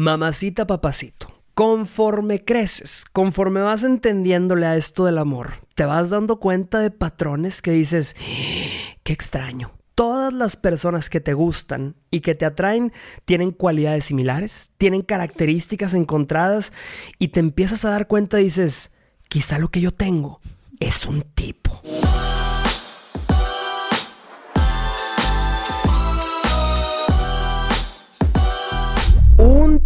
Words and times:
Mamacita, 0.00 0.64
papacito. 0.64 1.26
Conforme 1.54 2.44
creces, 2.44 3.04
conforme 3.12 3.62
vas 3.62 3.82
entendiéndole 3.82 4.64
a 4.64 4.76
esto 4.76 5.04
del 5.04 5.18
amor, 5.18 5.54
te 5.74 5.86
vas 5.86 6.10
dando 6.10 6.38
cuenta 6.38 6.78
de 6.78 6.92
patrones 6.92 7.62
que 7.62 7.72
dices, 7.72 8.14
qué 9.02 9.12
extraño. 9.12 9.72
Todas 9.96 10.32
las 10.32 10.54
personas 10.54 11.10
que 11.10 11.18
te 11.18 11.34
gustan 11.34 11.96
y 12.12 12.20
que 12.20 12.36
te 12.36 12.44
atraen 12.44 12.92
tienen 13.24 13.50
cualidades 13.50 14.04
similares, 14.04 14.70
tienen 14.78 15.02
características 15.02 15.94
encontradas 15.94 16.72
y 17.18 17.28
te 17.28 17.40
empiezas 17.40 17.84
a 17.84 17.90
dar 17.90 18.06
cuenta 18.06 18.40
y 18.40 18.44
dices, 18.44 18.92
quizá 19.28 19.58
lo 19.58 19.72
que 19.72 19.80
yo 19.80 19.92
tengo 19.92 20.38
es 20.78 21.06
un 21.06 21.22
tipo. 21.22 21.82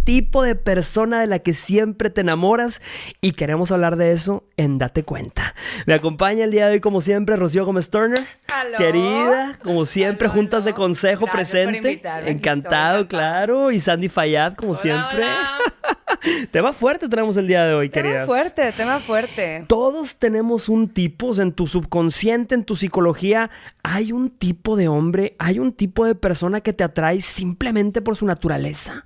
Tipo 0.03 0.43
de 0.43 0.55
persona 0.55 1.21
de 1.21 1.27
la 1.27 1.39
que 1.39 1.53
siempre 1.53 2.09
te 2.09 2.21
enamoras 2.21 2.81
y 3.21 3.31
queremos 3.31 3.71
hablar 3.71 3.95
de 3.95 4.11
eso 4.11 4.43
en 4.57 4.77
Date 4.77 5.03
Cuenta. 5.03 5.55
Me 5.85 5.93
acompaña 5.93 6.43
el 6.43 6.51
día 6.51 6.67
de 6.67 6.73
hoy, 6.73 6.79
como 6.79 7.01
siempre, 7.01 7.35
Rocío 7.35 7.65
Gómez 7.65 7.89
Turner. 7.89 8.19
Querida, 8.77 9.59
como 9.63 9.85
siempre, 9.85 10.27
juntas 10.27 10.65
de 10.65 10.73
consejo 10.73 11.25
presente. 11.27 12.01
Encantado, 12.25 13.07
claro. 13.07 13.71
Y 13.71 13.79
Sandy 13.79 14.09
Fayad, 14.09 14.55
como 14.55 14.75
siempre. 14.75 15.25
tema 16.51 16.73
fuerte 16.73 17.09
tenemos 17.09 17.37
el 17.37 17.47
día 17.47 17.65
de 17.65 17.73
hoy, 17.73 17.89
queridas. 17.89 18.25
Tema 18.25 18.27
fuerte, 18.27 18.71
tema 18.73 18.99
fuerte. 18.99 19.65
Todos 19.67 20.17
tenemos 20.17 20.69
un 20.69 20.89
tipo, 20.89 21.33
en 21.39 21.51
tu 21.51 21.67
subconsciente, 21.67 22.55
en 22.55 22.63
tu 22.63 22.75
psicología, 22.75 23.49
hay 23.81 24.11
un 24.11 24.29
tipo 24.29 24.75
de 24.75 24.87
hombre, 24.87 25.35
hay 25.39 25.59
un 25.59 25.73
tipo 25.73 26.05
de 26.05 26.15
persona 26.15 26.61
que 26.61 26.73
te 26.73 26.83
atrae 26.83 27.21
simplemente 27.21 28.01
por 28.01 28.15
su 28.15 28.25
naturaleza. 28.25 29.03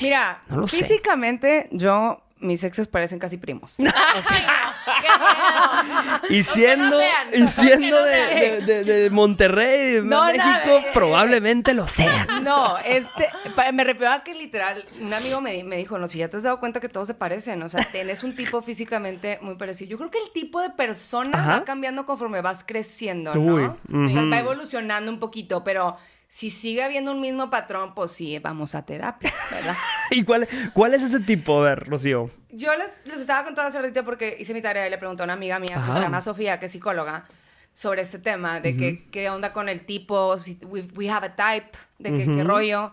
Mira, 0.00 0.42
físicamente 0.66 1.68
yo 1.72 2.22
mis 2.40 2.64
exes 2.64 2.88
parecen 2.88 3.18
casi 3.18 3.36
primos. 3.36 3.76
y 6.30 6.42
siendo, 6.42 6.98
y 7.32 7.46
siendo 7.48 8.02
de, 8.02 9.08
Monterrey, 9.12 9.94
de 9.94 10.02
México, 10.02 10.78
eh, 10.78 10.86
probablemente 10.94 11.74
lo 11.74 11.86
sean. 11.86 12.42
No, 12.42 12.78
este, 12.78 13.28
me 13.72 13.84
refiero 13.84 14.12
a 14.12 14.24
que 14.24 14.34
literal, 14.34 14.84
un 15.00 15.12
amigo 15.12 15.40
me, 15.40 15.62
dijo, 15.76 15.98
no, 15.98 16.08
si 16.08 16.18
ya 16.18 16.28
te 16.28 16.38
has 16.38 16.44
dado 16.44 16.60
cuenta 16.60 16.80
que 16.80 16.88
todos 16.88 17.08
se 17.08 17.14
parecen, 17.14 17.62
o 17.62 17.68
sea, 17.68 17.86
tienes 17.92 18.24
un 18.24 18.34
tipo 18.34 18.62
físicamente 18.62 19.38
muy 19.42 19.56
parecido. 19.56 19.90
Yo 19.90 19.98
creo 19.98 20.10
que 20.10 20.18
el 20.18 20.30
tipo 20.32 20.60
de 20.60 20.70
persona 20.70 21.46
va 21.46 21.64
cambiando 21.64 22.06
conforme 22.06 22.40
vas 22.40 22.64
creciendo, 22.64 23.34
¿no? 23.34 23.76
o 23.92 24.08
sea, 24.08 24.24
va 24.24 24.38
evolucionando 24.38 25.12
un 25.12 25.20
poquito, 25.20 25.62
pero 25.62 25.96
si 26.30 26.48
sigue 26.48 26.84
habiendo 26.84 27.10
un 27.10 27.20
mismo 27.20 27.50
patrón, 27.50 27.92
pues 27.92 28.12
sí, 28.12 28.38
vamos 28.38 28.76
a 28.76 28.86
terapia, 28.86 29.34
¿verdad? 29.50 29.74
¿Y 30.12 30.22
cuál, 30.22 30.46
cuál 30.72 30.94
es 30.94 31.02
ese 31.02 31.18
tipo? 31.18 31.58
A 31.58 31.70
ver, 31.70 31.88
Rocío. 31.88 32.30
Yo 32.50 32.70
les, 32.76 33.18
estaba 33.20 33.42
contando 33.42 33.68
hace 33.68 33.80
ratito 33.80 34.04
porque 34.04 34.36
hice 34.38 34.54
mi 34.54 34.62
tarea 34.62 34.86
y 34.86 34.90
le 34.90 34.98
pregunté 34.98 35.24
a 35.24 35.24
una 35.24 35.32
amiga 35.32 35.58
mía 35.58 35.82
que 35.84 35.92
se 35.92 35.98
llama 35.98 36.20
Sofía, 36.20 36.60
que 36.60 36.66
es 36.66 36.72
psicóloga, 36.72 37.26
sobre 37.74 38.02
este 38.02 38.20
tema, 38.20 38.60
de 38.60 38.76
que, 38.76 39.08
qué 39.10 39.28
onda 39.28 39.52
con 39.52 39.68
el 39.68 39.84
tipo, 39.84 40.38
si 40.38 40.56
we, 40.62 41.10
have 41.10 41.26
a 41.26 41.34
type, 41.34 41.76
de 41.98 42.14
que, 42.14 42.32
qué 42.32 42.44
rollo. 42.44 42.92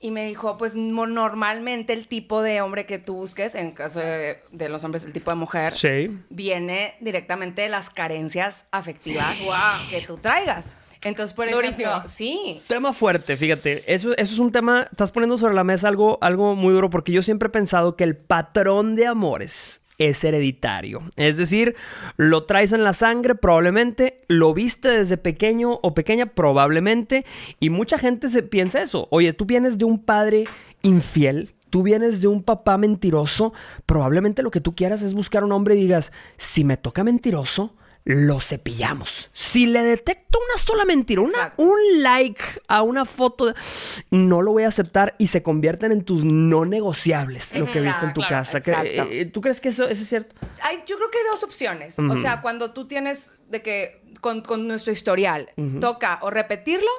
Y 0.00 0.10
me 0.10 0.24
dijo, 0.24 0.56
pues 0.56 0.76
normalmente 0.76 1.92
el 1.92 2.08
tipo 2.08 2.40
de 2.40 2.62
hombre 2.62 2.86
que 2.86 2.98
tú 2.98 3.16
busques, 3.16 3.54
en 3.54 3.72
caso 3.72 4.00
de, 4.00 4.40
los 4.70 4.82
hombres, 4.82 5.04
el 5.04 5.12
tipo 5.12 5.30
de 5.30 5.36
mujer, 5.36 5.74
viene 6.30 6.94
directamente 7.00 7.62
de 7.62 7.68
las 7.68 7.90
carencias 7.90 8.64
afectivas 8.70 9.36
que 9.90 10.00
tú 10.00 10.16
traigas. 10.16 10.76
Entonces, 11.06 11.34
por 11.34 11.48
ejemplo, 11.48 12.02
sí. 12.06 12.60
Tema 12.66 12.92
fuerte, 12.92 13.36
fíjate. 13.36 13.82
Eso, 13.86 14.12
eso 14.16 14.34
es 14.34 14.38
un 14.38 14.50
tema, 14.50 14.88
estás 14.90 15.12
poniendo 15.12 15.38
sobre 15.38 15.54
la 15.54 15.64
mesa 15.64 15.88
algo, 15.88 16.18
algo 16.20 16.56
muy 16.56 16.74
duro 16.74 16.90
porque 16.90 17.12
yo 17.12 17.22
siempre 17.22 17.46
he 17.46 17.50
pensado 17.50 17.96
que 17.96 18.04
el 18.04 18.16
patrón 18.16 18.96
de 18.96 19.06
amores 19.06 19.82
es 19.98 20.22
hereditario. 20.24 21.02
Es 21.16 21.36
decir, 21.36 21.76
lo 22.16 22.44
traes 22.44 22.72
en 22.72 22.84
la 22.84 22.92
sangre 22.92 23.34
probablemente, 23.34 24.18
lo 24.28 24.52
viste 24.52 24.88
desde 24.88 25.16
pequeño 25.16 25.78
o 25.82 25.94
pequeña 25.94 26.26
probablemente, 26.26 27.24
y 27.60 27.70
mucha 27.70 27.98
gente 27.98 28.28
se 28.28 28.42
piensa 28.42 28.82
eso. 28.82 29.08
Oye, 29.10 29.32
tú 29.32 29.46
vienes 29.46 29.78
de 29.78 29.84
un 29.84 30.04
padre 30.04 30.44
infiel, 30.82 31.54
tú 31.70 31.82
vienes 31.82 32.20
de 32.20 32.28
un 32.28 32.42
papá 32.42 32.76
mentiroso, 32.78 33.52
probablemente 33.86 34.42
lo 34.42 34.50
que 34.50 34.60
tú 34.60 34.74
quieras 34.74 35.02
es 35.02 35.14
buscar 35.14 35.44
un 35.44 35.52
hombre 35.52 35.76
y 35.76 35.82
digas, 35.82 36.12
si 36.36 36.64
me 36.64 36.76
toca 36.76 37.04
mentiroso, 37.04 37.74
lo 38.06 38.40
cepillamos. 38.40 39.30
Si 39.32 39.66
le 39.66 39.82
detecto 39.82 40.38
una 40.38 40.62
sola 40.62 40.84
mentira, 40.84 41.22
un 41.22 41.78
like 41.98 42.42
a 42.68 42.82
una 42.82 43.04
foto, 43.04 43.52
no 44.12 44.42
lo 44.42 44.52
voy 44.52 44.62
a 44.62 44.68
aceptar 44.68 45.16
y 45.18 45.26
se 45.26 45.42
convierten 45.42 45.90
en 45.90 46.04
tus 46.04 46.24
no 46.24 46.64
negociables, 46.64 47.52
lo 47.56 47.66
que 47.66 47.80
viste 47.80 48.06
en 48.06 48.14
tu 48.14 48.20
casa. 48.20 48.60
Eh, 48.64 49.26
¿Tú 49.26 49.40
crees 49.40 49.60
que 49.60 49.70
eso, 49.70 49.88
es 49.88 49.98
cierto? 50.08 50.36
yo 50.86 50.96
creo 50.96 51.10
que 51.10 51.18
hay 51.18 51.24
dos 51.32 51.42
opciones. 51.42 51.98
O 51.98 52.16
sea, 52.18 52.42
cuando 52.42 52.72
tú 52.72 52.86
tienes 52.86 53.32
de 53.48 53.60
que 53.60 54.00
con, 54.20 54.68
nuestro 54.68 54.92
historial, 54.92 55.50
toca 55.80 56.20
o 56.22 56.30
repetirlo 56.30 56.90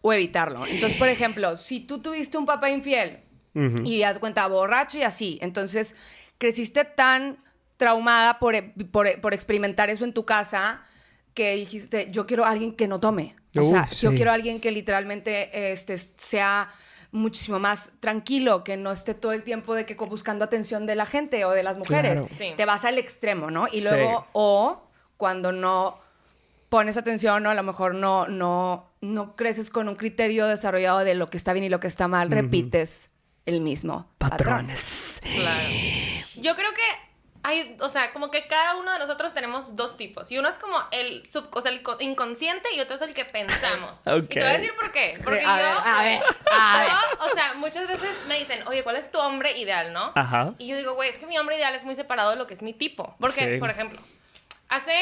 o 0.00 0.12
evitarlo. 0.12 0.64
Entonces, 0.64 0.96
por 0.96 1.08
ejemplo, 1.08 1.56
si 1.56 1.80
tú 1.80 2.00
tuviste 2.00 2.38
un 2.38 2.46
papá 2.46 2.70
infiel 2.70 3.24
y 3.84 4.04
has 4.04 4.20
cuenta 4.20 4.46
borracho 4.46 4.98
y 4.98 5.02
así, 5.02 5.40
entonces 5.42 5.96
creciste 6.38 6.84
tan 6.84 7.42
traumada 7.80 8.38
por, 8.38 8.54
por, 8.90 9.32
experimentar 9.32 9.88
eso 9.88 10.04
en 10.04 10.12
tu 10.12 10.26
casa 10.26 10.82
que 11.32 11.56
dijiste, 11.56 12.10
yo 12.10 12.26
quiero 12.26 12.44
a 12.44 12.50
alguien 12.50 12.76
que 12.76 12.86
no 12.86 13.00
tome. 13.00 13.36
O 13.56 13.70
sea, 13.70 13.88
yo 13.88 14.14
quiero 14.14 14.30
a 14.30 14.34
alguien 14.34 14.60
que 14.60 14.70
literalmente 14.70 15.72
este, 15.72 15.96
sea 15.96 16.68
muchísimo 17.10 17.58
más 17.58 17.92
tranquilo, 17.98 18.64
que 18.64 18.76
no 18.76 18.92
esté 18.92 19.14
todo 19.14 19.32
el 19.32 19.44
tiempo 19.44 19.74
de 19.74 19.86
que 19.86 19.94
buscando 19.94 20.44
atención 20.44 20.84
de 20.84 20.94
la 20.94 21.06
gente 21.06 21.46
o 21.46 21.52
de 21.52 21.62
las 21.62 21.78
mujeres. 21.78 22.22
Te 22.54 22.64
vas 22.66 22.84
al 22.84 22.98
extremo, 22.98 23.50
¿no? 23.50 23.66
Y 23.72 23.80
luego, 23.80 24.26
o 24.34 24.82
cuando 25.16 25.50
no 25.50 25.98
pones 26.68 26.98
atención 26.98 27.46
o 27.46 27.50
a 27.50 27.54
lo 27.54 27.62
mejor 27.62 27.94
no, 27.94 28.28
no, 28.28 28.90
no 29.00 29.36
creces 29.36 29.70
con 29.70 29.88
un 29.88 29.94
criterio 29.96 30.46
desarrollado 30.46 30.98
de 30.98 31.14
lo 31.14 31.30
que 31.30 31.38
está 31.38 31.54
bien 31.54 31.64
y 31.64 31.70
lo 31.70 31.80
que 31.80 31.88
está 31.88 32.08
mal, 32.08 32.30
repites 32.30 33.08
el 33.46 33.62
mismo 33.62 34.10
Patrones. 34.18 35.18
Claro. 35.22 35.68
Yo 36.36 36.54
creo 36.54 36.70
que 36.72 37.09
hay, 37.42 37.76
o 37.80 37.88
sea, 37.88 38.12
como 38.12 38.30
que 38.30 38.46
cada 38.46 38.76
uno 38.76 38.92
de 38.92 38.98
nosotros 38.98 39.32
tenemos 39.32 39.74
dos 39.76 39.96
tipos. 39.96 40.30
Y 40.30 40.38
uno 40.38 40.48
es 40.48 40.58
como 40.58 40.76
el 40.90 41.26
sub, 41.26 41.48
o 41.52 41.60
sea, 41.60 41.72
el 41.72 41.82
inconsciente 42.00 42.74
y 42.74 42.80
otro 42.80 42.96
es 42.96 43.02
el 43.02 43.14
que 43.14 43.24
pensamos. 43.24 44.02
Y 44.20 44.22
te 44.22 44.40
voy 44.40 44.48
a 44.48 44.58
decir 44.58 44.74
por 44.74 44.92
qué. 44.92 45.18
Porque 45.24 45.42
yo, 45.42 45.48
a 45.50 46.02
ver, 46.02 46.18
o 47.20 47.34
sea, 47.34 47.54
muchas 47.54 47.88
veces 47.88 48.10
me 48.28 48.38
dicen, 48.38 48.66
oye, 48.66 48.82
¿cuál 48.82 48.96
es 48.96 49.10
tu 49.10 49.18
hombre 49.18 49.58
ideal, 49.58 49.92
no? 49.92 50.12
Ajá. 50.14 50.54
Y 50.58 50.66
yo 50.66 50.76
digo, 50.76 50.94
güey, 50.94 51.08
es 51.08 51.18
que 51.18 51.26
mi 51.26 51.38
hombre 51.38 51.56
ideal 51.56 51.74
es 51.74 51.84
muy 51.84 51.94
separado 51.94 52.30
de 52.30 52.36
lo 52.36 52.46
que 52.46 52.54
es 52.54 52.62
mi 52.62 52.72
tipo. 52.72 53.16
Porque, 53.18 53.58
por 53.58 53.70
ejemplo, 53.70 54.00
hace 54.68 54.92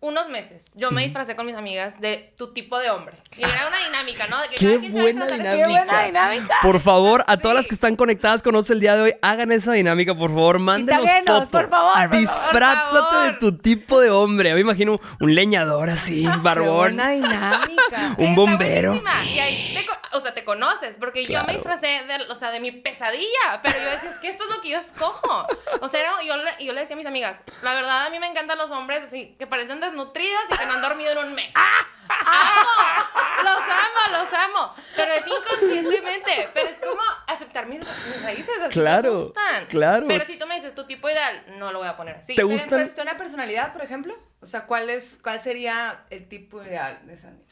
unos 0.00 0.28
meses 0.28 0.70
yo 0.74 0.92
me 0.92 1.02
disfracé 1.02 1.34
con 1.34 1.44
mis 1.44 1.56
amigas 1.56 2.00
de 2.00 2.32
tu 2.36 2.52
tipo 2.52 2.78
de 2.78 2.90
hombre. 2.90 3.16
Y 3.36 3.42
era 3.42 3.66
una 3.66 3.76
dinámica, 3.86 4.26
¿no? 4.28 4.40
De 4.42 4.48
que 4.48 4.56
Qué, 4.56 4.78
buena 4.90 5.26
dinámica. 5.26 5.56
Qué 5.56 5.66
buena 5.66 6.04
dinámica. 6.04 6.54
Por 6.62 6.80
favor, 6.80 7.24
a 7.26 7.36
todas 7.36 7.56
las 7.56 7.66
que 7.66 7.74
están 7.74 7.96
conectadas 7.96 8.42
con 8.42 8.52
nosotros 8.52 8.76
el 8.76 8.80
día 8.80 8.94
de 8.94 9.02
hoy, 9.02 9.14
hagan 9.22 9.50
esa 9.50 9.72
dinámica, 9.72 10.14
por 10.14 10.30
favor. 10.30 10.58
Mándenos 10.60 11.02
fotos. 11.26 11.50
por 11.50 11.68
favor. 11.68 12.10
Disfrázate 12.10 13.16
de 13.26 13.32
tu 13.38 13.58
tipo 13.58 14.00
de 14.00 14.10
hombre. 14.10 14.54
me 14.54 14.60
imagino 14.60 15.00
un 15.20 15.34
leñador 15.34 15.90
así, 15.90 16.26
barbón. 16.42 16.64
Qué 16.64 16.94
buena 16.94 17.10
dinámica. 17.10 18.14
un 18.18 18.34
bombero. 18.34 19.02
Y 19.34 19.38
ahí 19.38 19.74
te, 19.74 20.16
o 20.16 20.20
sea, 20.20 20.32
te 20.32 20.44
conoces, 20.44 20.96
porque 20.96 21.26
yo 21.26 21.42
me 21.44 21.54
disfracé 21.54 21.86
de, 21.86 22.24
o 22.30 22.34
sea, 22.34 22.50
de 22.50 22.60
mi 22.60 22.70
pesadilla, 22.72 23.60
pero 23.62 23.76
yo 23.78 23.90
decía, 23.90 24.10
es 24.10 24.18
que 24.18 24.28
esto 24.28 24.44
es 24.44 24.54
lo 24.54 24.62
que 24.62 24.70
yo 24.70 24.78
escojo. 24.78 25.46
O 25.80 25.88
sea, 25.88 26.02
yo, 26.24 26.34
yo 26.60 26.72
le 26.72 26.80
decía 26.80 26.94
a 26.94 26.96
mis 26.96 27.06
amigas, 27.06 27.42
la 27.62 27.74
verdad 27.74 28.06
a 28.06 28.10
mí 28.10 28.18
me 28.18 28.26
encantan 28.26 28.58
los 28.58 28.70
hombres 28.70 29.02
así, 29.02 29.34
que 29.38 29.46
parecen 29.46 29.80
de 29.80 29.87
nutridos 29.94 30.42
y 30.50 30.56
que 30.56 30.66
no 30.66 30.74
han 30.74 30.82
dormido 30.82 31.12
en 31.12 31.18
un 31.18 31.34
mes. 31.34 31.54
¡Amo! 31.56 33.08
Los 33.42 33.60
amo, 33.60 34.18
los 34.18 34.32
amo. 34.32 34.74
Pero 34.96 35.12
es 35.12 35.24
inconscientemente. 35.26 36.50
Pero 36.54 36.68
es 36.68 36.78
como 36.78 37.00
aceptar 37.26 37.66
mis, 37.66 37.82
raíces. 38.22 38.58
Así 38.60 38.80
claro. 38.80 39.14
Me 39.14 39.22
gustan. 39.22 39.66
Claro. 39.66 40.06
Pero 40.08 40.24
si 40.24 40.38
tú 40.38 40.46
me 40.46 40.56
dices 40.56 40.74
tu 40.74 40.86
tipo 40.86 41.08
ideal, 41.08 41.44
no 41.58 41.72
lo 41.72 41.78
voy 41.78 41.88
a 41.88 41.96
poner 41.96 42.16
así. 42.16 42.34
¿Te 42.34 42.42
gusta? 42.42 42.64
¿En 42.64 42.82
cuestión 42.82 43.08
a 43.08 43.16
personalidad, 43.16 43.72
por 43.72 43.82
ejemplo? 43.82 44.18
O 44.40 44.46
sea, 44.46 44.66
¿cuál, 44.66 44.90
es, 44.90 45.20
¿cuál 45.22 45.40
sería 45.40 46.04
el 46.10 46.28
tipo 46.28 46.62
ideal 46.62 47.00
de 47.04 47.16
Sandy? 47.16 47.44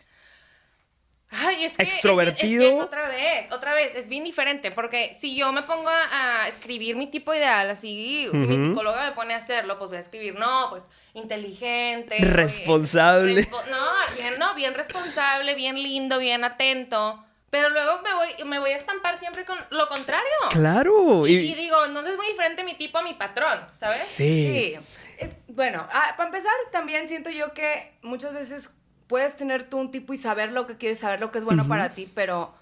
Ay, 1.39 1.65
es 1.65 1.77
que, 1.77 1.83
extrovertido. 1.85 2.79
otra 2.79 3.09
vez, 3.09 3.51
otra 3.53 3.75
vez, 3.75 3.93
es 3.95 4.09
bien 4.09 4.25
diferente, 4.25 4.71
porque 4.71 5.15
si 5.15 5.37
yo 5.37 5.53
me 5.53 5.63
pongo 5.63 5.89
a, 5.89 6.49
escribir 6.49 6.97
mi 6.97 7.07
tipo 7.07 7.35
ideal, 7.35 7.71
así, 7.71 8.29
si 8.31 8.37
mi 8.47 8.57
psicóloga 8.57 9.05
me 9.07 9.13
pone 9.13 9.35
a 9.35 9.39
hacerlo, 9.39 9.79
pues 9.79 9.89
voy 9.89 9.97
a 9.97 10.01
escribir, 10.01 10.39
no, 10.39 10.69
pues 10.71 10.89
inteligente. 11.15 12.19
Responsable. 12.19 13.49
no, 13.71 14.17
bien, 14.17 14.39
no, 14.39 14.55
bien 14.55 14.75
responsable, 14.75 15.55
bien 15.55 15.83
lindo, 15.83 16.19
bien 16.19 16.45
atento. 16.45 17.23
Pero 17.51 17.71
luego 17.71 18.03
me 18.03 18.13
voy, 18.13 18.45
me 18.45 18.59
voy 18.59 18.71
a 18.71 18.77
estampar 18.77 19.19
siempre 19.19 19.45
con 19.45 19.59
lo 19.71 19.89
contrario. 19.89 20.27
Claro. 20.51 21.27
Y, 21.27 21.55
digo, 21.55 21.85
entonces 21.87 22.13
es 22.13 22.19
muy 22.19 22.27
diferente 22.27 22.65
mi 22.65 22.75
tipo 22.75 22.99
a 22.99 23.03
mi 23.03 23.15
patrón, 23.15 23.61
¿sabes? 23.73 24.03
Sí. 24.03 24.43
Sí. 24.43 24.79
Es, 25.19 25.31
bueno, 25.49 25.87
ah, 25.91 26.15
para 26.17 26.29
empezar, 26.29 26.53
también 26.73 27.09
siento 27.09 27.31
yo 27.31 27.55
que 27.55 27.95
muchas 28.03 28.35
veces 28.35 28.71
puedes 29.07 29.37
tener 29.37 29.69
tú 29.69 29.79
un 29.79 29.91
tipo 29.91 30.13
y 30.13 30.17
saber 30.17 30.53
lo 30.53 30.67
que 30.67 30.77
quieres, 30.77 30.99
saber 30.99 31.21
lo 31.21 31.31
que 31.31 31.39
es 31.39 31.45
bueno 31.45 31.69
para 31.69 31.95
ti, 31.95 32.11
pero 32.15 32.55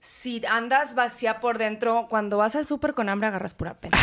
si 0.00 0.42
andas 0.46 0.94
vacía 0.94 1.40
por 1.40 1.58
dentro, 1.58 2.06
cuando 2.10 2.36
vas 2.36 2.56
al 2.56 2.66
súper 2.66 2.94
con 2.94 3.08
hambre 3.08 3.28
agarras 3.28 3.54
pura 3.54 3.74
pena. 3.74 3.96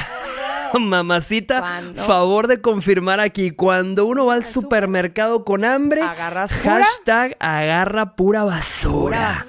Mamacita, 0.80 1.82
favor 2.06 2.48
de 2.48 2.62
confirmar 2.62 3.20
aquí, 3.20 3.52
cuando 3.52 4.06
uno 4.06 4.26
va 4.28 4.36
al 4.36 4.46
supermercado 4.46 5.44
con 5.44 5.66
hambre, 5.66 6.02
agarras 6.02 6.54
pura? 6.54 6.86
hashtag 6.86 7.36
agarra 7.40 8.16
pura 8.16 8.44
basura. 8.44 9.44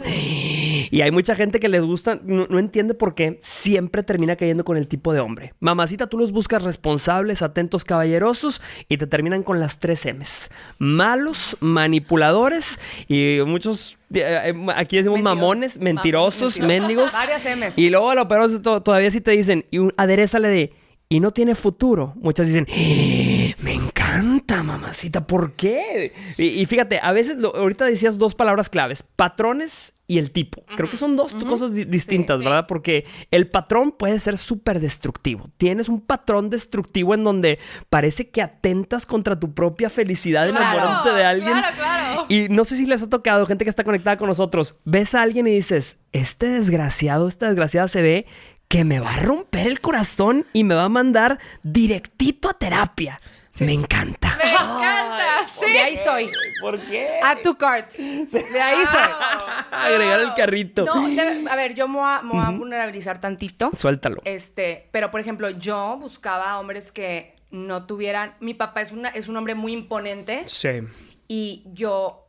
Y 0.90 1.02
hay 1.02 1.10
mucha 1.10 1.34
gente 1.34 1.60
que 1.60 1.68
les 1.68 1.82
gusta, 1.82 2.20
no, 2.22 2.58
entiende 2.58 2.94
por 2.94 3.14
qué 3.14 3.38
siempre 3.42 4.02
termina 4.02 4.36
cayendo 4.36 4.64
con 4.64 4.76
el 4.76 4.88
tipo 4.88 5.12
de 5.12 5.20
hombre. 5.20 5.54
Mamacita, 5.60 6.08
tú 6.08 6.18
los 6.18 6.32
buscas 6.32 6.62
responsables, 6.62 7.42
atentos, 7.42 7.84
caballerosos 7.84 8.60
y 8.88 8.96
te 8.96 9.06
terminan 9.06 9.42
con 9.42 9.60
las 9.60 9.78
tres 9.78 10.04
M's. 10.06 10.50
Malos, 10.78 11.56
manipuladores 11.60 12.78
y 13.08 13.38
muchos 13.46 13.98
eh, 14.12 14.52
eh, 14.52 14.66
aquí 14.74 14.96
decimos 14.96 15.22
mamones, 15.22 15.78
mentirosos, 15.78 16.58
mendigos. 16.58 17.12
Varias 17.12 17.44
M's. 17.44 17.78
Y 17.78 17.90
luego 17.90 18.14
lo 18.14 18.26
peor 18.26 18.60
todavía 18.60 19.10
si 19.10 19.20
te 19.20 19.30
dicen, 19.30 19.66
y 19.70 19.78
un, 19.78 19.92
aderezale 19.96 20.48
de, 20.48 20.72
y 21.08 21.20
no 21.20 21.30
tiene 21.30 21.54
futuro. 21.54 22.14
Muchas 22.16 22.48
dicen, 22.48 22.66
¡Eh! 22.68 23.39
Encanta, 24.20 24.62
mamacita, 24.62 25.26
¿por 25.26 25.52
qué? 25.52 26.12
Y, 26.36 26.64
fíjate, 26.66 27.00
a 27.02 27.12
veces, 27.12 27.38
ahorita 27.42 27.84
decías 27.84 28.18
dos 28.18 28.34
palabras 28.34 28.68
claves, 28.68 29.02
patrones 29.02 30.00
y 30.06 30.18
el 30.18 30.30
tipo. 30.30 30.64
Creo 30.76 30.90
que 30.90 30.96
son 30.96 31.16
dos 31.16 31.34
cosas 31.34 31.72
distintas, 31.72 32.40
¿verdad? 32.40 32.66
Porque 32.66 33.06
el 33.30 33.48
patrón 33.48 33.92
puede 33.92 34.18
ser 34.18 34.38
súper 34.38 34.80
destructivo. 34.80 35.50
Tienes 35.56 35.88
un 35.88 36.00
patrón 36.00 36.50
destructivo 36.50 37.14
en 37.14 37.24
donde 37.24 37.58
parece 37.88 38.28
que 38.28 38.42
atentas 38.42 39.06
contra 39.06 39.38
tu 39.38 39.54
propia 39.54 39.88
felicidad 39.88 40.48
enamorándote 40.48 41.16
de 41.16 41.24
alguien. 41.24 41.52
Claro, 41.52 41.76
claro. 41.76 42.26
Y 42.28 42.48
no 42.48 42.64
sé 42.64 42.76
si 42.76 42.86
les 42.86 43.02
ha 43.02 43.08
tocado, 43.08 43.46
gente 43.46 43.64
que 43.64 43.70
está 43.70 43.84
conectada 43.84 44.16
con 44.16 44.28
nosotros, 44.28 44.76
ves 44.84 45.14
a 45.14 45.22
alguien 45.22 45.46
y 45.46 45.52
dices, 45.52 46.00
este 46.12 46.46
desgraciado, 46.48 47.28
esta 47.28 47.46
desgraciada 47.46 47.88
se 47.88 48.02
ve 48.02 48.26
que 48.68 48.84
me 48.84 49.00
va 49.00 49.14
a 49.14 49.20
romper 49.20 49.66
el 49.66 49.80
corazón 49.80 50.46
y 50.52 50.64
me 50.64 50.76
va 50.76 50.84
a 50.84 50.88
mandar 50.88 51.38
directito 51.62 52.48
a 52.48 52.54
terapia. 52.54 53.20
Me 53.60 53.72
encanta. 53.72 54.36
Me 54.36 54.52
encanta, 54.52 55.46
sí. 55.48 55.70
De 55.70 55.78
ahí 55.80 55.96
soy. 55.96 56.30
¿Por 56.60 56.80
qué? 56.80 57.20
A 57.22 57.36
tu 57.36 57.56
cart. 57.56 57.92
De 57.92 58.60
ahí 58.60 58.84
soy. 58.86 59.12
Agregar 59.70 60.20
el 60.20 60.34
carrito. 60.34 60.84
No, 60.84 61.50
a 61.50 61.56
ver, 61.56 61.74
yo 61.74 61.88
me 61.88 61.98
voy, 61.98 62.40
a, 62.40 62.50
vulnerabilizar 62.50 63.20
tantito. 63.20 63.70
Suéltalo. 63.76 64.22
Este, 64.24 64.88
pero 64.92 65.10
por 65.10 65.20
ejemplo, 65.20 65.50
yo 65.50 65.98
buscaba 66.00 66.58
hombres 66.58 66.92
que 66.92 67.36
no 67.50 67.86
tuvieran. 67.86 68.34
Mi 68.40 68.54
papá 68.54 68.82
es, 68.82 68.92
una, 68.92 69.10
es 69.10 69.28
un 69.28 69.36
hombre 69.36 69.54
muy 69.54 69.72
imponente. 69.72 70.44
Sí. 70.46 70.80
Y 71.28 71.64
yo 71.72 72.26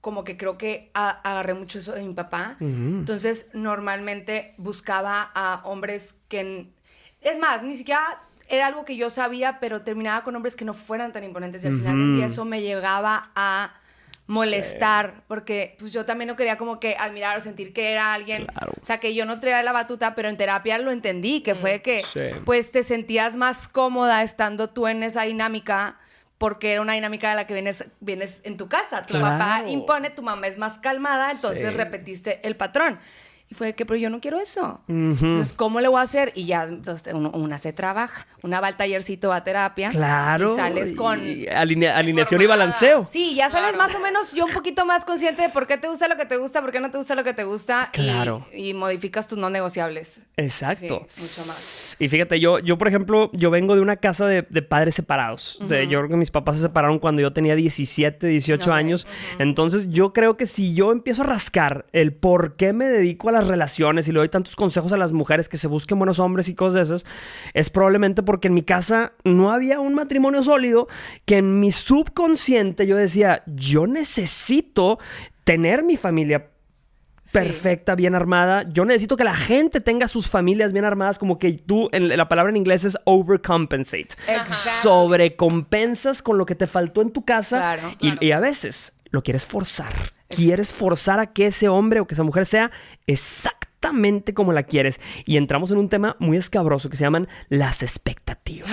como 0.00 0.24
que 0.24 0.36
creo 0.36 0.56
que 0.56 0.90
agarré 0.94 1.54
mucho 1.54 1.78
eso 1.78 1.92
de 1.92 2.02
mi 2.02 2.14
papá. 2.14 2.56
Entonces, 2.60 3.48
normalmente 3.52 4.54
buscaba 4.56 5.30
a 5.34 5.60
hombres 5.64 6.16
que... 6.28 6.72
Es 7.20 7.38
más, 7.38 7.62
ni 7.62 7.76
siquiera 7.76 8.22
era 8.50 8.66
algo 8.66 8.84
que 8.84 8.96
yo 8.96 9.10
sabía, 9.10 9.58
pero 9.60 9.82
terminaba 9.82 10.22
con 10.24 10.36
hombres 10.36 10.56
que 10.56 10.64
no 10.64 10.74
fueran 10.74 11.12
tan 11.12 11.24
imponentes. 11.24 11.64
Y 11.64 11.68
al 11.68 11.78
final 11.78 11.96
del 11.96 12.16
día 12.16 12.26
eso 12.26 12.44
me 12.44 12.60
llegaba 12.60 13.30
a 13.34 13.74
molestar, 14.26 15.24
porque 15.26 15.74
pues 15.80 15.92
yo 15.92 16.06
también 16.06 16.28
no 16.28 16.36
quería 16.36 16.56
como 16.56 16.78
que 16.78 16.94
admirar 16.96 17.36
o 17.36 17.40
sentir 17.40 17.72
que 17.72 17.90
era 17.90 18.14
alguien, 18.14 18.46
o 18.80 18.84
sea, 18.84 19.00
que 19.00 19.12
yo 19.12 19.26
no 19.26 19.40
traía 19.40 19.60
la 19.64 19.72
batuta, 19.72 20.14
pero 20.14 20.28
en 20.28 20.36
terapia 20.36 20.78
lo 20.78 20.92
entendí, 20.92 21.40
que 21.40 21.56
fue 21.56 21.82
que 21.82 22.04
pues 22.44 22.70
te 22.70 22.84
sentías 22.84 23.36
más 23.36 23.66
cómoda 23.66 24.22
estando 24.22 24.70
tú 24.70 24.86
en 24.86 25.02
esa 25.02 25.22
dinámica 25.22 25.96
porque 26.38 26.72
era 26.72 26.80
una 26.80 26.94
dinámica 26.94 27.28
de 27.30 27.36
la 27.36 27.46
que 27.46 27.52
vienes, 27.52 27.84
vienes 28.00 28.40
en 28.44 28.56
tu 28.56 28.66
casa. 28.66 29.04
Tu 29.04 29.20
papá 29.20 29.64
impone, 29.66 30.08
tu 30.08 30.22
mamá 30.22 30.46
es 30.46 30.56
más 30.56 30.78
calmada, 30.78 31.32
entonces 31.32 31.74
repetiste 31.74 32.40
el 32.46 32.56
patrón. 32.56 32.98
Y 33.50 33.54
fue 33.56 33.74
que, 33.74 33.84
pero 33.84 33.98
yo 33.98 34.10
no 34.10 34.20
quiero 34.20 34.38
eso. 34.38 34.80
Entonces, 34.86 35.52
¿cómo 35.52 35.80
le 35.80 35.88
voy 35.88 35.98
a 35.98 36.02
hacer? 36.02 36.30
Y 36.36 36.46
ya, 36.46 36.62
entonces, 36.62 37.12
una 37.12 37.58
se 37.58 37.72
trabaja. 37.72 38.28
Una 38.42 38.60
va 38.60 38.68
al 38.68 38.76
tallercito, 38.76 39.30
va 39.30 39.36
a 39.36 39.44
terapia. 39.44 39.90
Claro. 39.90 40.54
Y 40.54 40.56
sales 40.56 40.92
con... 40.92 41.20
alineación 41.52 42.42
y 42.42 42.46
balanceo. 42.46 43.06
Sí, 43.06 43.34
ya 43.34 43.50
sales 43.50 43.76
más 43.76 43.92
o 43.96 43.98
menos 43.98 44.34
yo 44.34 44.44
un 44.44 44.52
poquito 44.52 44.86
más 44.86 45.04
consciente 45.04 45.42
de 45.42 45.48
por 45.48 45.66
qué 45.66 45.78
te 45.78 45.88
gusta 45.88 46.06
lo 46.06 46.16
que 46.16 46.26
te 46.26 46.36
gusta, 46.36 46.60
por 46.60 46.70
qué 46.70 46.78
no 46.78 46.92
te 46.92 46.98
gusta 46.98 47.16
lo 47.16 47.24
que 47.24 47.34
te 47.34 47.42
gusta. 47.42 47.90
Claro. 47.92 48.46
Y, 48.54 48.72
modificas 48.72 49.26
tus 49.26 49.36
no 49.36 49.50
negociables. 49.50 50.20
Exacto. 50.36 51.08
Sí, 51.10 51.22
mucho 51.22 51.44
más. 51.46 51.96
Y 51.98 52.08
fíjate, 52.08 52.38
yo, 52.38 52.60
yo 52.60 52.78
por 52.78 52.86
ejemplo, 52.86 53.30
yo 53.32 53.50
vengo 53.50 53.74
de 53.74 53.80
una 53.80 53.96
casa 53.96 54.26
de, 54.26 54.44
padres 54.62 54.94
separados. 54.94 55.58
yo 55.60 55.66
creo 55.66 56.08
que 56.08 56.16
mis 56.16 56.30
papás 56.30 56.54
se 56.54 56.62
separaron 56.62 57.00
cuando 57.00 57.20
yo 57.20 57.32
tenía 57.32 57.56
17, 57.56 58.28
18 58.28 58.72
años. 58.72 59.08
Entonces, 59.40 59.88
yo 59.90 60.12
creo 60.12 60.36
que 60.36 60.46
si 60.46 60.72
yo 60.72 60.92
empiezo 60.92 61.22
a 61.22 61.26
rascar 61.26 61.86
el 61.92 62.12
por 62.12 62.54
qué 62.54 62.72
me 62.72 62.86
dedico 62.86 63.28
a 63.28 63.32
la 63.32 63.39
relaciones 63.46 64.08
y 64.08 64.12
le 64.12 64.18
doy 64.18 64.28
tantos 64.28 64.56
consejos 64.56 64.92
a 64.92 64.96
las 64.96 65.12
mujeres 65.12 65.48
que 65.48 65.56
se 65.56 65.68
busquen 65.68 65.98
buenos 65.98 66.18
hombres 66.18 66.48
y 66.48 66.54
cosas 66.54 66.74
de 66.74 66.82
esas, 66.82 67.06
es 67.54 67.70
probablemente 67.70 68.22
porque 68.22 68.48
en 68.48 68.54
mi 68.54 68.62
casa 68.62 69.12
no 69.24 69.52
había 69.52 69.80
un 69.80 69.94
matrimonio 69.94 70.42
sólido 70.42 70.88
que 71.24 71.38
en 71.38 71.60
mi 71.60 71.72
subconsciente 71.72 72.86
yo 72.86 72.96
decía, 72.96 73.42
yo 73.46 73.86
necesito 73.86 74.98
tener 75.44 75.82
mi 75.82 75.96
familia 75.96 76.50
perfecta, 77.32 77.94
bien 77.94 78.14
armada. 78.14 78.64
Yo 78.68 78.84
necesito 78.84 79.16
que 79.16 79.24
la 79.24 79.36
gente 79.36 79.80
tenga 79.80 80.08
sus 80.08 80.28
familias 80.28 80.72
bien 80.72 80.84
armadas, 80.84 81.18
como 81.18 81.38
que 81.38 81.52
tú, 81.52 81.88
en, 81.92 82.08
la 82.16 82.28
palabra 82.28 82.50
en 82.50 82.56
inglés 82.56 82.84
es 82.84 82.98
overcompensate. 83.04 84.16
Sobrecompensas 84.82 86.22
con 86.22 86.38
lo 86.38 86.46
que 86.46 86.54
te 86.54 86.66
faltó 86.66 87.02
en 87.02 87.10
tu 87.10 87.24
casa 87.24 87.78
y 88.00 88.32
a 88.32 88.40
veces 88.40 88.94
lo 89.10 89.22
quieres 89.22 89.46
forzar 89.46 90.19
quieres 90.30 90.72
forzar 90.72 91.20
a 91.20 91.32
que 91.32 91.46
ese 91.46 91.68
hombre 91.68 92.00
o 92.00 92.06
que 92.06 92.14
esa 92.14 92.22
mujer 92.22 92.46
sea 92.46 92.70
exactamente 93.06 94.32
como 94.32 94.52
la 94.52 94.62
quieres. 94.62 95.00
Y 95.26 95.36
entramos 95.36 95.70
en 95.70 95.78
un 95.78 95.88
tema 95.88 96.16
muy 96.18 96.36
escabroso 96.36 96.88
que 96.88 96.96
se 96.96 97.04
llaman 97.04 97.28
las 97.48 97.82
expectativas. 97.82 98.70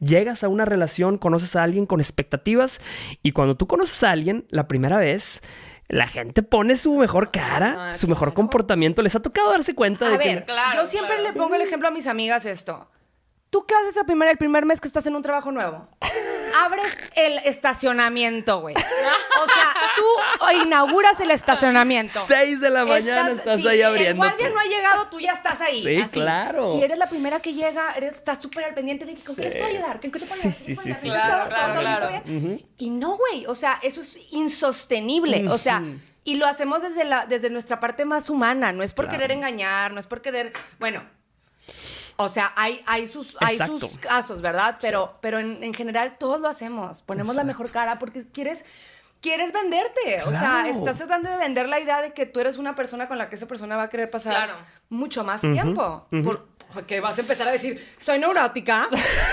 Llegas 0.00 0.44
a 0.44 0.48
una 0.48 0.64
relación, 0.64 1.18
conoces 1.18 1.56
a 1.56 1.62
alguien 1.62 1.86
con 1.86 2.00
expectativas 2.00 2.80
y 3.22 3.32
cuando 3.32 3.56
tú 3.56 3.66
conoces 3.66 4.02
a 4.02 4.10
alguien 4.10 4.46
la 4.50 4.68
primera 4.68 4.98
vez, 4.98 5.40
la 5.88 6.06
gente 6.06 6.42
pone 6.42 6.76
su 6.76 6.94
mejor 6.94 7.30
cara, 7.30 7.90
ah, 7.90 7.94
su 7.94 8.08
mejor 8.08 8.34
comportamiento. 8.34 9.02
¿Les 9.02 9.14
ha 9.14 9.20
tocado 9.20 9.50
darse 9.50 9.74
cuenta 9.74 10.08
de 10.08 10.18
ver, 10.18 10.44
claro, 10.44 10.82
yo 10.82 10.88
siempre 10.88 11.22
le 11.22 11.32
pongo 11.32 11.54
el 11.54 11.62
ejemplo 11.62 11.88
a 11.88 11.90
mis 11.90 12.06
amigas 12.06 12.46
esto. 12.46 12.88
¿Tú 13.54 13.64
qué 13.64 13.74
haces 13.76 13.96
el 13.96 14.04
primer, 14.04 14.28
el 14.28 14.36
primer 14.36 14.66
mes 14.66 14.80
que 14.80 14.88
estás 14.88 15.06
en 15.06 15.14
un 15.14 15.22
trabajo 15.22 15.52
nuevo? 15.52 15.86
Abres 16.64 16.98
el 17.14 17.38
estacionamiento, 17.38 18.62
güey. 18.62 18.74
O 18.74 19.46
sea, 19.46 19.74
tú 19.96 20.60
inauguras 20.60 21.20
el 21.20 21.30
estacionamiento. 21.30 22.20
Seis 22.26 22.60
de 22.60 22.68
la 22.70 22.84
mañana 22.84 23.30
estás, 23.30 23.64
ahí 23.64 23.80
abriendo. 23.80 24.24
El 24.24 24.28
guardia 24.28 24.48
no 24.48 24.58
ha 24.58 24.64
llegado, 24.64 25.06
tú 25.06 25.20
ya 25.20 25.30
estás 25.30 25.60
ahí. 25.60 25.84
Sí, 25.84 26.04
claro. 26.10 26.78
Y 26.78 26.82
eres 26.82 26.98
la 26.98 27.06
primera 27.06 27.38
que 27.38 27.54
llega, 27.54 27.94
eres, 27.94 28.16
estás 28.16 28.42
súper 28.42 28.64
al 28.64 28.74
pendiente 28.74 29.04
de 29.04 29.14
¿con 29.24 29.36
qué 29.36 29.42
les 29.42 29.54
puedo 29.54 29.68
ayudar? 29.68 30.00
¿Con 30.00 30.10
qué 30.10 30.18
te 30.18 30.26
puedo 30.26 30.40
ayudar? 30.40 30.52
Sí, 30.52 30.74
sí, 30.74 30.92
sí. 30.92 31.08
Claro, 31.08 31.48
claro, 31.48 31.80
claro. 31.80 32.22
Y 32.76 32.90
no, 32.90 33.16
güey. 33.16 33.46
O 33.46 33.54
sea, 33.54 33.78
eso 33.84 34.00
es 34.00 34.18
insostenible. 34.32 35.48
O 35.48 35.58
sea, 35.58 35.80
y 36.24 36.34
lo 36.34 36.46
hacemos 36.46 36.82
desde, 36.82 37.04
la, 37.04 37.26
desde 37.26 37.50
nuestra 37.50 37.78
parte 37.78 38.04
más 38.04 38.30
humana. 38.30 38.72
No 38.72 38.82
es 38.82 38.94
por 38.94 39.08
querer 39.08 39.30
engañar, 39.30 39.92
no 39.92 40.00
es 40.00 40.08
por 40.08 40.22
querer. 40.22 40.52
Bueno 40.80 41.04
o 42.16 42.28
sea, 42.28 42.52
hay, 42.56 42.80
hay, 42.86 43.08
sus, 43.08 43.36
hay 43.40 43.58
sus 43.58 43.98
casos, 43.98 44.40
¿verdad? 44.40 44.78
Pero, 44.80 45.16
pero 45.20 45.40
en, 45.40 45.74
general 45.74 46.16
todos 46.18 46.40
lo 46.40 46.48
hacemos. 46.48 47.02
Ponemos 47.02 47.34
la 47.34 47.44
mejor 47.44 47.70
cara 47.70 47.98
porque 47.98 48.26
quieres 48.26 48.64
quieres 49.24 49.52
venderte. 49.52 50.22
O 50.26 50.30
sea, 50.30 50.68
estás 50.68 50.98
tratando 50.98 51.30
de 51.30 51.38
vender 51.38 51.66
la 51.66 51.80
idea 51.80 52.02
de 52.02 52.12
que 52.12 52.26
tú 52.26 52.40
eres 52.40 52.58
una 52.58 52.74
persona 52.74 53.08
con 53.08 53.16
la 53.16 53.30
que 53.30 53.36
esa 53.36 53.48
persona 53.48 53.74
va 53.74 53.84
a 53.84 53.88
querer 53.88 54.10
pasar 54.10 54.50
mucho 54.90 55.24
más 55.24 55.40
tiempo. 55.40 56.06
porque 56.74 57.00
vas 57.00 57.16
a 57.16 57.20
empezar 57.22 57.46
a 57.48 57.52
decir, 57.52 57.80
soy 57.98 58.18
neurótica, 58.18 58.88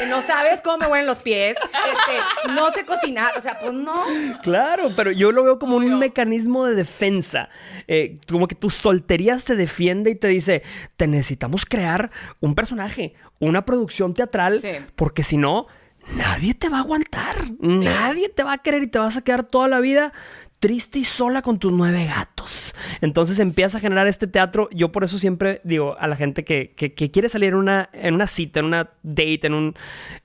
no 0.08 0.22
sabes 0.22 0.62
cómo 0.62 0.78
me 0.78 0.86
huelen 0.86 1.08
los 1.08 1.18
pies, 1.18 1.58
este, 1.58 2.52
no 2.54 2.72
sé 2.72 2.86
cocinar. 2.86 3.36
O 3.36 3.42
sea, 3.42 3.60
pues 3.60 3.74
no. 3.74 4.06
Claro, 4.44 4.92
pero 4.96 5.12
yo 5.12 5.34
lo 5.34 5.44
veo 5.44 5.60
como 5.60 5.76
un 5.76 6.00
mecanismo 6.00 6.66
de 6.66 6.76
defensa. 6.76 7.50
Eh, 7.88 8.16
como 8.30 8.48
que 8.48 8.56
tu 8.56 8.70
soltería 8.70 9.40
se 9.40 9.56
defiende 9.58 10.12
y 10.12 10.16
te 10.16 10.28
dice, 10.28 10.62
te 10.96 11.08
necesitamos 11.08 11.66
crear 11.66 12.12
un 12.40 12.56
personaje, 12.56 13.16
una 13.40 13.66
producción 13.66 14.14
teatral, 14.14 14.62
porque 14.96 15.24
si 15.24 15.36
no 15.36 15.68
nadie 16.16 16.54
te 16.54 16.70
va 16.70 16.78
a 16.78 16.82
aguantar. 16.82 17.36
Nadie 17.60 18.30
te 18.30 18.44
va 18.44 18.54
a 18.54 18.58
querer 18.58 18.84
y 18.84 18.88
te 18.88 19.00
vas 19.00 19.18
a 19.18 19.22
quedar 19.22 19.44
toda 19.44 19.68
la 19.68 19.80
vida 19.80 20.14
triste 20.62 21.00
y 21.00 21.04
sola 21.04 21.42
con 21.42 21.58
tus 21.58 21.72
nueve 21.72 22.06
gatos. 22.06 22.76
Entonces 23.02 23.40
empieza 23.40 23.80
a 23.80 23.82
generar 23.82 24.08
este 24.08 24.28
teatro. 24.28 24.70
Yo 24.72 24.92
por 24.92 25.04
eso 25.04 25.18
siempre 25.18 25.60
digo 25.64 25.98
a 26.00 26.08
la 26.08 26.16
gente 26.16 26.46
que, 26.46 26.76
quiere 27.12 27.30
salir 27.30 27.50
en 27.50 27.56
una, 27.56 27.90
en 27.94 28.14
una 28.14 28.28
cita, 28.28 28.60
en 28.60 28.68
una 28.68 28.92
date, 29.02 29.48
en, 29.48 29.56
un, 29.56 29.76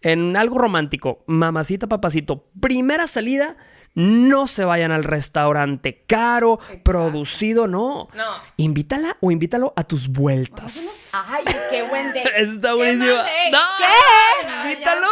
en 0.03 0.37
algo 0.37 0.59
romántico, 0.59 1.25
mamacita, 1.27 1.87
papacito, 1.87 2.45
primera 2.61 3.07
salida 3.09 3.57
no 3.97 4.47
se 4.47 4.65
vayan 4.65 4.93
al 4.93 5.05
restaurante 5.05 6.05
caro, 6.07 6.61
producido, 6.85 7.67
no. 7.67 8.09
No. 8.15 8.25
Invítala 8.59 9.17
o 9.21 9.31
invítalo 9.31 9.73
a 9.75 9.85
tus 9.85 10.09
vueltas. 10.09 11.09
Ay, 11.13 11.45
qué 11.71 11.83
buen 11.83 12.09
date. 12.09 12.31
Está 12.43 12.75
buenísimo. 12.75 13.17
No. 13.51 13.59
¿Qué? 13.79 14.49
Invítalo 14.63 15.07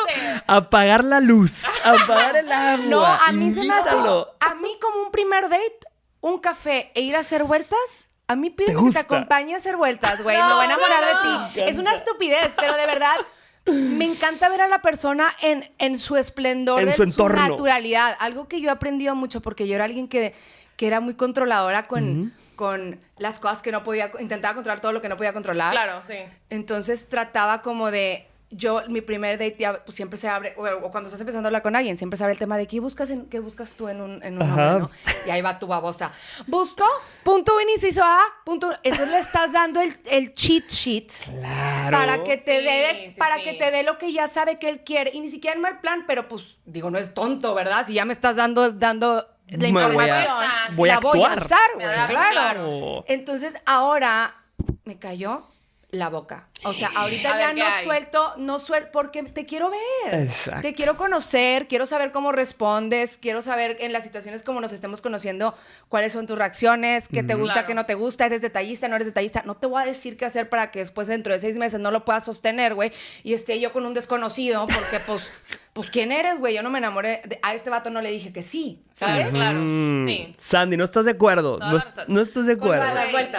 a 0.47 0.57
apagar 0.57 1.03
la 1.03 1.21
luz, 1.21 1.65
a 1.83 1.93
apagar 1.93 2.37
el 2.37 2.53
agua. 2.53 2.87
No, 2.87 3.05
a 3.05 3.33
mí 3.33 3.51
se 3.53 3.61
me 3.61 3.73
hace. 3.73 3.97
A 3.97 4.55
mí, 4.55 4.77
como 4.81 5.03
un 5.03 5.11
primer 5.11 5.49
date, 5.49 5.79
un 6.21 6.39
café 6.39 6.93
e 6.95 7.01
ir 7.01 7.17
a 7.17 7.21
hacer 7.21 7.45
vueltas 7.45 8.09
A 8.29 8.37
mí 8.37 8.51
pide 8.51 8.75
que 8.75 8.91
te 8.91 8.99
acompañe 8.99 9.55
a 9.55 9.57
hacer 9.57 9.77
vueltas, 9.77 10.23
güey. 10.23 10.37
me 10.37 10.43
voy 10.53 10.63
a 10.63 10.65
enamorar 10.67 11.05
de 11.05 11.55
ti. 11.55 11.61
Es 11.69 11.79
una 11.79 11.95
estupidez, 11.95 12.55
pero 12.55 12.77
de 12.77 12.87
verdad 12.87 13.17
me 13.67 14.05
encanta 14.05 14.49
ver 14.49 14.61
a 14.61 14.69
la 14.69 14.83
persona 14.83 15.29
en, 15.43 15.71
en 15.79 15.99
su 15.99 16.17
esplendor, 16.17 16.83
en 16.83 17.13
su, 17.13 17.29
naturalidad. 17.29 18.17
Algo 18.21 18.49
que 18.49 18.61
yo 18.61 18.69
he 18.69 18.73
aprendido 18.73 19.15
mucho 19.15 19.41
porque 19.41 19.67
yo 19.67 19.75
era 19.75 19.85
alguien 19.85 20.09
que, 20.09 20.35
que 20.77 20.87
era 20.87 21.01
muy 21.01 21.15
controladora 21.15 21.87
con, 21.87 22.35
con 22.57 23.01
las 23.17 23.39
cosas 23.39 23.63
que 23.63 23.73
no 23.73 23.83
podía, 23.83 24.11
intentaba 24.21 24.55
controlar 24.55 24.81
todo 24.81 24.93
lo 24.93 25.01
que 25.01 25.09
no 25.09 25.17
podía 25.17 25.33
controlar. 25.33 25.73
Claro, 25.73 26.03
sí. 26.07 26.19
Entonces 26.51 27.09
trataba 27.09 27.63
como 27.63 27.91
de 27.91 28.29
yo, 28.57 28.83
mi 28.89 29.01
primer 29.01 29.39
date 29.39 29.57
ya, 29.59 29.85
pues, 29.85 29.97
siempre 29.97 30.17
se 30.17 30.29
abre, 30.29 30.55
o, 30.57 30.91
cuando 30.91 31.09
estás 31.09 31.21
empezando 31.21 31.47
a 31.47 31.49
hablar 31.49 31.63
con 31.63 31.75
alguien, 31.75 31.99
siempre 31.99 32.17
se 32.17 32.25
abre 32.25 32.33
el 32.33 32.39
tema 32.39 32.57
de 32.57 32.67
qué 32.67 32.81
buscas, 32.81 33.11
en, 33.11 33.27
qué 33.27 33.41
buscas 33.41 33.75
tú 33.75 33.89
en 33.89 34.01
un, 34.01 34.23
en 34.23 34.41
un 34.41 34.43
hombre, 34.43 34.81
¿no? 34.81 34.91
Y 35.27 35.31
ahí 35.31 35.43
va 35.43 35.59
tu 35.59 35.67
babosa. 35.67 36.13
Busco, 36.47 36.85
punto 37.23 37.53
inciso 37.61 38.03
A, 38.05 38.21
punto. 38.45 38.71
Entonces 38.83 39.11
le 39.11 39.19
estás 39.19 39.53
dando 39.53 39.81
el, 39.81 39.97
el 40.07 40.35
cheat 40.35 40.69
sheet. 40.69 41.13
Claro. 41.25 41.97
Para 41.97 42.25
que 42.25 42.37
te 42.37 42.63
dé, 42.63 43.15
para 43.19 43.37
que 43.43 43.55
te 43.55 43.71
dé 43.71 43.83
lo 43.83 43.99
que 43.99 44.13
ya 44.13 44.29
sabe 44.29 44.59
que 44.59 44.69
él 44.69 44.85
quiere. 44.85 45.11
Y 45.13 45.21
ni 45.21 45.29
siquiera 45.29 45.57
en 45.57 45.63
mal 45.63 45.81
plan, 45.81 46.05
pero 46.07 46.29
pues, 46.29 46.59
digo, 46.65 46.91
no 46.91 46.99
es 46.99 47.13
tonto, 47.15 47.55
¿verdad? 47.55 47.87
Si 47.87 47.95
ya 47.95 48.05
me 48.05 48.13
estás 48.13 48.37
dando, 48.37 48.71
dando 48.71 49.27
la 49.49 49.69
información, 49.69 50.27
voy 50.73 50.89
a, 50.89 50.95
la 50.95 51.01
voy 51.01 51.23
a 51.23 51.35
usar, 51.35 52.09
claro. 52.09 53.05
Entonces 53.09 53.57
ahora 53.67 54.37
me 54.85 54.99
cayó 54.99 55.47
la 55.95 56.09
boca. 56.09 56.49
O 56.65 56.75
sea, 56.75 56.89
ahorita 56.95 57.39
ya 57.39 57.53
no 57.53 57.85
suelto, 57.85 58.35
no 58.39 58.59
suelto, 58.59 58.91
porque 58.93 59.23
te 59.23 59.47
quiero 59.47 59.71
ver. 59.71 60.31
Te 60.63 60.75
quiero 60.75 60.97
conocer, 60.97 61.67
quiero 61.67 61.87
saber 61.87 62.13
cómo 62.13 62.33
respondes, 62.33 63.19
quiero 63.19 63.43
saber 63.43 63.77
en 63.81 63.93
las 63.93 64.05
situaciones 64.05 64.43
como 64.43 64.61
nos 64.61 64.73
estemos 64.73 65.01
conociendo, 65.01 65.55
cuáles 65.89 66.13
son 66.13 66.27
tus 66.27 66.39
reacciones, 66.39 67.09
qué 67.09 67.23
te 67.23 67.35
gusta, 67.35 67.67
qué 67.67 67.75
no 67.75 67.87
te 67.87 67.95
gusta, 67.95 68.27
eres 68.27 68.43
detallista, 68.43 68.89
no 68.89 68.97
eres 68.97 69.09
detallista. 69.09 69.43
No 69.45 69.57
te 69.57 69.67
voy 69.67 69.83
a 69.83 69.87
decir 69.87 70.17
qué 70.17 70.25
hacer 70.25 70.49
para 70.49 70.71
que 70.71 70.81
después 70.81 71.09
dentro 71.09 71.33
de 71.33 71.41
seis 71.41 71.59
meses 71.59 71.81
no 71.81 71.91
lo 71.91 72.05
puedas 72.05 72.25
sostener, 72.25 72.75
güey, 72.75 72.93
y 73.23 73.35
esté 73.35 73.61
yo 73.61 73.73
con 73.73 73.87
un 73.87 73.95
desconocido, 73.95 74.67
porque 74.67 75.01
pues, 75.07 75.31
pues 75.75 75.91
¿quién 75.91 76.13
eres, 76.13 76.39
güey? 76.39 76.55
Yo 76.55 76.63
no 76.63 76.71
me 76.71 76.79
enamoré, 76.79 77.21
a 77.43 77.53
este 77.53 77.69
vato 77.69 77.91
no 77.91 78.01
le 78.01 78.11
dije 78.13 78.33
que 78.33 78.45
sí, 78.45 78.85
¿sabes? 78.95 79.31
Claro, 79.31 79.59
sí. 80.07 80.33
Sandy, 80.39 80.77
¿no 80.77 80.85
estás 80.85 81.05
de 81.05 81.11
acuerdo? 81.11 81.59
No, 82.07 82.21
estás 82.21 82.47
de 82.47 82.53
acuerdo. 82.53 82.87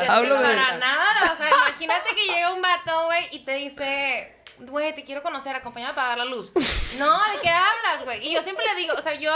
Hablo 0.10 0.36
para 0.36 0.78
nada, 0.78 1.34
o 1.34 1.38
sea, 1.38 1.50
imagínate 1.70 2.10
que 2.14 2.34
llega 2.34 2.54
un 2.54 2.62
vato, 2.62 3.06
güey, 3.06 3.24
y 3.32 3.46
te 3.46 3.56
dice, 3.56 4.36
güey, 4.60 4.94
te 4.94 5.04
quiero 5.04 5.24
conocer, 5.24 5.56
acompáñame 5.56 5.92
a 5.92 5.94
apagar 5.94 6.18
la 6.18 6.26
luz. 6.26 6.52
No, 6.98 7.18
¿de 7.20 7.40
qué 7.42 7.50
hablas, 7.50 8.04
güey? 8.04 8.28
Y 8.28 8.34
yo 8.34 8.42
siempre 8.42 8.66
le 8.66 8.82
digo, 8.82 8.96
o 8.98 9.02
sea, 9.02 9.16
yo, 9.16 9.34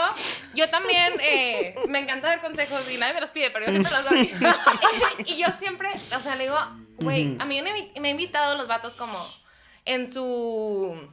yo 0.53 0.69
también 0.69 1.13
eh, 1.21 1.75
me 1.87 1.99
encanta 1.99 2.27
dar 2.27 2.41
consejos 2.41 2.81
y 2.91 2.97
nadie 2.97 3.13
me 3.13 3.21
los 3.21 3.31
pide, 3.31 3.49
pero 3.49 3.65
yo 3.65 3.71
siempre 3.71 3.93
los 3.93 4.09
doy. 4.09 4.33
y 5.25 5.37
yo 5.37 5.47
siempre, 5.57 5.89
o 6.17 6.19
sea, 6.19 6.35
le 6.35 6.43
digo, 6.43 6.57
güey, 6.97 7.37
a 7.39 7.45
mí 7.45 7.61
me, 7.61 7.93
me 7.97 8.07
he 8.09 8.11
invitado 8.11 8.57
los 8.57 8.67
vatos 8.67 8.95
como 8.95 9.17
en 9.85 10.05
su 10.05 11.09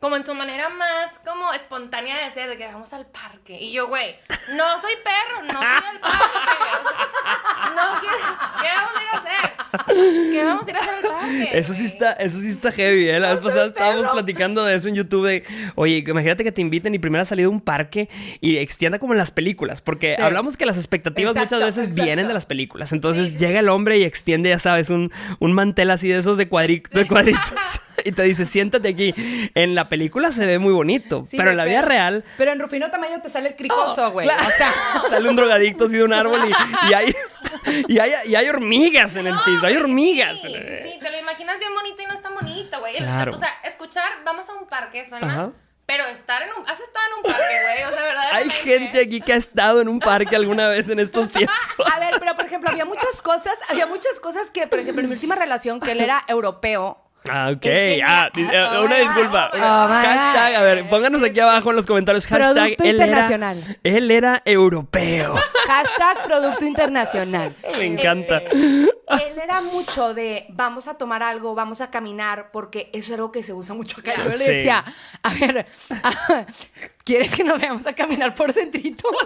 como 0.00 0.16
en 0.16 0.24
su 0.24 0.34
manera 0.34 0.70
más 0.70 1.18
como 1.26 1.52
espontánea 1.52 2.16
de 2.24 2.32
ser, 2.32 2.48
de 2.48 2.56
que 2.56 2.66
vamos 2.66 2.90
al 2.94 3.04
parque. 3.04 3.58
Y 3.60 3.70
yo, 3.70 3.86
güey, 3.88 4.16
no 4.56 4.80
soy 4.80 4.92
perro, 5.04 5.42
no 5.42 5.60
quiero 5.60 5.88
al 5.90 6.00
parque. 6.00 6.18
No 7.74 8.00
quiero, 8.00 8.16
¿qué 8.62 8.68
vamos 8.76 8.96
a 8.96 9.02
ir 9.02 9.08
a 9.12 9.18
hacer? 9.18 10.32
¿Qué 10.32 10.44
vamos 10.44 10.66
a 10.66 10.70
ir 10.70 10.76
a 10.76 10.80
hacer 10.80 10.94
al 10.94 11.02
parque? 11.02 11.50
Eso 11.52 11.74
sí 11.74 11.84
está, 11.84 12.12
eso 12.12 12.40
sí 12.40 12.48
está 12.48 12.72
heavy, 12.72 13.10
¿eh? 13.10 13.20
La 13.20 13.34
vez 13.34 13.42
pasada 13.42 13.66
estábamos 13.66 14.08
platicando 14.10 14.64
de 14.64 14.74
eso 14.74 14.88
en 14.88 14.94
YouTube 14.94 15.26
de, 15.26 15.72
oye, 15.74 15.98
imagínate 15.98 16.44
que 16.44 16.52
te 16.52 16.62
inviten 16.62 16.94
y 16.94 16.98
primero 16.98 17.20
has 17.20 17.28
salido 17.28 17.50
a 17.50 17.52
un 17.52 17.60
parque 17.60 18.08
y 18.40 18.56
extienda 18.56 18.98
como 18.98 19.12
en 19.12 19.18
las 19.18 19.30
películas, 19.30 19.82
porque 19.82 20.16
hablamos 20.18 20.56
que 20.56 20.64
las 20.64 20.78
expectativas 20.78 21.36
muchas 21.36 21.60
veces 21.60 21.94
vienen 21.94 22.26
de 22.26 22.32
las 22.32 22.46
películas. 22.46 22.94
Entonces 22.94 23.36
llega 23.36 23.60
el 23.60 23.68
hombre 23.68 23.98
y 23.98 24.04
extiende, 24.04 24.48
ya 24.48 24.58
sabes, 24.58 24.88
un, 24.88 25.12
un 25.40 25.52
mantel 25.52 25.90
así 25.90 26.08
de 26.08 26.20
esos 26.20 26.38
de, 26.38 26.46
de 26.46 27.06
cuadritos. 27.06 27.52
y 28.04 28.12
te 28.12 28.22
dice, 28.22 28.46
siéntate 28.46 28.88
aquí. 28.88 29.14
En 29.54 29.74
la 29.74 29.88
película 29.88 30.32
se 30.32 30.46
ve 30.46 30.58
muy 30.58 30.72
bonito, 30.72 31.24
pero 31.30 31.50
en 31.50 31.56
la 31.56 31.64
vida 31.64 31.82
real. 31.82 32.24
Pero 32.36 32.52
en 32.52 32.60
Rufino 32.60 32.90
Tamaño 32.90 33.20
te 33.20 33.28
sale 33.28 33.48
el 33.48 33.56
cricoso, 33.56 34.08
oh, 34.08 34.10
güey. 34.12 34.28
o 34.28 34.50
sea, 34.56 34.72
sale 35.08 35.28
un 35.28 35.36
drogadicto 35.36 35.86
así 35.86 35.96
de 35.96 36.04
un 36.04 36.12
árbol 36.12 36.40
y, 36.48 36.92
hay, 36.92 37.14
y, 37.88 37.98
hay, 37.98 38.12
y 38.26 38.34
hay 38.34 38.48
hormigas 38.48 39.14
en 39.16 39.26
el 39.26 39.34
piso, 39.44 39.66
hay 39.66 39.76
hormigas. 39.76 40.38
Sí, 40.40 40.54
sí, 40.54 40.74
sí, 40.84 40.98
te 41.00 41.10
lo 41.10 41.18
imaginas 41.18 41.58
bien 41.58 41.74
bonito 41.74 42.02
y 42.02 42.06
no 42.06 42.14
es 42.14 42.22
tan 42.22 42.34
bonito, 42.34 42.80
güey. 42.80 42.96
O 42.96 43.38
sea, 43.38 43.50
escuchar, 43.64 44.10
vamos 44.24 44.48
a 44.48 44.54
un 44.54 44.66
parque, 44.66 45.04
suena. 45.04 45.52
Pero 45.90 46.06
estar 46.06 46.40
en 46.40 46.50
un... 46.56 46.70
¿Has 46.70 46.78
estado 46.78 47.04
en 47.08 47.16
un 47.16 47.32
parque, 47.32 47.54
güey? 47.64 47.82
O 47.82 47.90
sea, 47.90 48.02
¿verdad? 48.04 48.24
Hay 48.30 48.48
gente 48.48 49.00
aquí 49.00 49.20
que 49.20 49.32
ha 49.32 49.36
estado 49.36 49.80
en 49.80 49.88
un 49.88 49.98
parque 49.98 50.36
alguna 50.36 50.68
vez 50.68 50.88
en 50.88 51.00
estos 51.00 51.28
tiempos. 51.30 51.52
A 51.92 51.98
ver, 51.98 52.14
pero 52.20 52.36
por 52.36 52.44
ejemplo, 52.44 52.70
había 52.70 52.84
muchas 52.84 53.20
cosas, 53.20 53.58
había 53.68 53.88
muchas 53.88 54.20
cosas 54.20 54.52
que, 54.52 54.68
por 54.68 54.78
ejemplo, 54.78 55.02
en 55.02 55.08
mi 55.08 55.16
última 55.16 55.34
relación, 55.34 55.80
que 55.80 55.90
él 55.90 56.00
era 56.00 56.22
europeo, 56.28 57.09
Ah, 57.28 57.50
ok. 57.54 57.66
Ah, 58.04 58.30
una 58.82 58.96
disculpa. 58.96 59.50
Oh, 59.52 59.58
hashtag, 59.58 60.54
a 60.54 60.62
ver, 60.62 60.88
pónganos 60.88 61.22
aquí 61.22 61.38
abajo 61.38 61.70
en 61.70 61.76
los 61.76 61.86
comentarios. 61.86 62.26
Hashtag, 62.26 62.54
Producto 62.54 62.84
él 62.84 62.90
internacional. 62.94 63.78
Era, 63.82 63.96
él 63.98 64.10
era 64.10 64.42
europeo. 64.44 65.34
Hashtag 65.66 66.24
Producto 66.24 66.64
Internacional. 66.64 67.54
Me 67.78 67.84
encanta. 67.84 68.38
él 68.38 69.38
era 69.42 69.60
mucho 69.60 70.14
de 70.14 70.46
vamos 70.50 70.88
a 70.88 70.94
tomar 70.94 71.22
algo, 71.22 71.54
vamos 71.54 71.80
a 71.80 71.90
caminar, 71.90 72.50
porque 72.52 72.90
eso 72.92 73.12
es 73.12 73.18
algo 73.18 73.32
que 73.32 73.42
se 73.42 73.52
usa 73.52 73.74
mucho 73.74 74.00
acá. 74.00 74.14
Yo 74.16 74.36
le 74.36 74.48
decía, 74.48 74.82
a 75.22 75.34
ver, 75.34 75.66
¿Quieres 77.10 77.34
que 77.34 77.42
nos 77.42 77.60
veamos 77.60 77.84
a 77.88 77.92
caminar 77.92 78.36
por 78.36 78.52
centrito? 78.52 79.08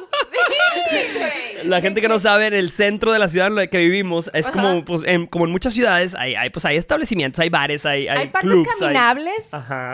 Sí, 0.84 1.68
La 1.68 1.80
gente 1.80 2.00
que 2.00 2.08
no 2.08 2.18
sabe, 2.18 2.46
en 2.46 2.54
el 2.54 2.70
centro 2.70 3.12
de 3.12 3.18
la 3.18 3.28
ciudad 3.28 3.48
en 3.48 3.54
la 3.56 3.66
que 3.66 3.78
vivimos, 3.78 4.30
es 4.32 4.46
como, 4.48 4.84
pues, 4.84 5.02
en, 5.04 5.26
como 5.26 5.44
en 5.44 5.50
muchas 5.50 5.74
ciudades, 5.74 6.14
hay, 6.14 6.34
hay, 6.34 6.50
pues, 6.50 6.64
hay 6.64 6.76
establecimientos, 6.76 7.40
hay 7.40 7.48
bares, 7.48 7.84
hay, 7.84 8.08
hay, 8.08 8.18
hay 8.18 8.26
partes 8.28 8.66
caminables, 8.78 9.50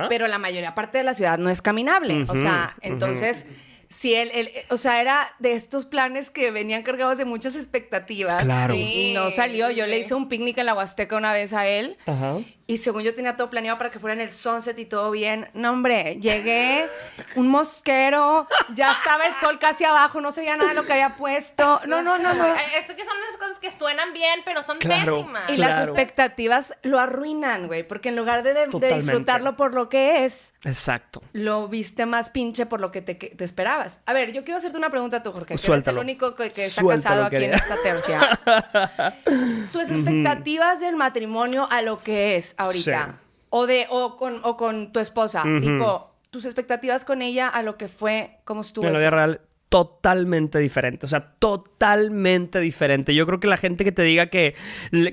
pero 0.09 0.28
la 0.28 0.38
mayoría 0.38 0.75
parte 0.75 0.99
de 0.99 1.04
la 1.04 1.14
ciudad 1.14 1.38
no 1.38 1.50
es 1.50 1.62
caminable. 1.62 2.25
o 2.28 2.35
sea, 2.35 2.76
entonces... 2.80 3.47
Sí, 3.92 4.14
él, 4.14 4.30
o 4.68 4.76
sea, 4.76 5.00
era 5.00 5.26
de 5.40 5.54
estos 5.54 5.85
planes 5.85 6.30
que 6.30 6.52
venían 6.52 6.85
cargados 6.85 7.18
de 7.18 7.25
muchas 7.25 7.56
expectativas. 7.56 8.44
Claro. 8.44 8.73
y 8.73 9.14
no 9.14 9.32
salió. 9.32 9.68
Yo 9.73 9.85
le 9.88 9.99
hice 9.99 10.14
un 10.14 10.28
picnic 10.28 10.59
en 10.59 10.66
la 10.66 10.75
Huasteca 10.75 11.16
una 11.16 11.32
vez 11.32 11.52
a 11.52 11.66
él. 11.66 11.97
Ajá. 12.06 12.38
Y 12.71 12.77
según 12.77 13.03
yo 13.03 13.12
tenía 13.17 13.37
todo 13.37 13.50
planeado 13.50 13.79
para 13.79 13.91
que 13.91 13.99
fuera 13.99 14.15
en 14.15 14.21
el 14.21 14.31
sunset 14.31 14.79
y 14.79 14.85
todo 14.85 15.11
bien. 15.11 15.49
No, 15.55 15.73
hombre, 15.73 16.21
llegué, 16.21 16.89
un 17.35 17.49
mosquero, 17.49 18.47
ya 18.75 18.93
estaba 18.93 19.27
el 19.27 19.35
sol 19.35 19.59
casi 19.59 19.83
abajo, 19.83 20.21
no 20.21 20.31
se 20.31 20.43
veía 20.43 20.57
nada 20.57 20.69
de 20.69 20.77
lo 20.77 20.87
que 20.87 20.93
había 20.93 21.17
puesto. 21.17 21.81
No, 21.89 22.00
no, 22.00 22.17
no, 22.17 22.33
no. 22.33 22.45
Eso 22.47 22.95
que 22.95 23.05
son 23.05 23.17
esas 23.27 23.39
cosas 23.41 23.59
que 23.59 23.73
suenan 23.73 24.12
bien, 24.12 24.43
pero 24.45 24.62
son 24.62 24.79
pésimas. 24.79 25.50
Y 25.50 25.57
las 25.57 25.89
expectativas 25.89 26.73
lo 26.83 27.00
arruinan, 27.00 27.67
güey, 27.67 27.83
porque 27.83 28.11
en 28.11 28.15
lugar 28.15 28.45
de, 28.45 28.69
disfrutarlo 28.95 29.57
por 29.57 29.75
lo 29.75 29.89
que 29.89 30.25
es, 30.25 30.53
Exacto. 30.65 31.23
Lo 31.33 31.69
viste 31.69 32.05
más 32.05 32.29
pinche 32.29 32.67
por 32.67 32.81
lo 32.81 32.93
que 32.93 33.00
te, 33.00 33.43
esperabas. 33.43 34.00
A 34.05 34.12
ver, 34.12 34.33
yo 34.33 34.45
quiero 34.45 34.59
hacerte 34.59 34.77
una 34.77 34.91
pregunta 34.91 35.19
a 35.19 35.23
tú, 35.23 35.33
Jorge, 35.33 35.57
que 35.57 35.73
eres 35.73 35.87
el 35.87 35.97
único 35.97 36.35
que, 36.35 36.53
está 36.55 36.85
casado 36.85 37.25
aquí 37.25 37.37
en 37.37 37.55
esta 37.55 37.77
tercia. 37.83 38.41
Tus 39.73 39.91
expectativas 39.91 40.81
del 40.81 40.97
matrimonio 40.97 41.67
a 41.71 41.81
lo 41.81 42.03
que 42.03 42.37
es 42.37 42.55
ahorita. 42.61 43.21
O 43.50 43.67
de, 43.67 43.87
o 43.90 44.17
con, 44.17 44.40
o 44.45 44.57
con 44.57 44.93
tu 44.93 45.00
esposa. 45.00 45.43
Tipo, 45.61 46.11
tus 46.31 46.45
expectativas 46.45 47.05
con 47.05 47.23
ella 47.23 47.49
a 47.49 47.62
lo 47.62 47.76
que 47.76 47.88
fue, 47.88 48.38
cómo 48.45 48.61
estuvo. 48.61 48.87
En 48.87 48.93
la 48.93 48.99
vida 48.99 49.11
real, 49.11 49.40
totalmente 49.71 50.59
diferente. 50.59 51.07
O 51.07 51.09
sea, 51.09 51.35
totalmente 51.39 52.59
diferente. 52.59 53.15
Yo 53.15 53.25
creo 53.25 53.39
que 53.39 53.47
la 53.47 53.57
gente 53.57 53.85
que 53.85 53.93
te 53.93 54.03
diga 54.03 54.27
que, 54.27 54.57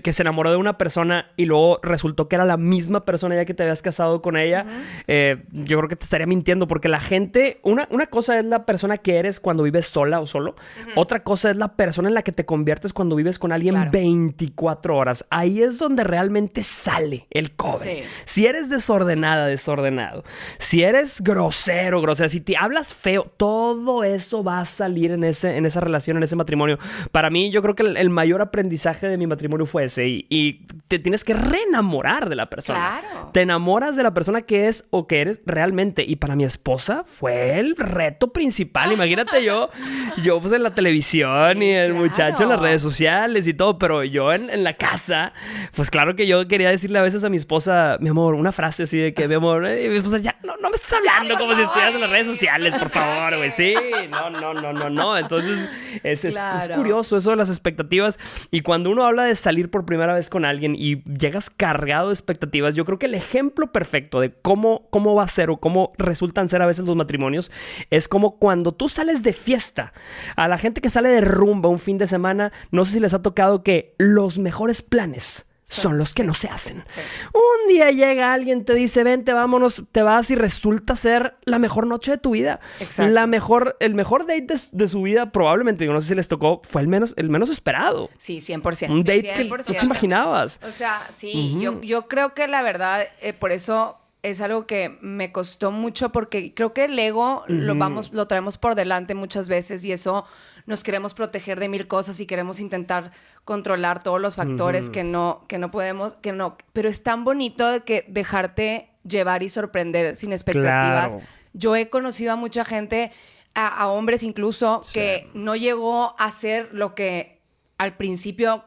que 0.03 0.13
se 0.13 0.23
enamoró 0.23 0.49
de 0.49 0.57
una 0.57 0.79
persona 0.79 1.31
y 1.37 1.45
luego 1.45 1.79
resultó 1.83 2.27
que 2.27 2.35
era 2.35 2.43
la 2.43 2.57
misma 2.57 3.05
persona 3.05 3.35
ya 3.35 3.45
que 3.45 3.53
te 3.53 3.61
habías 3.61 3.83
casado 3.83 4.23
con 4.23 4.35
ella, 4.35 4.65
eh, 5.05 5.43
yo 5.51 5.77
creo 5.77 5.87
que 5.87 5.95
te 5.95 6.05
estaría 6.05 6.25
mintiendo 6.25 6.67
porque 6.67 6.89
la 6.89 6.99
gente, 6.99 7.59
una, 7.61 7.87
una 7.91 8.07
cosa 8.07 8.39
es 8.39 8.45
la 8.45 8.65
persona 8.65 8.97
que 8.97 9.17
eres 9.17 9.39
cuando 9.39 9.61
vives 9.61 9.87
sola 9.87 10.19
o 10.19 10.25
solo, 10.25 10.55
otra 10.95 11.21
cosa 11.23 11.51
es 11.51 11.55
la 11.55 11.75
persona 11.75 12.07
en 12.09 12.15
la 12.15 12.23
que 12.23 12.31
te 12.31 12.45
conviertes 12.45 12.93
cuando 12.93 13.15
vives 13.15 13.37
con 13.37 13.51
alguien 13.51 13.91
24 13.91 14.97
horas. 14.97 15.23
Ahí 15.29 15.61
es 15.61 15.77
donde 15.77 16.03
realmente 16.03 16.63
sale 16.63 17.27
el 17.29 17.51
cobre. 17.51 18.05
Si 18.25 18.47
eres 18.47 18.71
desordenada, 18.71 19.45
desordenado, 19.45 20.23
si 20.57 20.83
eres 20.83 21.21
grosero, 21.21 22.01
grosero, 22.01 22.27
si 22.27 22.41
te 22.41 22.57
hablas 22.57 22.95
feo, 22.95 23.31
todo 23.37 24.03
eso 24.03 24.46
va 24.47 24.59
a 24.59 24.65
salir 24.65 25.11
en, 25.11 25.23
ese, 25.23 25.57
en 25.57 25.65
esa 25.65 25.79
relación, 25.79 26.17
en 26.17 26.23
ese 26.23 26.35
matrimonio. 26.35 26.77
Para 27.11 27.29
mí, 27.29 27.51
yo 27.51 27.61
creo 27.61 27.75
que 27.75 27.83
el, 27.83 28.09
mayor 28.09 28.41
aprendizaje 28.41 29.07
de 29.07 29.17
mi 29.17 29.27
matrimonio 29.27 29.65
fue 29.65 29.85
ese. 29.85 30.07
Y, 30.07 30.65
te 30.87 30.99
tienes 30.99 31.25
que 31.25 31.33
reenamorar 31.33 32.29
de 32.29 32.35
la 32.35 32.49
persona. 32.49 33.01
Claro. 33.01 33.29
Te 33.33 33.41
enamoras 33.41 33.97
de 33.97 34.03
la 34.03 34.13
persona 34.13 34.43
que 34.43 34.69
es 34.69 34.85
o 34.89 35.05
que 35.05 35.19
eres 35.19 35.41
realmente. 35.45 36.03
Y 36.07 36.15
para 36.15 36.35
mi 36.35 36.45
esposa 36.45 37.03
fue 37.05 37.59
el 37.59 37.75
reto 37.75 38.31
principal. 38.31 38.93
Imagínate 38.93 39.43
yo, 39.43 39.69
yo 40.23 40.39
pues 40.39 40.53
en 40.53 40.63
la 40.63 40.73
televisión 40.73 41.61
y 41.61 41.71
el 41.71 41.93
muchacho 41.93 42.43
en 42.43 42.49
las 42.49 42.59
redes 42.59 42.81
sociales 42.81 43.47
y 43.47 43.53
todo, 43.53 43.77
pero 43.77 44.03
yo 44.03 44.31
en, 44.33 44.63
la 44.63 44.73
casa, 44.73 45.33
pues 45.75 45.91
claro 45.91 46.15
que 46.15 46.25
yo 46.25 46.47
quería 46.47 46.69
decirle 46.69 46.99
a 46.99 47.01
veces 47.01 47.23
a 47.23 47.29
mi 47.29 47.37
esposa, 47.37 47.97
mi 47.99 48.09
amor, 48.09 48.33
una 48.33 48.51
frase 48.51 48.83
así 48.83 48.97
de 48.97 49.13
que, 49.13 49.27
mi 49.27 49.35
amor, 49.35 49.65
eh, 49.65 49.87
mi 49.89 49.97
esposa, 49.97 50.17
ya 50.17 50.35
no, 50.43 50.55
no 50.57 50.69
me 50.69 50.75
estás 50.75 50.93
hablando 50.93 51.37
como 51.37 51.55
si 51.55 51.61
estuvieras 51.61 51.93
en 51.93 52.01
las 52.01 52.09
redes 52.09 52.27
sociales, 52.27 52.75
por 52.75 52.89
favor, 52.89 53.37
güey. 53.37 53.51
Sí, 53.51 53.75
no, 54.09 54.29
no 54.29 54.36
no, 54.41 54.53
no, 54.53 54.73
no, 54.73 54.89
no. 54.89 55.17
Entonces, 55.17 55.69
es, 56.03 56.25
es, 56.25 56.37
curioso 56.75 57.17
eso 57.17 57.31
de 57.31 57.35
las 57.35 57.49
expectativas. 57.49 58.19
Y 58.51 58.61
cuando 58.61 58.89
uno 58.89 59.05
habla 59.05 59.23
de 59.23 59.35
salir 59.35 59.69
por 59.69 59.85
primera 59.85 60.13
vez 60.13 60.29
con 60.29 60.45
alguien 60.45 60.75
y 60.75 61.03
llegas 61.03 61.49
cargado 61.49 62.07
de 62.07 62.13
expectativas, 62.13 62.75
yo 62.75 62.85
creo 62.85 62.99
que 62.99 63.07
el 63.07 63.15
ejemplo 63.15 63.71
perfecto 63.71 64.19
de 64.19 64.33
cómo, 64.33 64.87
cómo 64.89 65.15
va 65.15 65.23
a 65.23 65.27
ser 65.27 65.49
o 65.49 65.57
cómo 65.57 65.93
resultan 65.97 66.49
ser 66.49 66.61
a 66.61 66.67
veces 66.67 66.85
los 66.85 66.95
matrimonios 66.95 67.51
es 67.89 68.07
como 68.07 68.37
cuando 68.37 68.73
tú 68.73 68.89
sales 68.89 69.23
de 69.23 69.33
fiesta. 69.33 69.93
A 70.35 70.47
la 70.47 70.57
gente 70.57 70.81
que 70.81 70.89
sale 70.89 71.09
de 71.09 71.21
rumba 71.21 71.69
un 71.69 71.79
fin 71.79 71.97
de 71.97 72.07
semana, 72.07 72.51
no 72.71 72.85
sé 72.85 72.93
si 72.93 72.99
les 72.99 73.13
ha 73.13 73.21
tocado 73.21 73.63
que 73.63 73.95
los 73.97 74.37
mejores 74.37 74.81
planes 74.81 75.46
son 75.69 75.97
los 75.97 76.13
que 76.13 76.23
no 76.23 76.33
se 76.33 76.47
hacen. 76.47 76.85
Un 77.33 77.67
día 77.67 77.91
llega 77.91 78.33
alguien, 78.33 78.63
te 78.63 78.73
dice, 78.73 79.03
vente, 79.03 79.33
vámonos, 79.33 79.83
te 79.91 80.01
vas 80.01 80.31
y 80.31 80.35
resulta 80.35 80.95
ser 80.95 81.35
la 81.43 81.59
mejor 81.59 81.87
noche 81.87 82.11
de 82.11 82.17
tu 82.17 82.31
vida. 82.31 82.61
La 82.97 83.27
mejor, 83.27 83.75
el 83.81 83.93
mejor 83.93 84.25
date 84.25 84.55
de, 84.71 84.87
su 84.87 85.01
vida, 85.01 85.31
probablemente, 85.31 85.85
yo 85.85 85.91
no 85.91 85.99
sé 85.99 86.07
si 86.09 86.15
les 86.15 86.29
tocó, 86.29 86.61
fue 86.63 86.81
el 86.81 86.87
menos, 86.87 87.13
el 87.17 87.29
menos 87.29 87.49
esperado. 87.49 88.09
Sí, 88.17 88.39
100%. 88.39 88.89
Un 88.89 89.03
date 89.03 89.33
que 89.35 89.63
tú 89.65 89.73
te 89.73 89.83
imaginabas. 89.85 90.59
O 90.63 90.71
sea, 90.71 91.05
sí, 91.11 91.57
yo, 91.59 91.81
yo 91.81 92.07
creo 92.07 92.33
que 92.33 92.47
la 92.47 92.61
verdad, 92.61 93.05
eh, 93.21 93.33
por 93.33 93.51
eso 93.51 93.97
es 94.23 94.39
algo 94.41 94.65
que 94.67 94.97
me 95.01 95.31
costó 95.31 95.71
mucho 95.71 96.11
porque 96.11 96.53
creo 96.53 96.73
que 96.73 96.85
el 96.85 96.97
ego 96.97 97.43
lo 97.47 97.75
vamos, 97.75 98.13
lo 98.13 98.27
traemos 98.27 98.57
por 98.57 98.75
delante 98.75 99.15
muchas 99.15 99.49
veces 99.49 99.83
y 99.85 99.91
eso 99.91 100.25
nos 100.67 100.83
queremos 100.83 101.13
proteger 101.13 101.59
de 101.59 101.69
mil 101.69 101.87
cosas 101.87 102.19
y 102.19 102.27
queremos 102.27 102.59
intentar 102.59 103.11
controlar 103.45 104.03
todos 104.03 104.21
los 104.21 104.35
factores 104.35 104.89
que 104.89 105.03
no, 105.03 105.45
que 105.47 105.57
no 105.57 105.71
podemos, 105.71 106.13
que 106.15 106.33
no. 106.33 106.57
Pero 106.73 106.89
es 106.89 107.01
tan 107.01 107.23
bonito 107.23 107.83
que 107.85 108.05
dejarte 108.09 108.91
llevar 109.07 109.43
y 109.43 109.49
sorprender 109.49 110.17
sin 110.17 110.33
expectativas. 110.33 111.17
Yo 111.53 111.75
he 111.75 111.89
conocido 111.89 112.33
a 112.33 112.35
mucha 112.35 112.65
gente, 112.65 113.11
a, 113.55 113.87
hombres 113.87 114.23
incluso, 114.23 114.81
que 114.93 115.29
no 115.33 115.55
llegó 115.55 116.13
a 116.19 116.29
ser 116.31 116.69
lo 116.73 116.93
que 116.93 117.41
al 117.77 117.95
principio 117.95 118.65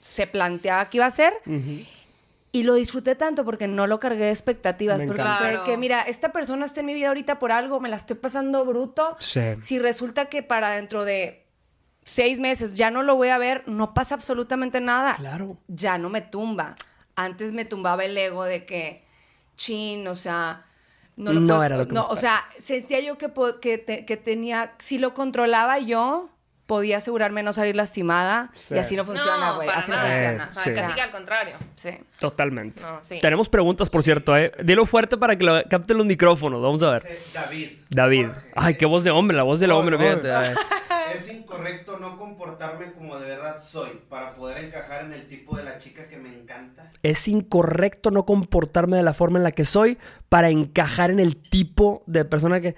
se 0.00 0.26
planteaba 0.26 0.90
que 0.90 0.98
iba 0.98 1.06
a 1.06 1.10
ser. 1.12 1.32
Y 2.56 2.62
lo 2.62 2.72
disfruté 2.72 3.16
tanto 3.16 3.44
porque 3.44 3.68
no 3.68 3.86
lo 3.86 4.00
cargué 4.00 4.24
de 4.24 4.30
expectativas. 4.30 5.02
porque 5.02 5.22
sé 5.22 5.58
que, 5.66 5.76
mira, 5.76 6.00
esta 6.00 6.32
persona 6.32 6.64
está 6.64 6.80
en 6.80 6.86
mi 6.86 6.94
vida 6.94 7.08
ahorita 7.08 7.38
por 7.38 7.52
algo, 7.52 7.80
me 7.80 7.90
la 7.90 7.96
estoy 7.96 8.16
pasando 8.16 8.64
bruto. 8.64 9.14
Si 9.18 9.78
resulta 9.78 10.30
que 10.30 10.42
para 10.42 10.70
dentro 10.70 11.04
de 11.04 11.44
seis 12.02 12.40
meses 12.40 12.74
ya 12.74 12.90
no 12.90 13.02
lo 13.02 13.14
voy 13.14 13.28
a 13.28 13.36
ver, 13.36 13.62
no 13.66 13.92
pasa 13.92 14.14
absolutamente 14.14 14.80
nada. 14.80 15.16
Claro. 15.16 15.58
Ya 15.68 15.98
no 15.98 16.08
me 16.08 16.22
tumba. 16.22 16.76
Antes 17.14 17.52
me 17.52 17.66
tumbaba 17.66 18.06
el 18.06 18.16
ego 18.16 18.44
de 18.44 18.64
que, 18.64 19.04
chin, 19.56 20.08
o 20.08 20.14
sea, 20.14 20.64
no 21.16 21.34
lo 21.34 21.40
no 21.40 21.62
era 21.62 21.76
lo 21.76 21.86
que 21.86 21.92
no, 21.92 22.06
o 22.06 22.16
sea, 22.16 22.40
sentía 22.58 23.00
yo 23.00 23.18
que, 23.18 23.30
que, 23.60 24.06
que 24.06 24.16
tenía, 24.16 24.72
si 24.78 24.96
lo 24.96 25.12
controlaba 25.12 25.78
yo, 25.78 26.30
podía 26.66 26.98
asegurarme 26.98 27.42
no 27.42 27.52
salir 27.52 27.76
lastimada 27.76 28.50
y 28.70 28.78
así 28.78 28.96
no 28.96 29.04
funciona, 29.04 29.52
güey. 29.52 29.68
así 29.68 29.90
no 29.90 29.98
funciona. 29.98 30.48
O 30.50 30.52
sea, 30.52 30.74
casi 30.74 30.94
que 30.94 31.00
al 31.00 31.10
contrario. 31.10 31.56
Sí. 31.76 31.90
Totalmente. 32.18 32.82
Tenemos 33.20 33.48
preguntas, 33.48 33.88
por 33.88 34.02
cierto, 34.02 34.36
¿eh? 34.36 34.52
Dilo 34.62 34.86
fuerte 34.86 35.16
para 35.16 35.36
que 35.36 35.44
lo 35.44 35.62
capten 35.68 35.96
los 35.96 36.06
micrófonos. 36.06 36.60
Vamos 36.60 36.82
a 36.82 36.90
ver. 36.90 37.20
David. 37.32 37.70
David. 37.88 38.28
Ay, 38.54 38.74
qué 38.74 38.86
voz 38.86 39.04
de 39.04 39.10
hombre, 39.10 39.36
la 39.36 39.44
voz 39.44 39.60
del 39.60 39.70
hombre, 39.70 39.96
fíjate. 39.96 40.28
Es 41.14 41.30
incorrecto 41.30 41.98
no 41.98 42.18
comportarme 42.18 42.92
como 42.92 43.18
de 43.18 43.28
verdad 43.28 43.62
soy 43.62 44.00
para 44.08 44.34
poder 44.34 44.64
encajar 44.64 45.04
en 45.04 45.12
el 45.12 45.28
tipo 45.28 45.56
de 45.56 45.62
la 45.62 45.78
chica 45.78 46.08
que 46.08 46.16
me 46.16 46.28
encanta. 46.28 46.90
Es 47.02 47.28
incorrecto 47.28 48.10
no 48.10 48.26
comportarme 48.26 48.96
de 48.96 49.02
la 49.02 49.14
forma 49.14 49.38
en 49.38 49.44
la 49.44 49.52
que 49.52 49.64
soy 49.64 49.98
para 50.28 50.50
encajar 50.50 51.10
en 51.10 51.20
el 51.20 51.36
tipo 51.36 52.02
de 52.06 52.24
persona 52.24 52.60
que... 52.60 52.74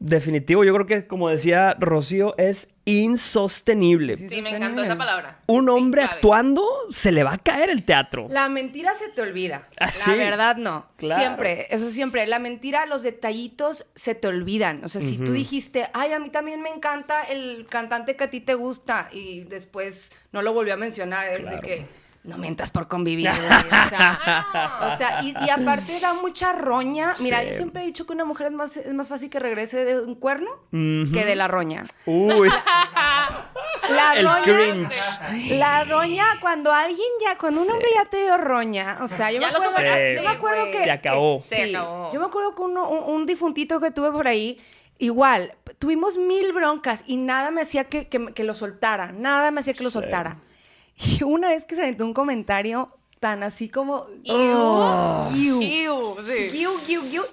Definitivo, 0.00 0.62
yo 0.62 0.72
creo 0.74 0.86
que 0.86 1.08
como 1.08 1.28
decía 1.28 1.76
Rocío, 1.78 2.36
es 2.38 2.76
insostenible. 2.88 4.16
Sí, 4.16 4.42
me 4.42 4.50
encantó 4.50 4.82
esa 4.82 4.96
palabra. 4.96 5.40
Un 5.46 5.68
hombre 5.68 6.02
actuando 6.02 6.64
se 6.90 7.12
le 7.12 7.22
va 7.22 7.34
a 7.34 7.38
caer 7.38 7.70
el 7.70 7.84
teatro. 7.84 8.26
La 8.30 8.48
mentira 8.48 8.94
se 8.94 9.08
te 9.08 9.20
olvida. 9.20 9.68
¿Ah, 9.78 9.90
la 10.06 10.14
verdad 10.14 10.56
no. 10.56 10.86
Siempre, 10.98 11.66
eso 11.70 11.90
siempre. 11.90 12.26
La 12.26 12.38
mentira, 12.38 12.86
los 12.86 13.02
detallitos 13.02 13.86
se 13.94 14.14
te 14.14 14.28
olvidan. 14.28 14.84
O 14.84 14.88
sea, 14.88 15.00
si 15.00 15.18
tú 15.18 15.32
dijiste, 15.32 15.88
ay, 15.92 16.12
a 16.12 16.18
mí 16.18 16.30
también 16.30 16.60
me 16.62 16.70
encanta 16.70 17.22
el 17.22 17.66
cantante 17.68 18.16
que 18.16 18.24
a 18.24 18.30
ti 18.30 18.40
te 18.40 18.54
gusta 18.54 19.08
y 19.12 19.42
después 19.42 20.12
no 20.32 20.42
lo 20.42 20.52
volvió 20.52 20.74
a 20.74 20.76
mencionar, 20.76 21.28
es 21.28 21.48
de 21.48 21.60
que 21.60 21.86
no 22.24 22.36
mientas 22.36 22.70
por 22.70 22.88
convivir, 22.88 23.30
O 23.30 24.96
sea, 24.96 25.22
y, 25.22 25.34
aparte 25.50 25.98
da 26.00 26.14
mucha 26.14 26.52
roña. 26.52 27.14
Mira, 27.20 27.42
yo 27.44 27.52
siempre 27.52 27.82
he 27.82 27.86
dicho 27.86 28.06
que 28.06 28.12
una 28.12 28.24
mujer 28.24 28.48
es 28.48 28.52
más, 28.52 28.76
es 28.76 28.92
más 28.92 29.08
fácil 29.08 29.30
que 29.30 29.38
regrese 29.38 29.84
de 29.84 30.00
un 30.00 30.14
cuerno 30.14 30.50
que 30.70 31.24
de 31.24 31.36
la 31.36 31.48
roña. 31.48 31.84
Uy. 32.06 32.48
la 33.90 34.14
roña. 34.14 34.88
La 35.50 35.84
roña, 35.84 36.24
cuando 36.40 36.72
alguien 36.72 37.08
ya, 37.24 37.38
cuando 37.38 37.62
un 37.62 37.70
hombre 37.70 37.88
ya 37.94 38.08
te 38.10 38.22
dio 38.22 38.36
roña, 38.36 38.98
o 39.00 39.08
sea, 39.08 39.32
yo, 39.32 39.40
me 39.40 39.46
acuerdo, 39.46 40.66
que. 40.66 40.84
Se 40.84 40.90
acabó. 40.90 41.42
se 41.48 41.70
acabó. 41.70 42.12
Yo 42.12 42.20
me 42.20 42.26
acuerdo 42.26 42.54
que 42.54 42.62
un, 42.62 43.26
difuntito 43.26 43.80
que 43.80 43.90
tuve 43.90 44.12
por 44.12 44.28
ahí. 44.28 44.58
Igual, 45.00 45.54
tuvimos 45.78 46.18
mil 46.18 46.52
broncas 46.52 47.04
y 47.06 47.18
nada 47.18 47.52
me 47.52 47.60
hacía 47.60 47.84
que, 47.84 48.08
que 48.08 48.42
lo 48.42 48.56
soltara, 48.56 49.12
nada 49.12 49.52
me 49.52 49.60
hacía 49.60 49.72
que 49.72 49.84
lo 49.84 49.92
soltara. 49.92 50.38
Y 50.98 51.22
una 51.22 51.48
vez 51.48 51.64
que 51.64 51.74
se 51.74 51.82
aventó 51.82 52.04
un 52.04 52.14
comentario 52.14 52.98
tan 53.20 53.42
así 53.42 53.68
como 53.68 54.06
oh. 54.28 55.30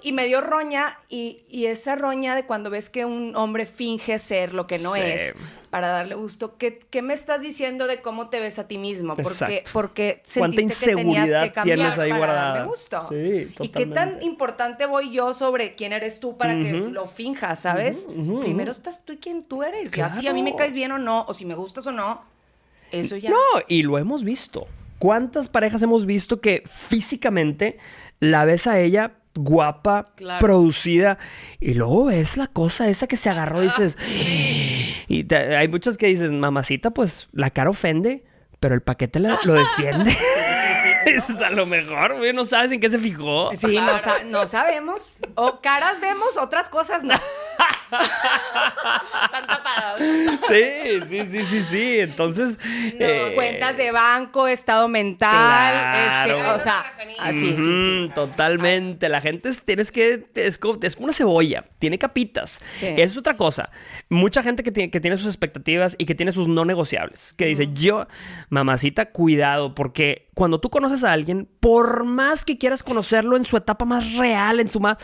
y 0.04 0.12
me 0.12 0.26
dio 0.26 0.42
roña 0.42 1.00
y, 1.10 1.66
esa 1.66 1.96
roña 1.96 2.36
de 2.36 2.46
cuando 2.46 2.70
ves 2.70 2.90
que 2.90 3.06
un 3.06 3.36
hombre 3.36 3.66
finge 3.66 4.20
ser 4.20 4.54
lo 4.54 4.68
que 4.68 4.80
no 4.80 4.96
es 4.96 5.34
para 5.70 5.90
darle 5.90 6.16
gusto 6.16 6.58
¿qué, 6.58 6.80
¿qué, 6.80 7.02
me 7.02 7.14
estás 7.14 7.42
diciendo 7.42 7.88
de 7.88 8.02
cómo 8.02 8.30
te 8.30 8.40
ves 8.40 8.60
a 8.60 8.68
ti 8.68 8.78
mismo? 8.78 9.16
Porque, 9.16 9.64
porque 9.74 10.22
sentiste 10.26 10.86
que 10.86 10.96
tenías 10.96 11.44
que 11.44 11.52
cambiar 11.52 11.96
para 11.96 12.34
darme 12.34 12.68
gusto. 12.68 13.10
y 13.12 13.70
qué 13.70 13.86
tan 13.86 14.22
importante 14.24 14.86
voy 14.86 15.12
yo 15.12 15.34
sobre 15.34 15.76
quién 15.76 15.94
eres 15.94 16.20
tú 16.20 16.38
para 16.38 16.54
que 16.54 16.72
lo 16.72 17.08
finjas, 17.08 17.60
¿sabes? 17.60 18.08
Primero 18.42 18.72
estás 18.72 19.04
tú 19.04 19.14
y 19.14 19.18
quién 19.18 19.44
tú 19.44 19.64
eres. 19.64 19.96
Y 19.96 20.02
así 20.02 20.28
a 20.28 20.34
mí 20.34 20.42
me 20.44 20.56
caes 20.56 20.74
bien 20.76 20.92
o 20.92 20.98
no, 20.98 21.26
o 21.28 21.34
si 21.34 21.46
me 21.46 21.56
gustas 21.56 21.86
o 21.88 21.92
no, 21.92 22.35
eso 23.00 23.18
ya. 23.18 23.30
No, 23.30 23.38
y 23.68 23.84
lo 23.84 23.98
hemos 23.98 24.24
visto. 24.24 24.68
¿Cuántas 25.00 25.50
parejas 25.50 25.84
hemos 25.84 26.06
visto 26.06 26.42
que 26.42 26.64
físicamente 26.66 27.78
la 28.20 28.46
ves 28.46 28.68
a 28.68 28.80
ella 28.80 29.14
guapa, 29.38 30.06
producida, 30.40 31.18
y 31.60 31.74
luego 31.74 32.06
ves 32.06 32.38
la 32.38 32.48
cosa 32.48 32.88
esa 32.88 33.06
que 33.06 33.18
se 33.18 33.30
agarró 33.30 33.64
y 33.64 33.66
dices... 33.66 33.98
Y 35.08 35.32
hay 35.34 35.68
muchas 35.68 35.98
que 35.98 36.08
dices, 36.08 36.32
mamacita, 36.32 36.92
pues 36.92 37.28
la 37.34 37.52
cara 37.52 37.70
ofende, 37.70 38.24
pero 38.60 38.74
el 38.74 38.82
paquete 38.82 39.20
lo 39.20 39.54
defiende. 39.54 40.18
Es 41.06 41.30
a 41.30 41.50
lo 41.50 41.66
mejor, 41.66 42.18
güey. 42.18 42.34
No 42.34 42.46
sabes 42.46 42.72
en 42.72 42.80
qué 42.80 42.90
se 42.90 42.98
fijó. 43.00 43.52
Sí, 43.56 43.78
no, 43.78 43.98
no, 44.26 44.48
sabemos. 44.48 45.18
O 45.36 45.62
caras 45.62 46.00
vemos, 46.02 46.38
otras 46.38 46.70
cosas 46.70 47.04
no. 47.04 47.16
Están 49.26 49.48
tapadas. 49.48 50.02
Sí, 50.48 51.00
sí, 51.10 51.26
sí, 51.28 51.46
sí, 51.46 51.62
sí. 51.62 52.00
Entonces. 52.00 52.60
Eh, 52.64 53.32
cuentas 53.36 53.78
de 53.78 53.92
banco, 53.92 54.48
estado 54.48 54.88
mental. 54.88 56.26
Este, 56.28 56.44
o 56.44 56.60
sea, 56.60 56.86
así, 57.20 57.56
sí, 57.56 57.56
sí. 57.58 58.10
Totalmente. 58.14 59.10
La 59.10 59.22
gente 59.22 59.50
es, 59.50 59.64
tienes 59.64 59.92
que. 59.92 60.26
Es 60.36 60.58
como, 60.58 60.80
una 61.00 61.14
cebolla. 61.14 61.66
Tiene 61.80 61.98
capitas. 61.98 62.60
Eso 62.82 62.96
es 62.98 63.18
otra 63.18 63.36
cosa. 63.36 63.70
Mucha 64.10 64.44
gente 64.44 64.64
que 64.64 64.72
tiene, 64.72 64.92
que 64.92 65.00
tiene 65.00 65.18
sus 65.18 65.28
expectativas 65.28 65.96
y 65.98 66.06
que 66.06 66.16
tiene 66.16 66.32
sus 66.32 66.48
no 66.48 66.66
negociables. 66.66 67.34
Que 67.38 67.46
dice, 67.46 67.70
yo, 67.74 68.08
mamacita, 68.50 69.12
cuidado, 69.12 69.76
porque 69.76 70.30
cuando 70.34 70.60
tú 70.60 70.70
conoces 70.70 71.04
a 71.04 71.12
alguien, 71.12 71.50
por 71.60 72.04
más 72.04 72.46
que 72.46 72.58
quieras 72.58 72.84
conocerlo 72.84 73.38
en 73.38 73.46
su 73.46 73.58
etapa 73.58 73.86
más 73.86 74.16
real, 74.16 74.60
en 74.60 74.70
su 74.70 74.80
más 74.80 74.98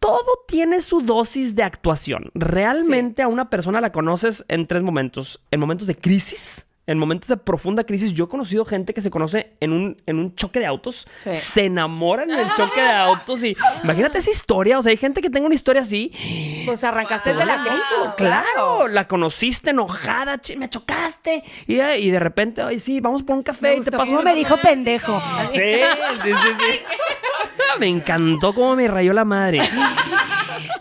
todo 0.00 0.44
tiene 0.48 0.80
su 0.80 1.02
dosis 1.02 1.54
de 1.54 1.62
actuación. 1.62 2.30
Realmente 2.34 3.22
a 3.22 3.28
una 3.28 3.50
persona 3.50 3.80
la 3.80 3.92
conoces 3.92 4.44
en 4.48 4.66
tres 4.66 4.82
momentos. 4.82 5.40
En 5.50 5.60
momentos 5.60 5.86
de 5.86 5.94
crisis, 5.94 6.66
en 6.86 6.98
momentos 6.98 7.28
de 7.28 7.36
profunda 7.36 7.84
crisis, 7.84 8.12
yo 8.14 8.24
he 8.24 8.28
conocido 8.28 8.64
gente 8.64 8.92
que 8.94 9.00
se 9.00 9.10
conoce 9.10 9.52
en 9.60 9.72
un, 9.72 9.96
en 10.06 10.18
un 10.18 10.34
choque 10.34 10.58
de 10.58 10.66
autos, 10.66 11.06
se 11.14 11.66
enamoran 11.66 12.30
en 12.30 12.40
el 12.40 12.48
choque 12.56 12.80
de 12.80 12.90
autos 12.90 13.44
y 13.44 13.56
imagínate 13.84 14.18
esa 14.18 14.30
historia, 14.30 14.76
o 14.76 14.82
sea, 14.82 14.90
hay 14.90 14.96
gente 14.96 15.20
que 15.20 15.30
tenga 15.30 15.46
una 15.46 15.54
historia 15.54 15.82
así. 15.82 16.12
Pues 16.66 16.82
arrancaste 16.82 17.32
de 17.32 17.44
la 17.44 17.62
crisis. 17.62 18.14
Claro, 18.16 18.88
la 18.88 19.06
conociste 19.06 19.70
enojada, 19.70 20.40
me 20.56 20.68
chocaste 20.68 21.44
y, 21.68 21.80
y, 21.80 22.10
de 22.10 22.18
repente, 22.18 22.62
ay, 22.62 22.80
sí, 22.80 23.00
vamos 23.00 23.22
por 23.22 23.36
un 23.36 23.44
café 23.44 23.76
y 23.76 23.82
te 23.82 23.92
pasó. 23.92 24.10
¿Cómo 24.10 24.22
me 24.22 24.34
dijo 24.34 24.56
pendejo? 24.56 25.22
Sí, 25.52 25.60
sí, 25.60 26.32
sí, 26.32 26.32
sí. 26.32 26.80
Me 27.78 27.86
encantó 27.86 28.52
cómo 28.52 28.76
me 28.76 28.88
rayó 28.88 29.12
la 29.12 29.24
madre. 29.24 29.60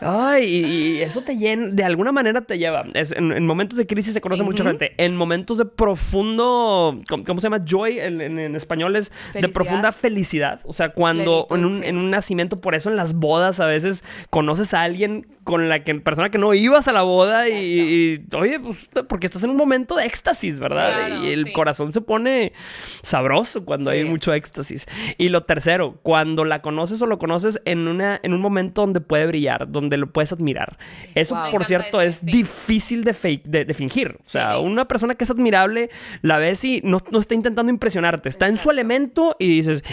Ay, 0.02 0.46
y, 0.46 1.02
eso 1.02 1.22
te 1.22 1.38
llena, 1.38 1.68
de 1.68 1.84
alguna 1.84 2.12
manera 2.12 2.42
te 2.42 2.58
lleva. 2.58 2.86
en, 2.94 3.46
momentos 3.46 3.78
de 3.78 3.86
crisis 3.86 4.14
se 4.14 4.22
conoce 4.22 4.44
mucha 4.44 4.64
gente. 4.64 4.94
En 4.98 5.16
momentos 5.16 5.58
de 5.58 5.66
profundo, 5.66 7.02
¿cómo, 7.08 7.42
se 7.42 7.46
llama? 7.46 7.64
Joy 7.66 8.00
en, 8.00 8.56
español 8.56 8.96
es 8.96 9.12
de 9.34 9.48
profunda 9.50 9.92
felicidad. 9.92 10.62
O 10.64 10.74
sea, 10.74 10.90
cuando 10.90 11.48
en 11.52 11.66
un, 11.66 11.84
en 11.84 11.98
un, 11.98 12.10
nacimiento, 12.10 12.62
por 12.62 12.76
eso 12.76 12.90
en 12.90 12.96
las 12.96 13.14
bodas 13.16 13.60
a 13.60 13.66
veces 13.66 14.04
conoces 14.30 14.74
a 14.74 14.82
alguien 14.82 15.28
con 15.50 15.68
la 15.68 15.84
que, 15.84 15.96
persona 15.96 16.30
que 16.30 16.38
no 16.38 16.54
ibas 16.54 16.88
a 16.88 16.92
la 16.92 17.02
boda 17.02 17.50
y, 17.50 18.24
oye, 18.38 18.60
pues 18.60 18.88
porque 19.08 19.26
estás 19.26 19.44
en 19.44 19.50
un 19.50 19.58
momento 19.58 19.96
de 19.96 20.06
éxtasis, 20.06 20.60
¿verdad? 20.60 21.24
y 21.24 21.32
el 21.32 21.52
corazón 21.54 21.92
se 21.92 22.02
pone 22.02 22.54
sabroso 23.02 23.66
cuando 23.66 23.90
hay 23.90 24.04
mucho 24.04 24.32
éxtasis. 24.32 24.86
Y 25.18 25.30
lo 25.30 25.46
tercero, 25.46 25.98
cuando 26.04 26.46
la 26.46 26.62
conoces 26.62 27.02
o 27.02 27.08
lo 27.08 27.18
conoces 27.18 27.60
en, 27.66 27.88
una, 27.88 28.20
en 28.22 28.34
un 28.34 28.42
momento 28.42 28.82
donde 28.82 29.02
puede 29.02 29.26
brillar, 29.26 29.72
donde 29.72 29.98
lo 29.98 30.14
puedes 30.14 30.32
admirar. 30.32 30.78
Eso, 31.16 31.36
por 31.50 31.66
cierto, 31.66 32.00
es 32.00 32.24
difícil 32.24 33.04
de, 33.04 33.16
fake, 33.16 33.46
de, 33.46 33.74
fingir. 33.74 34.18
O 34.20 34.30
sea, 34.30 34.60
una 34.60 34.88
persona 34.88 35.16
que 35.16 35.24
es 35.24 35.32
admirable, 35.32 35.90
la 36.22 36.38
ves 36.38 36.64
y 36.64 36.82
no, 36.84 37.02
no 37.10 37.18
está 37.18 37.34
intentando 37.34 37.72
impresionarte, 37.72 38.30
está 38.30 38.48
en 38.48 38.60
su 38.60 38.70
elemento 38.70 39.36
y 39.40 39.48
dices, 39.48 39.84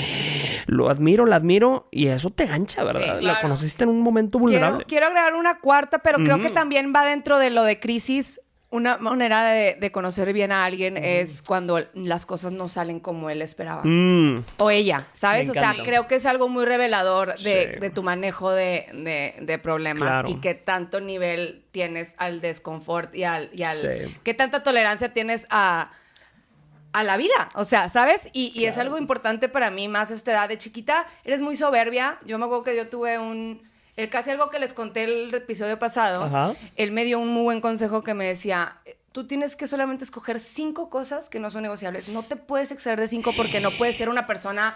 lo 0.67 0.91
admiro, 0.91 1.25
la 1.25 1.37
admiro 1.37 1.89
y 1.91 2.09
eso 2.09 2.31
te 2.31 2.45
gancha, 2.45 2.85
¿verdad? 2.85 3.21
La 3.23 3.41
conociste 3.41 3.85
en 3.85 3.91
un 3.91 4.01
momento 4.01 4.39
vulnerable. 4.39 4.85
Quiero, 4.87 5.07
agregar 5.07 5.35
una 5.35 5.46
cuarta, 5.55 5.99
pero 5.99 6.19
creo 6.19 6.41
que 6.41 6.51
también 6.51 6.93
va 6.95 7.05
dentro 7.05 7.39
de 7.39 7.51
lo 7.51 7.65
de 7.65 7.81
crisis 7.81 8.41
una 8.69 8.99
manera 8.99 9.45
de, 9.53 9.93
conocer 9.93 10.33
bien 10.33 10.51
a 10.53 10.65
alguien 10.65 10.97
es 10.97 11.41
cuando 11.41 11.81
las 11.95 12.27
cosas 12.27 12.53
no 12.53 12.69
salen 12.69 13.01
como 13.01 13.31
él 13.31 13.41
esperaba. 13.41 13.83
Mm. 13.85 14.45
O 14.59 14.71
ella, 14.71 15.07
¿sabes? 15.15 15.49
O 15.49 15.55
sea, 15.55 15.75
creo 15.85 16.07
que 16.07 16.17
es 16.17 16.27
algo 16.27 16.49
muy 16.49 16.65
revelador 16.65 17.39
de, 17.39 17.91
tu 17.95 18.03
manejo 18.03 18.51
de, 18.51 19.61
problemas 19.63 20.29
y 20.29 20.37
qué 20.41 20.55
tanto 20.55 21.01
nivel 21.01 21.65
tienes 21.71 22.15
al 22.19 22.41
desconfort 22.41 23.15
y 23.15 23.25
al... 23.25 23.51
Y 23.53 23.63
qué 24.23 24.35
tanta 24.35 24.63
tolerancia 24.63 25.13
tienes 25.13 25.47
a, 25.49 25.91
a 26.93 27.03
la 27.05 27.17
vida. 27.17 27.49
O 27.55 27.65
sea, 27.65 27.89
¿sabes? 27.89 28.29
Y, 28.33 28.65
es 28.65 28.79
algo 28.79 28.99
importante 28.99 29.49
para 29.49 29.71
mí, 29.71 29.87
más 29.87 30.11
esta 30.11 30.33
edad 30.33 30.49
de 30.49 30.59
chiquita. 30.59 31.07
Eres 31.25 31.41
muy 31.41 31.57
soberbia. 31.57 32.19
Yo 32.25 32.39
me 32.39 32.45
acuerdo 32.45 32.65
que 32.65 32.77
yo 32.77 32.89
tuve 32.89 33.19
un 33.19 33.63
el 33.97 34.11
casi 34.11 34.31
algo 34.31 34.51
que 34.51 34.59
les 34.59 34.75
conté 34.75 35.05
el 35.05 35.35
episodio 35.35 35.79
pasado, 35.79 36.55
él 36.77 36.93
me 36.93 37.05
dio 37.05 37.19
un 37.19 37.29
muy 37.29 37.45
buen 37.45 37.61
consejo 37.61 38.03
que 38.03 38.15
me 38.15 38.27
decía, 38.27 38.79
tú 39.13 39.27
tienes 39.27 39.57
que 39.57 39.67
solamente 39.67 40.05
escoger 40.05 40.39
cinco 40.39 40.91
cosas 40.91 41.31
que 41.31 41.41
no 41.41 41.51
son 41.51 41.63
negociables. 41.63 42.11
No 42.11 42.23
te 42.23 42.37
puedes 42.37 42.71
exceder 42.71 43.01
de 43.01 43.09
cinco 43.09 43.33
porque 43.35 43.61
no 43.61 43.71
puedes 43.71 43.97
ser 43.97 44.11
una 44.11 44.27
persona 44.27 44.75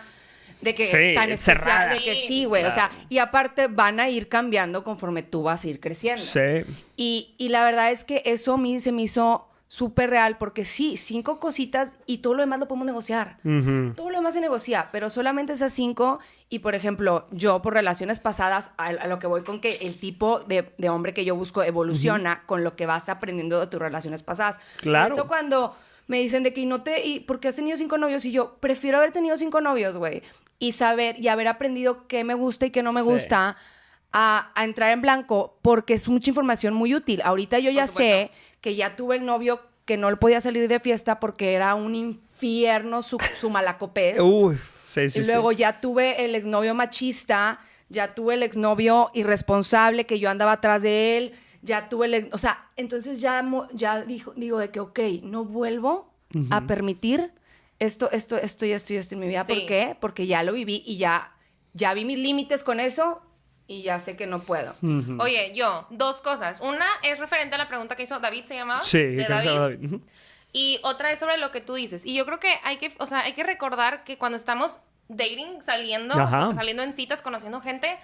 de 0.63 0.75
que 0.75 1.15
tan 1.15 1.31
especial, 1.31 1.91
de 1.91 2.03
que 2.03 2.17
sí, 2.17 2.47
güey. 2.47 2.65
O 2.65 2.73
sea, 2.73 2.91
y 3.11 3.19
aparte 3.19 3.67
van 3.67 4.01
a 4.01 4.09
ir 4.09 4.29
cambiando 4.29 4.85
conforme 4.85 5.23
tú 5.23 5.43
vas 5.43 5.65
a 5.65 5.69
ir 5.69 5.81
creciendo. 5.81 6.23
Sí. 6.23 6.65
Y, 6.97 7.35
y 7.37 7.51
la 7.51 7.65
verdad 7.65 7.91
es 7.91 8.05
que 8.05 8.23
eso 8.25 8.55
a 8.55 8.59
mí 8.59 8.81
se 8.81 8.93
me 8.93 9.03
hizo 9.03 9.50
súper 9.71 10.11
real, 10.11 10.37
porque 10.37 10.65
sí, 10.65 10.97
cinco 10.97 11.39
cositas 11.39 11.95
y 12.05 12.19
todo 12.19 12.35
lo 12.35 12.41
demás 12.41 12.59
lo 12.59 12.67
podemos 12.67 12.87
negociar. 12.87 13.39
Todo 13.95 14.11
lo 14.11 14.17
demás 14.17 14.35
se 14.35 14.41
negocia, 14.41 14.89
pero 14.91 15.11
solamente 15.11 15.53
esas 15.53 15.73
cinco. 15.73 16.19
Y 16.49 16.59
por 16.59 16.75
ejemplo, 16.75 17.29
yo 17.31 17.63
por 17.63 17.75
relaciones 17.75 18.19
pasadas, 18.19 18.73
a, 18.79 19.07
lo 19.07 19.21
que 19.21 19.29
voy 19.29 19.45
con 19.45 19.61
que 19.61 19.77
el 19.83 19.97
tipo 19.97 20.41
de, 20.41 20.73
hombre 20.89 21.15
que 21.15 21.25
yo 21.25 21.37
busco 21.37 21.63
evoluciona 21.63 22.43
con 22.47 22.65
lo 22.65 22.75
que 22.75 22.87
vas 22.87 23.09
aprendiendo 23.09 23.61
de 23.61 23.69
tus 23.69 23.79
relaciones 23.79 24.25
pasadas. 24.25 24.59
Claro. 24.79 25.11
Por 25.11 25.19
eso 25.19 25.29
cuando 25.29 25.77
me 26.09 26.19
dicen 26.19 26.43
de 26.43 26.53
que 26.53 26.67
no 26.67 26.83
te. 26.83 27.07
¿Y 27.07 27.21
por 27.21 27.39
qué 27.39 27.47
has 27.47 27.55
tenido 27.55 27.77
cinco 27.77 27.97
novios? 27.97 28.25
Y 28.25 28.33
yo 28.33 28.57
prefiero 28.59 28.99
haber 28.99 29.13
tenido 29.13 29.37
cinco 29.37 29.61
novios, 29.61 29.97
güey. 29.97 30.25
Y 30.59 30.73
saber 30.73 31.17
y 31.21 31.29
haber 31.29 31.47
aprendido 31.47 32.09
qué 32.09 32.25
me 32.25 32.35
gusta 32.35 32.67
y 32.67 32.71
qué 32.71 32.83
no 32.83 32.93
me 32.93 33.03
gusta. 33.03 33.57
A, 34.13 34.51
a, 34.57 34.65
entrar 34.65 34.91
en 34.91 35.01
blanco 35.01 35.57
porque 35.63 35.95
es 35.95 36.09
mucha 36.09 36.31
información 36.31 36.75
muy 36.75 36.93
útil. 36.97 37.23
Ahorita 37.23 37.61
yo 37.61 37.71
ya 37.71 37.87
sé 37.87 38.33
que 38.61 38.75
ya 38.75 38.97
tuve 38.97 39.17
el 39.17 39.25
novio 39.25 39.61
que 39.85 39.97
no 39.97 40.15
podía 40.19 40.41
salir 40.41 40.69
de 40.69 40.79
fiesta 40.79 41.19
porque 41.19 41.53
era 41.53 41.75
un 41.75 41.95
infierno 41.95 43.03
su, 43.03 43.19
su 43.39 43.51
malacopés. 43.51 44.21
Uy, 44.21 44.57
sí, 44.85 45.09
sí, 45.09 45.21
y 45.21 45.27
luego 45.27 45.53
ya 45.53 45.81
tuve 45.81 46.25
el 46.25 46.35
exnovio 46.35 46.75
machista, 46.75 47.61
ya 47.89 48.15
tuve 48.15 48.35
el 48.35 48.43
exnovio 48.43 49.11
irresponsable 49.15 50.07
que 50.07 50.19
yo 50.19 50.31
andaba 50.31 50.53
atrás 50.53 50.83
de 50.83 51.19
él, 51.19 51.33
ya 51.63 51.89
tuve 51.89 52.07
el... 52.07 52.29
o 52.33 52.39
sea, 52.39 52.71
entonces 52.77 53.21
ya, 53.21 53.45
ya 53.73 54.03
dijo, 54.03 54.33
digo 54.37 54.59
de 54.59 54.71
que, 54.71 54.81
ok, 54.81 55.01
no 55.23 55.45
vuelvo 55.45 56.15
a 56.51 56.67
permitir 56.69 57.33
esto, 57.81 58.09
esto, 58.13 58.37
esto 58.37 58.65
y 58.67 58.71
esto 58.71 58.93
y 58.93 58.97
esto 58.97 59.15
en 59.17 59.21
mi 59.21 59.27
vida. 59.27 59.45
¿Por 59.45 59.67
qué? 59.67 59.97
Porque 60.01 60.29
ya 60.29 60.45
lo 60.45 60.53
viví 60.53 60.83
y 60.87 60.99
ya, 60.99 61.35
ya 61.73 61.93
vi 61.95 62.05
mis 62.05 62.19
límites 62.19 62.63
con 62.63 62.79
eso 62.79 63.23
y 63.71 63.83
ya 63.83 64.01
sé 64.01 64.17
que 64.17 64.27
no 64.27 64.43
puedo. 64.43 64.75
Oye, 65.21 65.53
yo, 65.55 65.87
dos 65.91 66.21
cosas. 66.21 66.59
Una 66.61 66.87
es 67.05 67.21
referente 67.21 67.55
a 67.55 67.59
la 67.59 67.69
pregunta 67.69 67.95
que 67.95 68.03
hizo 68.03 68.19
David, 68.19 68.45
¿se 68.47 68.57
llamaba? 68.57 68.83
Sí, 68.83 68.99
de 68.99 69.25
David. 69.29 70.01
Y 70.53 70.81
otra 70.83 71.13
es 71.13 71.21
sobre 71.21 71.37
lo 71.37 71.53
que 71.53 71.61
tú 71.61 71.75
dices. 71.75 72.05
Y 72.05 72.17
yo 72.17 72.27
creo 72.27 72.41
que 72.41 72.53
hay 72.65 72.79
que, 72.79 72.93
o 72.99 73.07
sea, 73.07 73.21
hay 73.21 73.33
que 73.33 73.45
recordar 73.45 74.03
que 74.03 74.19
cuando 74.19 74.35
estamos 74.35 74.81
dating, 75.07 75.63
saliendo, 75.63 76.17
saliendo 76.17 76.83
en 76.83 76.95
citas, 76.95 77.23
conociendo 77.23 77.61
gente, 77.61 77.97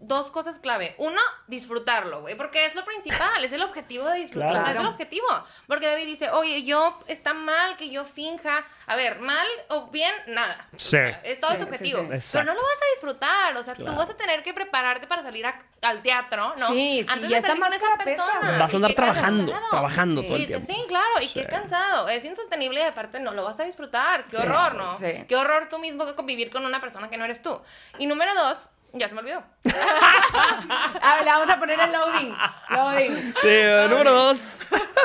dos 0.00 0.30
cosas 0.30 0.58
clave. 0.58 0.94
Uno, 0.98 1.20
disfrutarlo, 1.46 2.20
güey, 2.20 2.36
porque 2.36 2.66
es 2.66 2.74
lo 2.74 2.84
principal, 2.84 3.44
es 3.44 3.52
el 3.52 3.62
objetivo 3.62 4.06
de 4.06 4.18
disfrutar. 4.18 4.50
O 4.50 4.54
sea, 4.54 4.72
es 4.72 4.80
el 4.80 4.86
objetivo. 4.86 5.26
Porque 5.66 5.86
David 5.86 6.06
dice, 6.06 6.30
oye, 6.30 6.62
yo, 6.62 6.98
está 7.06 7.34
mal 7.34 7.76
que 7.76 7.90
yo 7.90 8.04
finja. 8.04 8.64
A 8.86 8.96
ver, 8.96 9.20
mal 9.20 9.46
o 9.68 9.88
bien, 9.88 10.12
nada. 10.26 10.68
Sí. 10.76 10.98
es 11.22 11.40
todo 11.40 11.56
subjetivo. 11.56 12.06
Pero 12.08 12.44
no 12.44 12.54
lo 12.54 12.62
vas 12.62 12.82
a 12.82 12.94
disfrutar. 12.94 13.56
O 13.56 13.62
sea, 13.62 13.74
tú 13.74 13.94
vas 13.94 14.10
a 14.10 14.16
tener 14.16 14.42
que 14.42 14.52
prepararte 14.52 15.06
para 15.06 15.22
salir 15.22 15.46
al 15.46 16.02
teatro, 16.02 16.54
¿no? 16.56 16.68
Sí, 16.68 17.04
sí. 17.04 17.26
y 17.28 17.34
esa 17.34 17.54
máscara 17.54 17.98
pesa. 18.04 18.24
Vas 18.58 18.72
a 18.72 18.76
andar 18.76 18.94
trabajando, 18.94 19.52
trabajando 19.70 20.22
todo 20.22 20.36
el 20.36 20.46
tiempo. 20.46 20.66
Sí, 20.72 20.78
claro. 20.88 21.14
Y 21.20 21.28
qué 21.28 21.46
cansado. 21.46 22.08
Es 22.08 22.24
insostenible 22.24 22.80
y 22.80 22.84
aparte 22.84 23.20
no 23.20 23.32
lo 23.32 23.44
vas 23.44 23.60
a 23.60 23.64
disfrutar. 23.64 24.26
Qué 24.26 24.36
horror, 24.36 24.74
¿no? 24.74 24.96
Qué 24.98 25.36
horror 25.36 25.68
tú 25.68 25.78
mismo 25.78 26.04
convivir 26.14 26.50
con 26.50 26.64
una 26.64 26.80
persona 26.80 27.08
que 27.08 27.16
no 27.16 27.24
eres 27.24 27.42
tú. 27.42 27.60
Y 27.98 28.06
número 28.06 28.34
dos, 28.34 28.68
ya 28.94 29.08
se 29.08 29.14
me 29.14 29.20
olvidó. 29.20 29.42
a 29.64 31.14
ver, 31.16 31.24
le 31.24 31.30
vamos 31.30 31.48
a 31.48 31.58
poner 31.58 31.78
el 31.80 31.92
loading. 31.92 32.36
Loading. 32.70 33.34
Sí, 33.42 33.90
número 33.90 34.12
dos. 34.12 34.36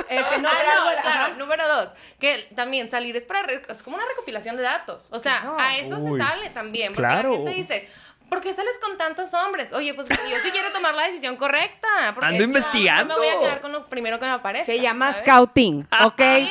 Este, 0.10 0.38
no, 0.39 0.49
ah, 0.49 0.95
no, 0.95 1.02
claro, 1.02 1.36
número 1.36 1.67
dos. 1.67 1.89
Que 2.19 2.49
también 2.56 2.89
salir 2.89 3.15
es 3.15 3.25
para. 3.25 3.52
Es 3.67 3.84
como 3.84 3.95
una 3.97 4.06
recopilación 4.06 4.58
de 4.58 4.63
datos. 4.63 5.10
O 5.12 5.19
sea, 5.19 5.56
a 5.58 5.78
eso 5.78 5.99
se 5.99 6.17
sale 6.17 6.49
también. 6.52 6.93
Porque 6.93 7.08
claro. 7.08 7.30
la 7.30 7.36
gente 7.36 7.52
dice 7.54 7.89
¿por 8.30 8.41
qué 8.41 8.54
sales 8.54 8.80
con 8.80 8.97
tantos 8.97 9.34
hombres? 9.34 9.73
Oye, 9.73 9.93
pues 9.93 10.08
yo 10.08 10.15
sí 10.41 10.52
quiero 10.52 10.71
tomar 10.71 10.93
la 10.95 11.04
decisión 11.04 11.36
correcta. 11.36 11.88
Ando 12.21 12.43
investigando. 12.43 13.15
No 13.15 13.19
me 13.19 13.28
voy 13.28 13.36
a 13.36 13.39
quedar 13.39 13.62
con 13.62 13.71
lo 13.71 13.89
primero 13.89 14.19
que 14.19 14.25
me 14.25 14.32
aparece. 14.32 14.65
Se 14.65 14.80
llama 14.80 15.12
scouting, 15.12 15.88
¿ok? 16.04 16.21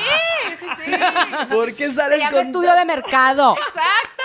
Sí, 0.49 0.57
sí, 0.61 0.67
sí. 0.85 0.93
¿Por 1.51 1.75
qué 1.75 1.93
sales 1.93 2.19
Se 2.19 2.25
llama 2.25 2.41
estudio 2.41 2.73
de 2.75 2.85
mercado. 2.85 3.55
Exacto, 3.57 4.18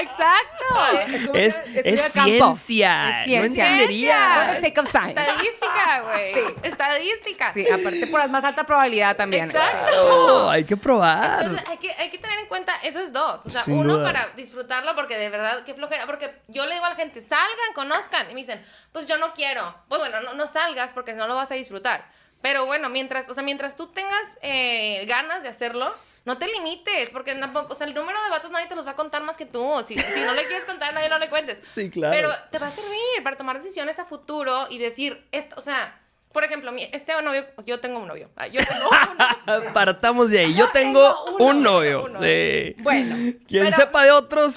exacto. 0.00 1.34
Es, 1.34 1.56
es, 1.74 1.86
es 1.86 2.12
ciencia. 2.12 3.20
Es 3.20 3.24
ciencia. 3.24 3.40
No 3.40 3.46
entendería. 3.46 4.58
Estadística, 4.58 6.00
güey. 6.02 6.34
Sí. 6.34 6.40
Estadística. 6.62 7.52
Sí, 7.52 7.68
aparte 7.68 8.06
por 8.06 8.20
la 8.20 8.28
más 8.28 8.44
alta 8.44 8.64
probabilidad 8.64 9.16
también. 9.16 9.44
Exacto. 9.44 10.50
hay 10.50 10.64
que 10.64 10.76
probar. 10.76 11.42
Entonces, 11.42 11.68
hay 11.68 11.76
que, 11.78 11.92
hay 11.92 12.10
que 12.10 12.18
tener 12.18 12.38
en 12.40 12.46
cuenta 12.46 12.74
esos 12.82 13.12
dos. 13.12 13.46
O 13.46 13.50
sea, 13.50 13.62
uno 13.68 14.02
para 14.02 14.28
disfrutarlo 14.36 14.94
porque 14.94 15.16
de 15.16 15.28
verdad, 15.28 15.64
qué 15.64 15.74
flojera. 15.74 16.06
Porque 16.06 16.42
yo 16.48 16.66
le 16.66 16.74
digo 16.74 16.86
a 16.86 16.90
la 16.90 16.96
gente, 16.96 17.20
salgan, 17.20 17.72
conozcan. 17.74 18.30
Y 18.30 18.34
me 18.34 18.40
dicen, 18.40 18.64
pues 18.92 19.06
yo 19.06 19.18
no 19.18 19.32
quiero. 19.34 19.74
Pues 19.88 20.00
bueno, 20.00 20.20
no, 20.20 20.34
no 20.34 20.46
salgas 20.46 20.92
porque 20.92 21.12
no 21.14 21.26
lo 21.26 21.34
vas 21.34 21.50
a 21.52 21.54
disfrutar. 21.54 22.04
Pero 22.40 22.66
bueno, 22.66 22.88
mientras, 22.88 23.28
o 23.28 23.34
sea, 23.34 23.42
mientras 23.42 23.76
tú 23.76 23.88
tengas 23.88 24.38
eh, 24.42 25.04
ganas 25.06 25.42
de 25.42 25.48
hacerlo, 25.48 25.94
no 26.28 26.36
te 26.36 26.46
limites, 26.46 27.08
porque 27.10 27.34
tampoco, 27.34 27.72
o 27.72 27.74
sea, 27.74 27.86
el 27.86 27.94
número 27.94 28.22
de 28.22 28.28
vatos 28.28 28.50
nadie 28.50 28.66
te 28.66 28.76
los 28.76 28.86
va 28.86 28.90
a 28.90 28.96
contar 28.96 29.22
más 29.22 29.38
que 29.38 29.46
tú. 29.46 29.66
Si, 29.86 29.94
si 29.94 30.20
no 30.20 30.34
le 30.34 30.44
quieres 30.44 30.66
contar, 30.66 30.92
nadie 30.92 31.08
no 31.08 31.18
le 31.18 31.30
cuentes. 31.30 31.62
Sí, 31.72 31.88
claro. 31.88 32.14
Pero 32.14 32.30
te 32.50 32.58
va 32.58 32.66
a 32.66 32.70
servir 32.70 33.22
para 33.24 33.38
tomar 33.38 33.56
decisiones 33.56 33.98
a 33.98 34.04
futuro 34.04 34.66
y 34.68 34.76
decir, 34.76 35.26
esto, 35.32 35.56
o 35.56 35.62
sea, 35.62 35.98
por 36.32 36.44
ejemplo, 36.44 36.70
este 36.92 37.14
novio, 37.22 37.46
yo 37.64 37.80
tengo 37.80 37.98
un 38.00 38.08
novio. 38.08 38.28
Yo 38.52 38.60
tengo 38.62 38.90
un 38.90 39.72
Partamos 39.72 40.28
de 40.28 40.40
ahí. 40.40 40.54
Yo 40.54 40.68
tengo, 40.68 41.24
un, 41.38 41.62
novio. 41.62 42.06
Sí. 42.20 42.76
Bueno. 42.82 43.38
Quien 43.48 43.72
sepa 43.72 44.04
de 44.04 44.10
otros, 44.10 44.54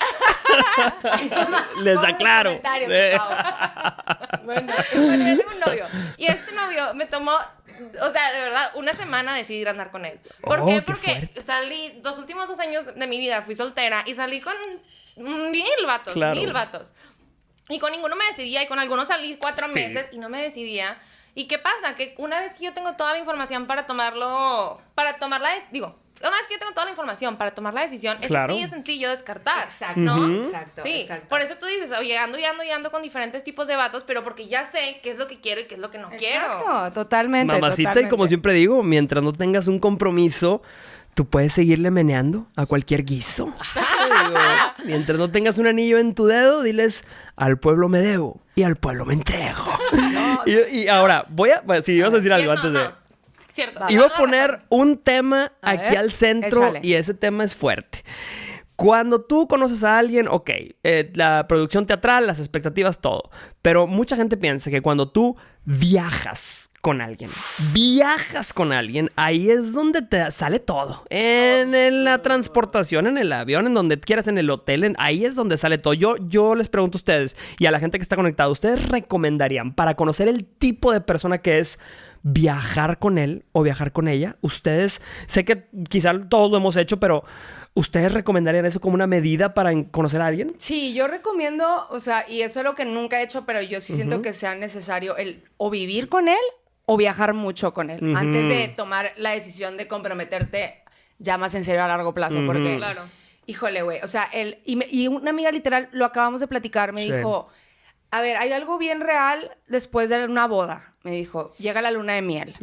les 1.82 1.98
aclaro. 2.00 2.60
Bueno, 4.44 4.74
bueno, 4.94 5.28
yo 5.30 5.38
tengo 5.38 5.52
un 5.54 5.60
novio. 5.62 5.86
Y 6.18 6.26
este 6.26 6.52
novio 6.54 6.94
me 6.94 7.06
tomó 7.06 7.32
o 8.02 8.12
sea, 8.12 8.32
de 8.32 8.40
verdad, 8.42 8.72
una 8.76 8.94
semana 8.94 9.34
decidí 9.36 9.66
andar 9.66 9.92
con 9.92 10.06
él. 10.06 10.20
¿Por 10.42 10.62
oh, 10.62 10.66
qué? 10.66 10.82
Porque 10.82 11.30
salí, 11.42 12.00
los 12.04 12.18
últimos 12.18 12.48
dos 12.48 12.60
años 12.60 12.94
de 12.94 13.08
mi 13.08 13.18
vida 13.18 13.42
fui 13.42 13.56
soltera 13.56 14.04
y 14.06 14.16
salí 14.16 14.42
con 14.42 14.54
mil 15.18 15.86
vatos, 15.86 16.16
mil 16.16 16.54
vatos. 16.54 16.94
Y 17.70 17.80
con 17.80 17.92
ninguno 17.92 18.16
me 18.16 18.26
decidía 18.26 18.64
y 18.64 18.68
con 18.68 18.80
algunos 18.80 19.08
salí 19.08 19.38
cuatro 19.38 19.68
meses 19.68 20.10
y 20.12 20.18
no 20.18 20.30
me 20.30 20.42
decidía. 20.42 20.98
¿Y 21.34 21.46
qué 21.46 21.58
pasa? 21.58 21.96
Que 21.96 22.14
una 22.18 22.42
vez 22.42 22.54
que 22.54 22.66
yo 22.66 22.74
tengo 22.74 22.94
toda 22.96 23.14
la 23.14 23.20
información 23.20 23.66
para 23.66 23.88
tomarlo, 23.88 24.82
para 24.96 25.18
tomarla, 25.18 25.50
digo, 25.72 26.01
una 26.22 26.38
vez 26.38 26.48
que 26.48 26.56
yo 26.56 26.60
tengo 26.60 26.72
toda 26.72 26.86
la 26.86 26.92
información 26.92 27.38
para 27.38 27.52
tomar 27.52 27.74
la 27.74 27.82
decisión, 27.82 28.18
es 28.22 28.34
así 28.34 28.62
de 28.62 28.68
sencillo 28.68 29.10
descartar. 29.10 29.66
Exacto. 29.66 30.00
¿No? 30.00 30.46
Exacto. 30.46 30.82
Sí. 30.84 31.08
Por 31.30 31.42
eso 31.42 31.56
tú 31.60 31.66
dices, 31.66 31.92
oye, 31.98 32.18
ando 32.18 32.38
y 32.38 32.46
ando 32.46 32.64
y 32.64 32.70
ando 32.70 32.92
con 32.92 33.02
diferentes 33.02 33.44
tipos 33.44 33.68
de 33.68 33.76
vatos, 33.76 34.04
pero 34.06 34.24
porque 34.24 34.48
ya 34.48 34.66
sé 34.66 35.00
qué 35.04 35.12
es 35.12 35.18
lo 35.18 35.28
que 35.28 35.40
quiero 35.40 35.62
y 35.62 35.66
qué 35.66 35.76
es 35.76 35.82
lo 35.82 35.92
que 35.92 35.98
no 35.98 36.10
quiero. 36.10 36.46
Exacto, 36.46 36.92
totalmente. 36.94 37.54
Mamacita, 37.54 38.02
y 38.02 38.10
como 38.10 38.28
siempre 38.28 38.54
digo, 38.54 38.84
mientras 38.84 39.24
no 39.24 39.34
tengas 39.34 39.68
un 39.68 39.80
compromiso, 39.80 40.62
tú 41.14 41.26
puedes 41.26 41.54
seguirle 41.54 41.92
meneando 41.92 42.48
a 42.56 42.66
cualquier 42.66 43.04
guiso. 43.04 43.54
mientras 44.86 45.18
no 45.18 45.32
tengas 45.32 45.58
un 45.58 45.68
anillo 45.68 45.98
en 45.98 46.16
tu 46.16 46.26
dedo, 46.26 46.62
diles 46.64 47.04
al 47.36 47.58
pueblo 47.58 47.90
me 47.90 48.00
debo 48.00 48.42
y 48.56 48.64
al 48.64 48.76
pueblo 48.76 49.06
me 49.06 49.14
entrego. 49.14 49.66
y, 50.46 50.88
ahora, 50.88 51.26
voy 51.30 51.52
a. 51.52 51.64
Si 51.84 51.94
ibas 51.94 52.14
a 52.14 52.18
decir 52.18 52.34
algo 52.34 52.52
antes 52.52 52.74
de. 52.74 53.01
Cierto. 53.52 53.82
Iba 53.90 54.06
a 54.06 54.18
poner 54.18 54.62
un 54.70 54.98
tema 54.98 55.54
aquí 55.62 55.96
al 55.96 56.12
centro 56.12 56.74
y 56.82 56.94
ese 56.94 57.14
tema 57.14 57.44
es 57.44 57.56
fuerte. 57.56 58.04
Cuando 58.82 59.22
tú 59.22 59.48
conoces 59.48 59.84
a 59.84 60.00
alguien, 60.00 60.28
ok, 60.28 60.50
eh, 60.84 61.12
la 61.14 61.46
producción 61.48 61.86
teatral, 61.86 62.26
las 62.26 62.40
expectativas, 62.40 63.00
todo. 63.00 63.30
Pero 63.62 63.86
mucha 63.86 64.16
gente 64.16 64.38
piensa 64.38 64.72
que 64.72 64.82
cuando 64.82 65.08
tú 65.08 65.36
viajas 65.66 66.72
con 66.82 67.00
alguien, 67.00 67.30
viajas 67.74 68.54
con 68.54 68.72
alguien, 68.72 69.12
ahí 69.16 69.52
es 69.52 69.74
donde 69.74 70.02
te 70.02 70.32
sale 70.32 70.58
todo. 70.58 71.04
En, 71.12 72.04
la 72.04 72.24
transportación, 72.24 73.06
en 73.06 73.20
el 73.20 73.32
avión, 73.34 73.68
en 73.68 73.76
donde 73.76 74.00
quieras, 74.00 74.28
en 74.28 74.40
el 74.40 74.50
hotel, 74.50 74.96
ahí 74.98 75.26
es 75.26 75.36
donde 75.36 75.58
sale 75.58 75.78
todo. 75.78 75.94
Yo, 75.94 76.16
yo 76.18 76.56
les 76.56 76.68
pregunto 76.68 76.98
a 76.98 77.02
ustedes 77.02 77.38
y 77.60 77.68
a 77.68 77.72
la 77.72 77.80
gente 77.80 78.00
que 78.00 78.04
está 78.04 78.16
conectada, 78.16 78.50
¿ustedes 78.50 78.90
recomendarían 78.90 79.76
para 79.76 79.94
conocer 79.96 80.28
el 80.28 80.44
tipo 80.44 80.92
de 80.92 81.02
persona 81.02 81.38
que 81.38 81.60
es 81.60 81.78
viajar 82.24 83.00
con 83.00 83.18
él 83.18 83.46
o 83.52 83.64
viajar 83.64 83.92
con 83.92 84.08
ella? 84.08 84.38
Ustedes, 84.42 85.02
sé 85.28 85.46
que 85.46 85.68
quizá 85.90 86.14
todos 86.30 86.52
lo 86.52 86.58
hemos 86.58 86.78
hecho, 86.78 87.00
pero 87.00 87.24
¿Ustedes 87.74 88.12
recomendarían 88.12 88.66
eso 88.66 88.82
como 88.82 88.96
una 88.96 89.08
medida 89.08 89.54
para 89.54 89.72
conocer 89.92 90.22
a 90.22 90.28
alguien? 90.28 90.54
Sí, 90.58 90.94
yo 90.94 91.08
recomiendo, 91.08 91.88
o 91.90 92.02
sea, 92.02 92.26
y 92.28 92.42
eso 92.42 92.60
es 92.60 92.66
lo 92.66 92.76
que 92.76 92.84
nunca 92.84 93.22
he 93.22 93.24
hecho, 93.24 93.46
pero 93.46 93.62
yo 93.62 93.80
sí 93.80 93.94
siento 93.94 94.22
que 94.22 94.34
sea 94.34 94.56
necesario 94.56 95.16
el 95.16 95.46
o 95.56 95.70
vivir 95.70 96.10
con 96.10 96.28
él 96.28 96.36
o 96.86 96.98
viajar 96.98 97.34
mucho 97.34 97.74
con 97.74 97.90
él 97.90 98.14
antes 98.16 98.44
de 98.50 98.68
tomar 98.76 99.14
la 99.16 99.32
decisión 99.32 99.78
de 99.78 99.88
comprometerte 99.88 100.84
ya 101.18 101.38
más 101.38 101.56
en 101.56 101.64
serio 101.64 101.84
a 101.84 101.88
largo 101.88 102.14
plazo, 102.14 102.40
porque 102.46 102.76
claro. 102.76 103.04
Híjole, 103.46 103.82
güey, 103.84 104.00
o 104.04 104.08
sea, 104.08 104.28
él 104.34 104.60
y, 104.66 105.08
una 105.08 105.30
amiga 105.30 105.52
literal 105.52 105.88
lo 105.94 106.04
acabamos 106.04 106.42
de 106.42 106.48
platicar, 106.48 106.92
me 106.92 107.04
dijo, 107.04 107.48
"A 108.12 108.22
ver, 108.22 108.38
hay 108.38 108.52
algo 108.52 108.78
bien 108.78 109.02
real 109.02 109.58
después 109.68 110.10
de 110.10 110.24
una 110.26 110.48
boda." 110.48 110.92
me 111.04 111.12
dijo, 111.12 111.54
llega 111.58 111.82
la 111.82 111.92
luna 111.92 112.14
de 112.14 112.22
miel. 112.22 112.56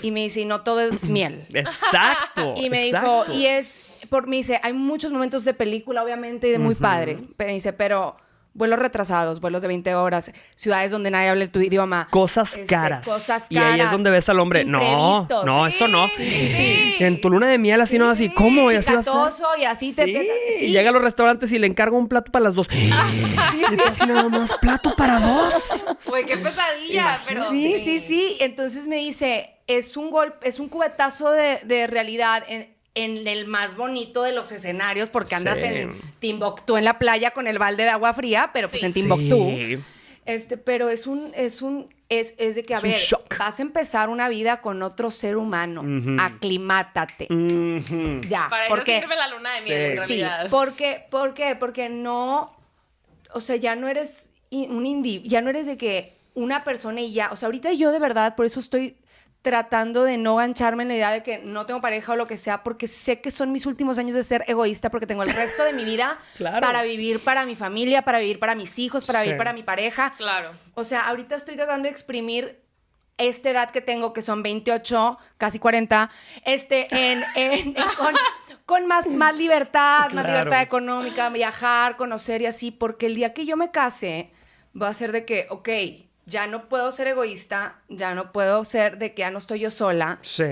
Y 0.00 0.10
me 0.10 0.20
dice, 0.20 0.44
no 0.46 0.62
todo 0.62 0.80
es 0.80 1.08
miel. 1.08 1.46
Exacto. 1.52 2.54
y 2.56 2.70
me 2.70 2.84
dijo, 2.84 3.24
y 3.32 3.46
es, 3.46 3.80
por, 4.08 4.26
me 4.26 4.36
dice, 4.36 4.58
hay 4.62 4.72
muchos 4.72 5.12
momentos 5.12 5.44
de 5.44 5.52
película, 5.52 6.02
obviamente, 6.02 6.48
y 6.48 6.52
de 6.52 6.58
muy 6.58 6.74
padre. 6.74 7.18
Pero 7.36 7.48
me 7.48 7.54
dice, 7.54 7.72
pero 7.72 8.16
vuelos 8.58 8.78
retrasados, 8.78 9.40
vuelos 9.40 9.62
de 9.62 9.68
20 9.68 9.94
horas, 9.94 10.32
ciudades 10.54 10.90
donde 10.90 11.10
nadie 11.10 11.30
habla 11.30 11.46
tu 11.46 11.60
idioma. 11.60 12.08
Cosas 12.10 12.52
este, 12.52 12.66
caras. 12.66 13.04
Cosas 13.04 13.46
caras. 13.48 13.50
Y 13.50 13.56
ahí 13.56 13.80
es 13.80 13.90
donde 13.90 14.10
ves 14.10 14.28
al 14.28 14.40
hombre. 14.40 14.64
No, 14.64 15.26
no, 15.46 15.66
eso 15.66 15.88
no. 15.88 16.08
Sí, 16.08 16.28
sí, 16.28 16.48
sí. 16.48 16.94
En 16.98 17.20
tu 17.20 17.30
luna 17.30 17.48
de 17.48 17.58
miel 17.58 17.80
así 17.80 17.98
no 17.98 18.10
así. 18.10 18.28
¿Cómo? 18.28 18.70
Y 18.70 18.76
así, 18.76 18.92
y 19.60 19.64
así 19.64 19.92
te 19.92 20.28
Y 20.60 20.72
llega 20.72 20.90
a 20.90 20.92
los 20.92 21.02
restaurantes 21.02 21.52
y 21.52 21.58
le 21.58 21.66
encargo 21.66 21.96
un 21.96 22.08
plato 22.08 22.30
para 22.32 22.44
las 22.44 22.54
dos. 22.54 22.66
sí, 22.70 22.90
sí, 22.90 23.76
sí. 23.94 24.06
nada 24.06 24.28
más, 24.28 24.52
plato 24.60 24.94
para 24.96 25.20
dos. 25.20 25.54
Güey, 26.06 26.26
qué 26.26 26.36
pesadilla, 26.36 27.20
pero... 27.26 27.48
Sí, 27.50 27.78
sí, 27.78 27.98
sí. 28.00 28.36
Entonces 28.40 28.88
me 28.88 28.96
dice, 28.96 29.54
es 29.68 29.96
un 29.96 30.10
golpe, 30.10 30.48
es 30.48 30.58
un 30.58 30.68
cubetazo 30.68 31.30
de, 31.30 31.60
de 31.64 31.86
realidad 31.86 32.42
en, 32.48 32.77
en 32.94 33.26
el 33.26 33.46
más 33.46 33.76
bonito 33.76 34.22
de 34.22 34.32
los 34.32 34.50
escenarios 34.50 35.08
porque 35.08 35.34
andas 35.34 35.58
en 35.58 35.92
Timbuktu 36.18 36.76
en 36.76 36.84
la 36.84 36.98
playa 36.98 37.30
con 37.30 37.46
el 37.46 37.58
balde 37.58 37.84
de 37.84 37.90
agua 37.90 38.12
fría, 38.12 38.50
pero 38.52 38.68
pues 38.68 38.82
en 38.82 38.92
Timbuktu. 38.92 39.82
Este, 40.24 40.58
pero 40.58 40.90
es 40.90 41.06
un, 41.06 41.32
es 41.34 41.62
un, 41.62 41.88
es, 42.10 42.34
es 42.36 42.54
de 42.54 42.62
que, 42.62 42.74
a 42.74 42.80
ver, 42.80 42.96
vas 43.38 43.58
a 43.58 43.62
empezar 43.62 44.10
una 44.10 44.28
vida 44.28 44.60
con 44.60 44.82
otro 44.82 45.10
ser 45.10 45.38
humano. 45.38 45.82
Aclimátate. 46.20 47.28
Ya. 48.28 48.48
Para 48.50 48.68
porque, 48.68 49.00
la 49.08 49.28
luna 49.28 49.54
de 49.54 49.60
miel, 49.62 49.80
en 49.80 49.96
realidad. 49.96 50.42
Sí, 50.42 50.48
porque, 50.50 51.06
¿por 51.10 51.32
qué? 51.32 51.56
Porque 51.56 51.88
no, 51.88 52.54
o 53.32 53.40
sea, 53.40 53.56
ya 53.56 53.74
no 53.74 53.88
eres 53.88 54.30
un 54.50 54.84
indie, 54.84 55.22
ya 55.24 55.40
no 55.40 55.48
eres 55.48 55.66
de 55.66 55.78
que 55.78 56.18
una 56.34 56.62
persona 56.62 57.00
y 57.00 57.12
ya, 57.12 57.30
o 57.32 57.36
sea, 57.36 57.46
ahorita 57.46 57.72
yo 57.72 57.90
de 57.90 57.98
verdad, 57.98 58.36
por 58.36 58.44
eso 58.44 58.60
estoy 58.60 58.96
tratando 59.42 60.04
de 60.04 60.18
no 60.18 60.36
gancharme 60.36 60.82
en 60.82 60.88
la 60.88 60.94
idea 60.94 61.10
de 61.10 61.22
que 61.22 61.38
no 61.38 61.64
tengo 61.64 61.80
pareja 61.80 62.12
o 62.12 62.16
lo 62.16 62.26
que 62.26 62.36
sea, 62.36 62.62
porque 62.62 62.88
sé 62.88 63.20
que 63.20 63.30
son 63.30 63.52
mis 63.52 63.66
últimos 63.66 63.98
años 63.98 64.14
de 64.14 64.22
ser 64.22 64.44
egoísta, 64.46 64.90
porque 64.90 65.06
tengo 65.06 65.22
el 65.22 65.32
resto 65.32 65.64
de 65.64 65.72
mi 65.72 65.84
vida 65.84 66.18
para 66.38 66.82
vivir 66.82 67.22
para 67.22 67.46
mi 67.46 67.54
familia, 67.54 68.02
para 68.02 68.18
vivir 68.18 68.38
para 68.38 68.54
mis 68.54 68.78
hijos, 68.78 69.04
para 69.04 69.22
vivir 69.22 69.36
para 69.36 69.52
mi 69.52 69.62
pareja. 69.62 70.12
Claro. 70.16 70.50
O 70.74 70.84
sea, 70.84 71.08
ahorita 71.08 71.36
estoy 71.36 71.56
tratando 71.56 71.84
de 71.84 71.90
exprimir 71.90 72.60
esta 73.16 73.50
edad 73.50 73.70
que 73.70 73.80
tengo, 73.80 74.12
que 74.12 74.22
son 74.22 74.42
28, 74.42 75.18
casi 75.36 75.58
40, 75.58 76.08
este, 76.44 76.86
en, 76.90 77.74
con, 78.66 78.86
más, 78.86 79.08
más 79.08 79.36
libertad, 79.36 80.10
más 80.12 80.24
libertad 80.24 80.62
económica, 80.62 81.28
viajar, 81.28 81.96
conocer 81.96 82.42
y 82.42 82.46
así, 82.46 82.70
porque 82.70 83.06
el 83.06 83.16
día 83.16 83.34
que 83.34 83.44
yo 83.44 83.56
me 83.56 83.70
case, 83.70 84.30
va 84.80 84.88
a 84.88 84.94
ser 84.94 85.12
de 85.12 85.24
que, 85.24 85.46
ok, 85.50 85.68
ya 86.28 86.46
no 86.46 86.68
puedo 86.68 86.92
ser 86.92 87.08
egoísta, 87.08 87.76
ya 87.88 88.14
no 88.14 88.32
puedo 88.32 88.64
ser 88.64 88.98
de 88.98 89.14
que 89.14 89.20
ya 89.20 89.30
no 89.30 89.38
estoy 89.38 89.60
yo 89.60 89.70
sola. 89.70 90.18
Sí. 90.22 90.44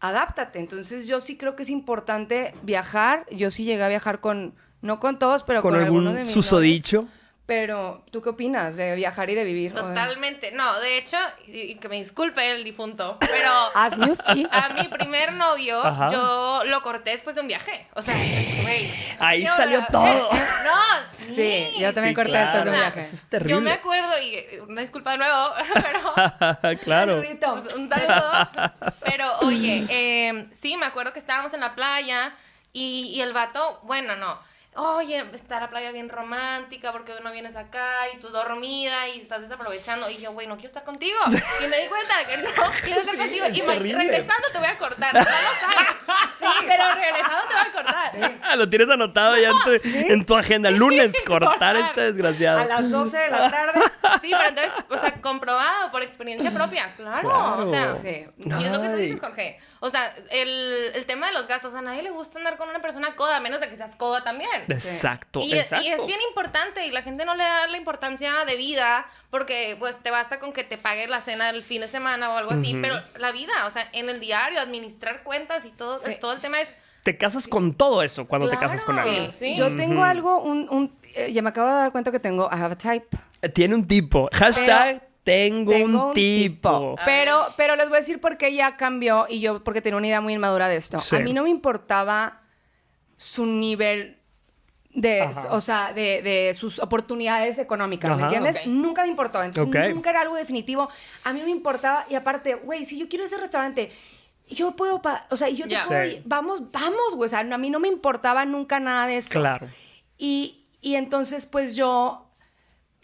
Adáptate. 0.00 0.58
Entonces 0.58 1.06
yo 1.06 1.20
sí 1.20 1.36
creo 1.36 1.56
que 1.56 1.62
es 1.62 1.70
importante 1.70 2.54
viajar. 2.62 3.26
Yo 3.30 3.50
sí 3.50 3.64
llegué 3.64 3.82
a 3.82 3.88
viajar 3.88 4.20
con, 4.20 4.54
no 4.82 4.98
con 4.98 5.18
todos, 5.18 5.44
pero 5.44 5.62
con, 5.62 5.72
con 5.72 5.80
algunos 5.82 6.14
de 6.14 6.20
mis 6.20 6.30
susodicho. 6.30 7.06
Pero, 7.50 8.04
¿tú 8.12 8.22
qué 8.22 8.28
opinas 8.28 8.76
de 8.76 8.94
viajar 8.94 9.28
y 9.28 9.34
de 9.34 9.42
vivir? 9.42 9.72
Totalmente. 9.72 10.52
No, 10.52 10.78
de 10.78 10.98
hecho, 10.98 11.16
y, 11.48 11.74
que 11.74 11.88
me 11.88 11.96
disculpe 11.96 12.48
el 12.48 12.62
difunto, 12.62 13.18
pero 13.18 13.50
a 13.74 14.68
mi 14.68 14.86
primer 14.86 15.32
novio 15.32 15.82
yo 16.12 16.62
lo 16.66 16.80
corté 16.82 17.10
después 17.10 17.34
de 17.34 17.42
un 17.42 17.48
viaje. 17.48 17.88
O 17.94 18.02
sea, 18.02 18.14
güey. 18.62 18.94
Ahí 19.18 19.44
salió 19.48 19.84
todo. 19.90 20.30
no, 20.64 21.06
sí. 21.26 21.34
Sí, 21.34 21.80
yo 21.80 21.92
también 21.92 22.14
corté 22.14 22.38
después 22.38 22.62
de 22.66 22.70
un 22.70 22.76
viaje. 22.76 23.00
Eso 23.00 23.16
es 23.16 23.28
terrible. 23.28 23.54
Yo 23.54 23.60
me 23.60 23.72
acuerdo, 23.72 24.12
y 24.22 24.60
una 24.68 24.82
disculpa 24.82 25.10
de 25.10 25.18
nuevo, 25.18 25.52
pero... 25.74 26.78
claro. 26.84 27.20
Un 27.74 27.88
saludo. 27.88 28.48
Pero, 29.04 29.38
oye, 29.40 29.86
eh, 29.88 30.46
sí, 30.54 30.76
me 30.76 30.86
acuerdo 30.86 31.12
que 31.12 31.18
estábamos 31.18 31.52
en 31.52 31.58
la 31.58 31.70
playa 31.70 32.32
y, 32.72 33.10
y 33.12 33.22
el 33.22 33.32
vato, 33.32 33.80
bueno, 33.82 34.14
no 34.14 34.38
oye, 34.74 35.24
está 35.32 35.60
la 35.60 35.68
playa 35.68 35.90
bien 35.90 36.08
romántica 36.08 36.92
porque 36.92 37.12
no 37.22 37.32
vienes 37.32 37.56
acá 37.56 38.08
y 38.14 38.18
tú 38.18 38.28
dormida 38.28 39.08
y 39.08 39.20
estás 39.20 39.42
desaprovechando. 39.42 40.08
Y 40.08 40.18
yo, 40.18 40.32
güey, 40.32 40.46
no 40.46 40.54
quiero 40.54 40.68
estar 40.68 40.84
contigo. 40.84 41.18
Y 41.28 41.66
me 41.66 41.82
di 41.82 41.88
cuenta 41.88 42.14
que 42.26 42.36
no 42.38 42.70
quiero 42.82 43.00
estar 43.00 43.16
contigo. 43.16 43.46
Y 43.48 43.92
regresando 43.92 44.48
te 44.52 44.58
voy 44.58 44.68
a 44.68 44.78
cortar. 44.78 45.14
No 45.14 45.20
lo 45.20 45.26
sabes. 45.26 45.96
Sí, 46.38 46.46
pero 46.66 46.94
regresando 46.94 47.42
te 47.48 47.54
voy 47.54 47.62
a 47.62 47.72
cortar. 47.72 48.58
Lo 48.58 48.68
tienes 48.68 48.90
anotado 48.90 49.36
ya 49.36 49.50
en, 49.82 50.24
tu, 50.24 50.36
agenda. 50.36 50.70
Lunes, 50.70 51.12
cortar 51.26 51.76
esta 51.76 52.02
desgraciada. 52.02 52.62
A 52.62 52.66
las 52.66 52.90
12 52.90 53.16
de 53.16 53.30
la 53.30 53.50
tarde. 53.50 53.80
Sí, 54.20 54.30
pero 54.30 54.48
entonces, 54.48 54.72
o 54.88 54.96
sea, 54.96 55.20
comprobado 55.20 55.90
por 55.90 56.02
experiencia 56.02 56.50
propia. 56.52 56.94
Claro. 56.96 57.58
O 57.58 57.70
sea, 57.70 57.96
sí. 57.96 58.26
Y 58.38 58.64
es 58.64 58.70
lo 58.70 58.80
que 58.80 58.88
tú 58.88 58.96
dices, 58.96 59.20
Jorge. 59.20 59.58
O 59.80 59.90
sea, 59.90 60.12
el, 60.30 60.92
el 60.94 61.06
tema 61.06 61.28
de 61.28 61.32
los 61.32 61.46
gastos. 61.46 61.74
A 61.74 61.82
nadie 61.82 62.02
le 62.02 62.10
gusta 62.10 62.38
andar 62.38 62.56
con 62.56 62.68
una 62.68 62.80
persona 62.80 63.14
coda, 63.14 63.36
a 63.36 63.40
menos 63.40 63.60
de 63.60 63.68
que 63.68 63.76
seas 63.76 63.96
coda 63.96 64.22
también. 64.22 64.59
Exacto, 64.68 65.40
y, 65.40 65.54
exacto. 65.54 65.86
Y 65.86 65.88
es 65.90 66.06
bien 66.06 66.20
importante 66.28 66.86
y 66.86 66.90
la 66.90 67.02
gente 67.02 67.24
no 67.24 67.34
le 67.34 67.44
da 67.44 67.66
la 67.66 67.76
importancia 67.76 68.44
de 68.46 68.56
vida 68.56 69.06
porque 69.30 69.76
pues 69.78 69.98
te 70.02 70.10
basta 70.10 70.40
con 70.40 70.52
que 70.52 70.64
te 70.64 70.78
pagues 70.78 71.08
la 71.08 71.20
cena 71.20 71.50
el 71.50 71.62
fin 71.62 71.80
de 71.80 71.88
semana 71.88 72.30
o 72.30 72.36
algo 72.36 72.52
así, 72.52 72.76
pero 72.80 73.00
la 73.18 73.32
vida, 73.32 73.52
o 73.66 73.70
sea, 73.70 73.88
en 73.92 74.08
el 74.08 74.20
diario, 74.20 74.60
administrar 74.60 75.22
cuentas 75.22 75.64
y 75.64 75.70
todo, 75.70 75.98
todo 76.20 76.32
el 76.32 76.40
tema 76.40 76.60
es... 76.60 76.76
Te 77.02 77.16
casas 77.16 77.48
con 77.48 77.74
todo 77.74 78.02
eso 78.02 78.26
cuando 78.26 78.48
te 78.50 78.58
casas 78.58 78.84
con 78.84 78.98
alguien. 78.98 79.32
Sí, 79.32 79.56
Yo 79.56 79.74
tengo 79.76 80.02
algo, 80.02 80.42
un, 80.42 80.68
un 80.68 81.00
eh, 81.14 81.32
ya 81.32 81.42
me 81.42 81.50
acabo 81.50 81.68
de 81.68 81.74
dar 81.74 81.92
cuenta 81.92 82.12
que 82.12 82.20
tengo, 82.20 82.48
I 82.52 82.56
have 82.56 82.72
a 82.72 82.78
type. 82.78 83.06
Eh, 83.42 83.48
tiene 83.48 83.74
un 83.74 83.86
tipo. 83.86 84.28
Hashtag... 84.32 85.08
tengo, 85.24 85.72
un, 85.72 86.14
tipo. 86.14 86.96
Pero, 87.04 87.46
pero 87.56 87.76
les 87.76 87.88
voy 87.88 87.96
a 87.96 88.00
decir 88.00 88.20
por 88.20 88.36
qué 88.36 88.54
ya 88.54 88.76
cambió 88.76 89.26
y 89.28 89.40
yo 89.40 89.62
porque 89.62 89.80
tenía 89.80 89.96
una 89.96 90.06
idea 90.06 90.20
muy 90.20 90.34
inmadura 90.34 90.68
de 90.68 90.76
esto. 90.76 90.98
A 90.98 91.18
mí 91.20 91.32
no 91.32 91.42
me 91.42 91.50
importaba 91.50 92.40
su 93.16 93.44
nivel 93.44 94.19
de, 94.92 95.28
o 95.50 95.60
sea, 95.60 95.92
de, 95.92 96.22
de, 96.22 96.54
sus 96.54 96.78
oportunidades 96.78 97.58
económicas, 97.58 98.16
¿me 98.16 98.22
entiendes? 98.24 98.66
Nunca 98.66 99.02
me 99.02 99.08
importó, 99.08 99.42
entonces 99.42 99.94
nunca 99.94 100.10
era 100.10 100.22
algo 100.22 100.34
definitivo. 100.34 100.88
A 101.24 101.32
mí 101.32 101.40
me 101.42 101.50
importaba, 101.50 102.06
y 102.08 102.14
aparte, 102.14 102.54
güey, 102.54 102.84
si 102.84 102.98
yo 102.98 103.08
quiero 103.08 103.24
ese 103.24 103.36
restaurante, 103.36 103.90
yo 104.48 104.72
puedo, 104.72 105.00
o 105.30 105.36
sea, 105.36 105.48
yo 105.48 105.68
te 105.68 105.76
soy, 105.76 106.22
vamos, 106.24 106.72
vamos, 106.72 107.14
güey, 107.14 107.26
o 107.26 107.30
sea, 107.30 107.40
a 107.40 107.58
mí 107.58 107.70
no 107.70 107.78
me 107.78 107.88
importaba 107.88 108.44
nunca 108.44 108.80
nada 108.80 109.06
de 109.06 109.18
eso. 109.18 109.30
Claro. 109.30 109.68
Y, 110.18 110.64
y 110.80 110.96
entonces, 110.96 111.46
pues 111.46 111.76
yo 111.76 112.26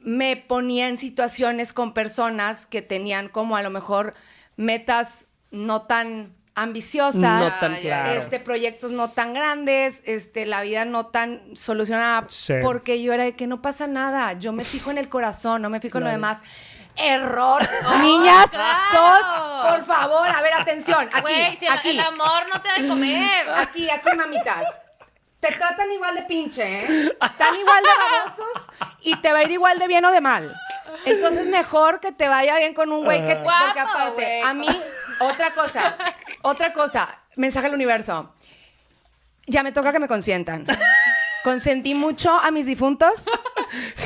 me 0.01 0.37
ponía 0.37 0.89
en 0.89 0.99
situaciones 0.99 1.73
con 1.73 1.95
personas 1.95 2.67
que 2.67 2.83
tenían 2.83 3.29
como 3.29 3.57
a 3.57 3.63
lo 3.63 3.71
mejor 3.71 4.15
metas 4.57 5.27
no 5.51 5.83
tan 5.83 6.36
ambiciosas, 6.57 7.45
no 7.45 7.53
tan 7.61 7.77
claro. 7.77 8.19
este, 8.19 8.41
proyectos 8.41 8.91
no 8.91 9.11
tan 9.11 9.35
grandes, 9.35 10.03
este, 10.07 10.47
la 10.47 10.63
vida 10.63 10.87
no 10.87 11.07
tan 11.07 11.55
solucionada, 11.55 12.27
porque 12.63 13.03
yo 13.03 13.13
era 13.13 13.25
de 13.25 13.37
que 13.37 13.47
no 13.47 13.61
pasa 13.61 13.87
nada, 13.87 14.33
yo 14.33 14.53
me 14.53 14.65
fijo 14.65 14.91
en 14.91 14.97
el 14.97 15.11
corazón, 15.11 15.61
no 15.61 15.69
me 15.69 15.81
fijo 15.81 15.99
en 15.99 16.05
lo 16.05 16.11
demás. 16.11 16.43
Error, 16.97 17.61
niñas, 18.01 18.51
sos, 18.51 19.71
por 19.71 19.85
favor, 19.85 20.31
a 20.31 20.41
ver, 20.41 20.55
atención, 20.55 21.07
aquí, 21.13 21.57
si 21.61 21.69
aquí. 21.69 21.91
El, 21.91 22.01
amor 22.01 22.45
no 22.51 22.63
te 22.63 22.69
da 22.69 22.75
de 22.79 22.89
comer. 22.89 23.51
Aquí, 23.57 23.91
aquí, 23.91 24.17
mamitas. 24.17 24.67
Te 25.39 25.49
tratan 25.53 25.93
igual 25.93 26.17
de 26.17 26.23
pinche, 26.23 26.63
¿eh? 26.63 27.17
Están 27.23 27.55
igual 27.61 27.83
de 27.83 27.89
babosos 27.89 28.69
y 29.03 29.15
te 29.17 29.31
va 29.31 29.39
a 29.41 29.43
ir 29.43 29.51
igual 29.51 29.79
de 29.79 29.87
bien 29.87 30.05
o 30.07 30.11
de 30.11 30.23
mal. 30.23 30.59
Entonces, 31.05 31.49
mejor 31.49 32.01
que 32.01 32.13
te 32.13 32.29
vaya 32.29 32.57
bien 32.57 32.73
con 32.73 32.91
un 32.91 33.05
güey 33.05 33.23
que... 33.27 33.37
Porque 33.37 33.81
aparte, 33.81 34.41
a 34.43 34.55
mí, 34.55 34.67
otra 35.21 35.53
cosa, 35.53 35.97
otra 36.47 36.73
cosa, 36.73 37.09
mensaje 37.35 37.67
al 37.67 37.75
universo. 37.75 38.33
Ya 39.47 39.63
me 39.63 39.73
toca 39.73 39.93
que 39.93 39.99
me 39.99 40.09
consientan. 40.09 40.67
Consentí 41.45 41.95
mucho 41.95 42.31
a 42.33 42.51
mis 42.51 42.67
difuntos. 42.67 43.27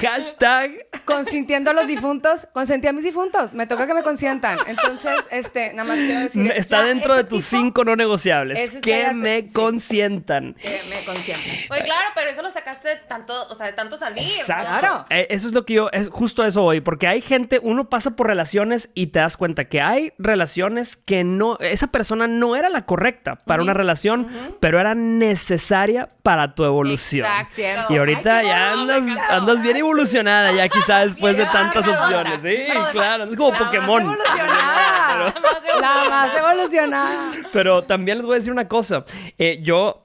Hashtag. 0.00 0.89
Consintiendo 1.14 1.70
a 1.70 1.74
los 1.74 1.86
difuntos. 1.86 2.46
Consentí 2.52 2.86
a 2.88 2.92
mis 2.92 3.04
difuntos. 3.04 3.54
Me 3.54 3.66
toca 3.66 3.86
que 3.86 3.94
me 3.94 4.02
consientan. 4.02 4.58
Entonces, 4.66 5.12
este, 5.30 5.72
nada 5.72 5.84
más 5.84 5.98
quiero 5.98 6.20
decir. 6.20 6.52
Está 6.54 6.82
dentro 6.82 7.14
de 7.14 7.24
tus 7.24 7.44
cinco 7.44 7.84
no 7.84 7.96
negociables. 7.96 8.78
Que 8.80 9.12
me 9.12 9.48
consientan. 9.48 10.54
Que 10.54 10.82
me 10.88 11.04
consientan. 11.04 11.52
Oye, 11.70 11.84
claro, 11.84 12.08
pero 12.14 12.30
eso 12.30 12.42
lo 12.42 12.50
sacaste 12.50 12.88
de 12.88 12.96
tanto, 12.96 13.32
o 13.48 13.54
sea, 13.54 13.66
de 13.66 13.72
tanto 13.72 13.96
salir. 13.96 14.30
Claro. 14.44 15.06
Eh, 15.10 15.26
eso 15.30 15.48
es 15.48 15.54
lo 15.54 15.64
que 15.64 15.74
yo, 15.74 15.90
es 15.92 16.08
justo 16.08 16.44
eso 16.44 16.64
hoy. 16.64 16.80
Porque 16.80 17.06
hay 17.06 17.20
gente, 17.20 17.60
uno 17.62 17.88
pasa 17.88 18.12
por 18.12 18.26
relaciones 18.26 18.90
y 18.94 19.08
te 19.08 19.18
das 19.18 19.36
cuenta 19.36 19.66
que 19.66 19.80
hay 19.80 20.12
relaciones 20.18 20.96
que 20.96 21.24
no, 21.24 21.58
esa 21.60 21.88
persona 21.88 22.26
no 22.26 22.56
era 22.56 22.68
la 22.68 22.86
correcta 22.86 23.36
para 23.36 23.62
una 23.62 23.74
relación, 23.74 24.28
pero 24.60 24.78
era 24.78 24.94
necesaria 24.94 26.08
para 26.22 26.54
tu 26.54 26.64
evolución. 26.64 27.26
Y 27.88 27.96
ahorita 27.96 28.42
ya 28.42 28.72
andas, 28.72 29.04
andas 29.28 29.62
bien 29.62 29.76
evolucionada 29.76 30.52
ya 30.52 30.68
después 31.04 31.36
de 31.36 31.44
tantas 31.46 31.86
opciones. 31.86 32.42
Sí, 32.42 32.56
claro, 32.92 33.24
es 33.24 33.36
como 33.36 33.56
Pokémon. 33.56 34.02
evolucionada. 34.02 35.34
La 35.80 36.10
más 36.10 36.36
evolucionada. 36.36 37.32
Pero 37.52 37.82
también 37.82 38.18
les 38.18 38.26
voy 38.26 38.34
a 38.34 38.38
decir 38.38 38.52
una 38.52 38.68
cosa. 38.68 39.04
Eh, 39.38 39.60
yo, 39.62 40.02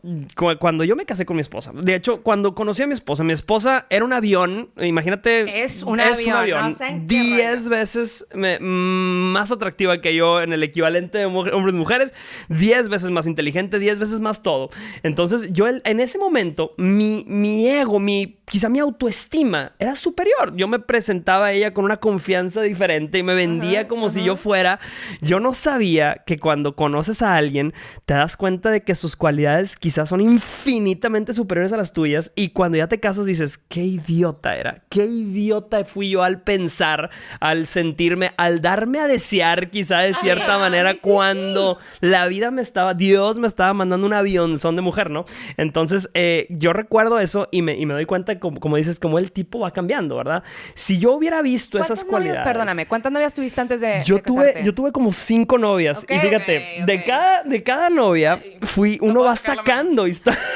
cuando 0.59 0.83
yo 0.83 0.95
me 0.95 1.05
casé 1.05 1.25
con 1.25 1.35
mi 1.35 1.41
esposa, 1.41 1.71
de 1.73 1.95
hecho, 1.95 2.21
cuando 2.21 2.55
conocí 2.55 2.83
a 2.83 2.87
mi 2.87 2.93
esposa, 2.93 3.23
mi 3.23 3.33
esposa 3.33 3.85
era 3.89 4.05
un 4.05 4.13
avión, 4.13 4.69
imagínate. 4.81 5.63
Es 5.63 5.83
un 5.83 5.99
avión. 5.99 6.75
diez 7.07 7.67
veces 7.69 8.27
más 8.33 9.51
atractiva 9.51 9.99
que 10.01 10.15
yo 10.15 10.41
en 10.41 10.53
el 10.53 10.63
equivalente 10.63 11.17
de 11.17 11.25
hombres 11.25 11.73
y 11.75 11.77
mujeres, 11.77 12.13
diez 12.47 12.89
veces 12.89 13.11
más 13.11 13.27
inteligente, 13.27 13.79
diez 13.79 13.99
veces 13.99 14.19
más 14.19 14.41
todo. 14.41 14.69
Entonces, 15.03 15.49
yo 15.51 15.67
en 15.67 15.99
ese 15.99 16.17
momento, 16.17 16.73
mi 16.77 17.05
mi, 17.27 17.67
ego, 17.67 17.99
mi, 17.99 18.37
quizá 18.45 18.69
mi 18.69 18.79
autoestima 18.79 19.73
era 19.79 19.95
superior. 19.95 20.55
Yo 20.55 20.67
me 20.67 20.79
presentaba 20.85 21.47
a 21.47 21.51
ella 21.51 21.73
con 21.73 21.85
una 21.85 21.97
confianza 21.97 22.61
diferente 22.61 23.17
y 23.17 23.23
me 23.23 23.35
vendía 23.35 23.87
como 23.87 24.09
si 24.09 24.23
yo 24.23 24.35
fuera. 24.35 24.79
Yo 25.21 25.39
no 25.39 25.53
sabía 25.53 26.23
que 26.25 26.39
cuando 26.39 26.75
conoces 26.75 27.21
a 27.21 27.35
alguien 27.35 27.73
te 28.05 28.13
das 28.13 28.37
cuenta 28.37 28.71
de 28.71 28.83
que 28.83 28.95
sus 28.95 29.15
cualidades 29.15 29.77
quizás 29.77 30.09
son 30.09 30.21
infinitamente 30.21 31.33
superiores 31.33 31.73
a 31.73 31.77
las 31.77 31.93
tuyas 31.93 32.31
y 32.35 32.49
cuando 32.49 32.77
ya 32.77 32.87
te 32.87 32.99
casas 32.99 33.25
dices, 33.25 33.57
qué 33.57 33.83
idiota 33.83 34.55
era, 34.55 34.83
qué 34.89 35.05
idiota 35.05 35.83
fui 35.85 36.09
yo 36.09 36.23
al 36.23 36.41
pensar, 36.41 37.09
al 37.39 37.67
sentirme, 37.67 38.31
al 38.37 38.61
darme 38.61 38.99
a 38.99 39.07
desear 39.07 39.69
quizá 39.69 39.99
de 39.99 40.13
cierta 40.13 40.57
manera 40.57 40.95
cuando 41.01 41.77
la 42.01 42.27
vida 42.27 42.51
me 42.51 42.61
estaba, 42.61 42.93
Dios 42.93 43.39
me 43.39 43.47
estaba 43.47 43.73
mandando 43.73 44.07
un 44.07 44.13
avionzón 44.13 44.75
de 44.75 44.81
mujer, 44.81 45.09
¿no? 45.09 45.25
Entonces 45.57 46.09
eh, 46.13 46.47
yo 46.49 46.73
recuerdo 46.73 47.19
eso 47.19 47.47
y 47.51 47.61
me, 47.61 47.77
y 47.77 47.85
me 47.85 47.93
doy 47.93 48.05
cuenta, 48.05 48.39
como, 48.39 48.59
como, 48.59 48.77
dices, 48.77 48.99
como 48.99 49.17
el 49.19 49.31
tipo 49.31 49.59
va 49.59 49.71
cambiando, 49.71 50.15
¿verdad? 50.15 50.43
Si 50.73 50.99
yo 50.99 51.13
hubiera 51.13 51.41
visto 51.41 51.79
esas 51.79 52.03
cualidades. 52.03 52.43
perdóname, 52.43 52.87
¿cuántas 52.87 53.11
novias 53.11 53.33
tuviste 53.33 53.61
antes 53.61 53.81
de.? 53.81 54.01
Yo, 54.03 54.21
tuve, 54.21 54.61
yo 54.63 54.73
tuve 54.73 54.91
como 54.91 55.13
cinco 55.13 55.57
novias. 55.57 56.05
y 56.09 56.19
fíjate, 56.19 56.83
De, 56.85 57.03
cada, 57.03 57.43
de 57.43 57.63
cada 57.63 57.89
novia 57.89 58.41
fui, 58.61 58.97
uno 59.01 59.21
va 59.21 59.35
sacando 59.35 60.07
y 60.07 60.11
está. 60.11 60.37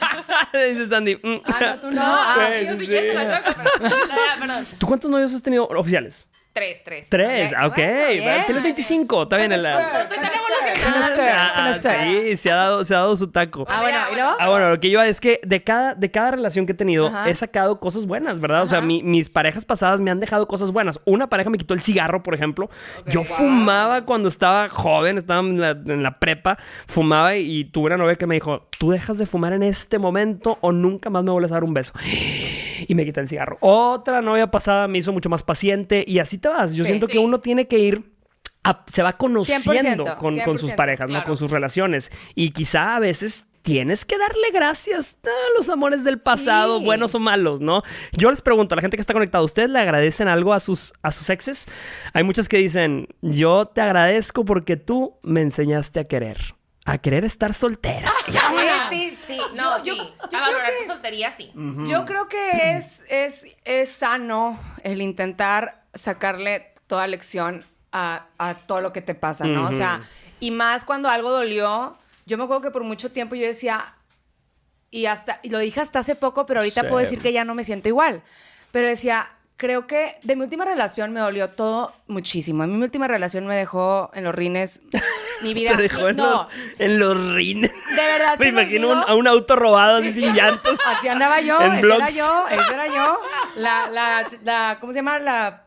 Dice 0.52 0.88
Sandy. 0.88 1.16
Mm". 1.16 1.40
Ah, 1.44 1.60
no, 1.60 1.80
tú 1.80 1.90
no. 1.90 2.02
Ah, 2.02 2.48
sí, 2.78 2.86
sí. 2.86 2.92
¿Tú 4.78 4.86
cuántos 4.86 5.10
novios 5.10 5.34
has 5.34 5.42
tenido 5.42 5.66
oficiales? 5.68 6.28
Tres, 6.52 6.82
tres. 6.82 7.08
Tres, 7.08 7.52
ok. 7.64 7.74
Tienes 7.76 8.62
25, 8.62 9.22
está 9.22 9.36
bien. 9.36 9.50
La... 9.62 10.02
Estoy 10.02 10.18
tan 10.18 10.32
evolucionada. 10.34 11.52
Ah, 11.54 11.74
sí, 11.74 12.36
se 12.36 12.50
ha, 12.50 12.56
dado, 12.56 12.84
se 12.84 12.94
ha 12.94 12.98
dado 12.98 13.16
su 13.16 13.30
taco. 13.30 13.64
Ah, 13.68 13.80
bueno, 13.82 13.98
¿y 14.10 14.14
luego? 14.14 14.30
Ah, 14.38 14.48
bueno, 14.48 14.70
lo 14.70 14.80
que 14.80 14.90
yo 14.90 15.00
es 15.02 15.20
que 15.20 15.40
de 15.44 15.62
cada, 15.62 15.94
de 15.94 16.10
cada 16.10 16.32
relación 16.32 16.66
que 16.66 16.72
he 16.72 16.74
tenido 16.74 17.12
he 17.24 17.34
sacado 17.36 17.78
cosas 17.78 18.04
buenas, 18.06 18.40
¿verdad? 18.40 18.62
O 18.62 18.66
sea, 18.66 18.80
mis 18.80 19.28
parejas 19.28 19.64
pasadas 19.64 20.00
me 20.00 20.10
han 20.10 20.18
dejado 20.18 20.48
cosas 20.48 20.72
buenas. 20.72 21.00
Una 21.04 21.28
pareja 21.28 21.50
me 21.50 21.58
quitó 21.58 21.74
el 21.74 21.80
cigarro, 21.80 22.22
por 22.22 22.34
ejemplo. 22.34 22.68
yo 23.06 23.22
fumaba 23.22 24.04
cuando 24.04 24.28
estaba 24.28 24.68
joven, 24.68 25.18
estaba 25.18 25.40
en 25.40 25.60
la, 25.60 25.70
en 25.70 26.02
la 26.02 26.18
prepa, 26.18 26.58
fumaba 26.86 27.36
y, 27.36 27.64
tuve 27.64 27.86
una 27.86 27.96
novia 27.98 28.16
que 28.16 28.26
me 28.26 28.34
dijo, 28.34 28.66
tú 28.78 28.90
dejas 28.90 29.18
de 29.18 29.26
fumar 29.26 29.52
en 29.52 29.62
este 29.62 29.98
momento 29.98 30.58
o 30.60 30.72
nunca 30.72 31.10
más 31.10 31.22
me 31.22 31.30
vuelves 31.30 31.52
a 31.52 31.54
dar 31.54 31.64
un 31.64 31.74
beso. 31.74 31.92
Y 32.86 32.94
me 32.94 33.04
quita 33.04 33.20
el 33.20 33.28
cigarro. 33.28 33.58
Otra 33.60 34.22
novia 34.22 34.50
pasada 34.50 34.88
me 34.88 34.98
hizo 34.98 35.12
mucho 35.12 35.28
más 35.28 35.42
paciente 35.42 36.04
y 36.06 36.18
así 36.18 36.38
te 36.38 36.48
vas. 36.48 36.74
Yo 36.74 36.84
siento 36.84 37.06
que 37.06 37.18
uno 37.18 37.40
tiene 37.40 37.66
que 37.66 37.78
ir 37.78 38.10
se 38.88 39.02
va 39.02 39.16
conociendo 39.16 40.04
con, 40.18 40.58
sus 40.58 40.72
parejas, 40.72 41.08
¿no? 41.08 41.24
Con 41.24 41.36
sus 41.36 41.50
relaciones. 41.50 42.10
Y 42.34 42.50
quizá 42.50 42.96
a 42.96 43.00
veces 43.00 43.46
tienes 43.62 44.04
que 44.04 44.18
darle 44.18 44.50
gracias 44.52 45.16
a 45.24 45.58
los 45.58 45.68
amores 45.68 46.04
del 46.04 46.18
pasado, 46.18 46.80
buenos 46.80 47.14
o 47.14 47.20
malos, 47.20 47.60
¿no? 47.60 47.82
Yo 48.12 48.30
les 48.30 48.42
pregunto 48.42 48.74
a 48.74 48.76
la 48.76 48.82
gente 48.82 48.96
que 48.96 49.00
está 49.00 49.12
conectada, 49.12 49.44
¿ustedes 49.44 49.70
le 49.70 49.78
agradecen 49.78 50.28
algo 50.28 50.52
a 50.52 50.60
sus, 50.60 50.92
a 51.02 51.12
sus 51.12 51.30
exes? 51.30 51.68
Hay 52.12 52.22
muchas 52.22 52.48
que 52.48 52.58
dicen, 52.58 53.08
yo 53.22 53.66
te 53.66 53.80
agradezco 53.80 54.44
porque 54.44 54.76
tú 54.76 55.18
me 55.22 55.40
enseñaste 55.42 56.00
a 56.00 56.04
querer. 56.04 56.54
A 56.86 56.98
querer 56.98 57.24
estar 57.24 57.54
soltera. 57.54 58.10
sí, 58.26 58.36
sí. 59.30 59.40
No, 59.54 59.82
yo, 59.84 59.94
sí. 59.94 60.12
a 60.32 60.40
valorar 60.40 60.70
tu 60.82 60.92
soltería, 60.92 61.32
sí. 61.32 61.52
Yo 61.86 62.04
creo 62.04 62.28
que 62.28 62.76
es, 62.76 63.02
es, 63.08 63.46
es 63.64 63.90
sano 63.90 64.58
el 64.82 65.00
intentar 65.00 65.84
sacarle 65.94 66.74
toda 66.86 67.06
lección 67.06 67.64
a, 67.92 68.26
todo 68.66 68.80
lo 68.80 68.92
que 68.92 69.02
te 69.02 69.14
pasa, 69.14 69.46
¿no? 69.46 69.68
O 69.68 69.72
sea, 69.72 70.02
y 70.38 70.50
más 70.50 70.84
cuando 70.84 71.08
algo 71.08 71.30
dolió. 71.30 71.96
Yo 72.26 72.38
me 72.38 72.44
acuerdo 72.44 72.62
que 72.62 72.70
por 72.70 72.84
mucho 72.84 73.10
tiempo 73.10 73.34
yo 73.34 73.46
decía, 73.46 73.94
y 74.90 75.06
hasta, 75.06 75.40
y 75.42 75.50
lo 75.50 75.58
dije 75.58 75.80
hasta 75.80 76.00
hace 76.00 76.14
poco, 76.14 76.46
pero 76.46 76.60
ahorita 76.60 76.82
puedo 76.82 76.98
decir 76.98 77.20
que 77.20 77.32
ya 77.32 77.44
no 77.44 77.54
me 77.54 77.64
siento 77.64 77.88
igual. 77.88 78.22
Pero 78.70 78.86
decía, 78.86 79.30
creo 79.60 79.86
que 79.86 80.16
de 80.22 80.36
mi 80.36 80.44
última 80.44 80.64
relación 80.64 81.12
me 81.12 81.20
dolió 81.20 81.50
todo 81.50 81.92
muchísimo. 82.06 82.64
En 82.64 82.78
mi 82.78 82.82
última 82.82 83.06
relación 83.06 83.46
me 83.46 83.54
dejó 83.54 84.10
en 84.14 84.24
los 84.24 84.34
rines 84.34 84.80
mi 85.42 85.52
vida. 85.52 85.76
¿Te 85.76 85.82
dejó 85.82 86.08
en, 86.08 86.16
los, 86.16 86.46
en 86.78 86.98
los 86.98 87.34
rines? 87.34 87.70
De 87.70 87.96
verdad. 87.96 88.36
Me 88.38 88.48
imagino 88.48 88.92
a 88.92 89.14
un 89.14 89.28
auto 89.28 89.56
robado 89.56 89.98
así 89.98 90.14
sin 90.14 90.34
llantos. 90.34 90.78
Así 90.86 91.08
andaba 91.08 91.42
yo. 91.42 91.60
En 91.60 91.74
ese 91.74 91.94
era 91.94 92.08
yo. 92.08 92.46
Ese 92.48 92.72
era 92.72 92.86
yo. 92.86 93.20
La, 93.56 93.90
la, 93.90 94.26
la, 94.44 94.78
¿cómo 94.80 94.92
se 94.92 95.00
llama? 95.00 95.18
La... 95.18 95.64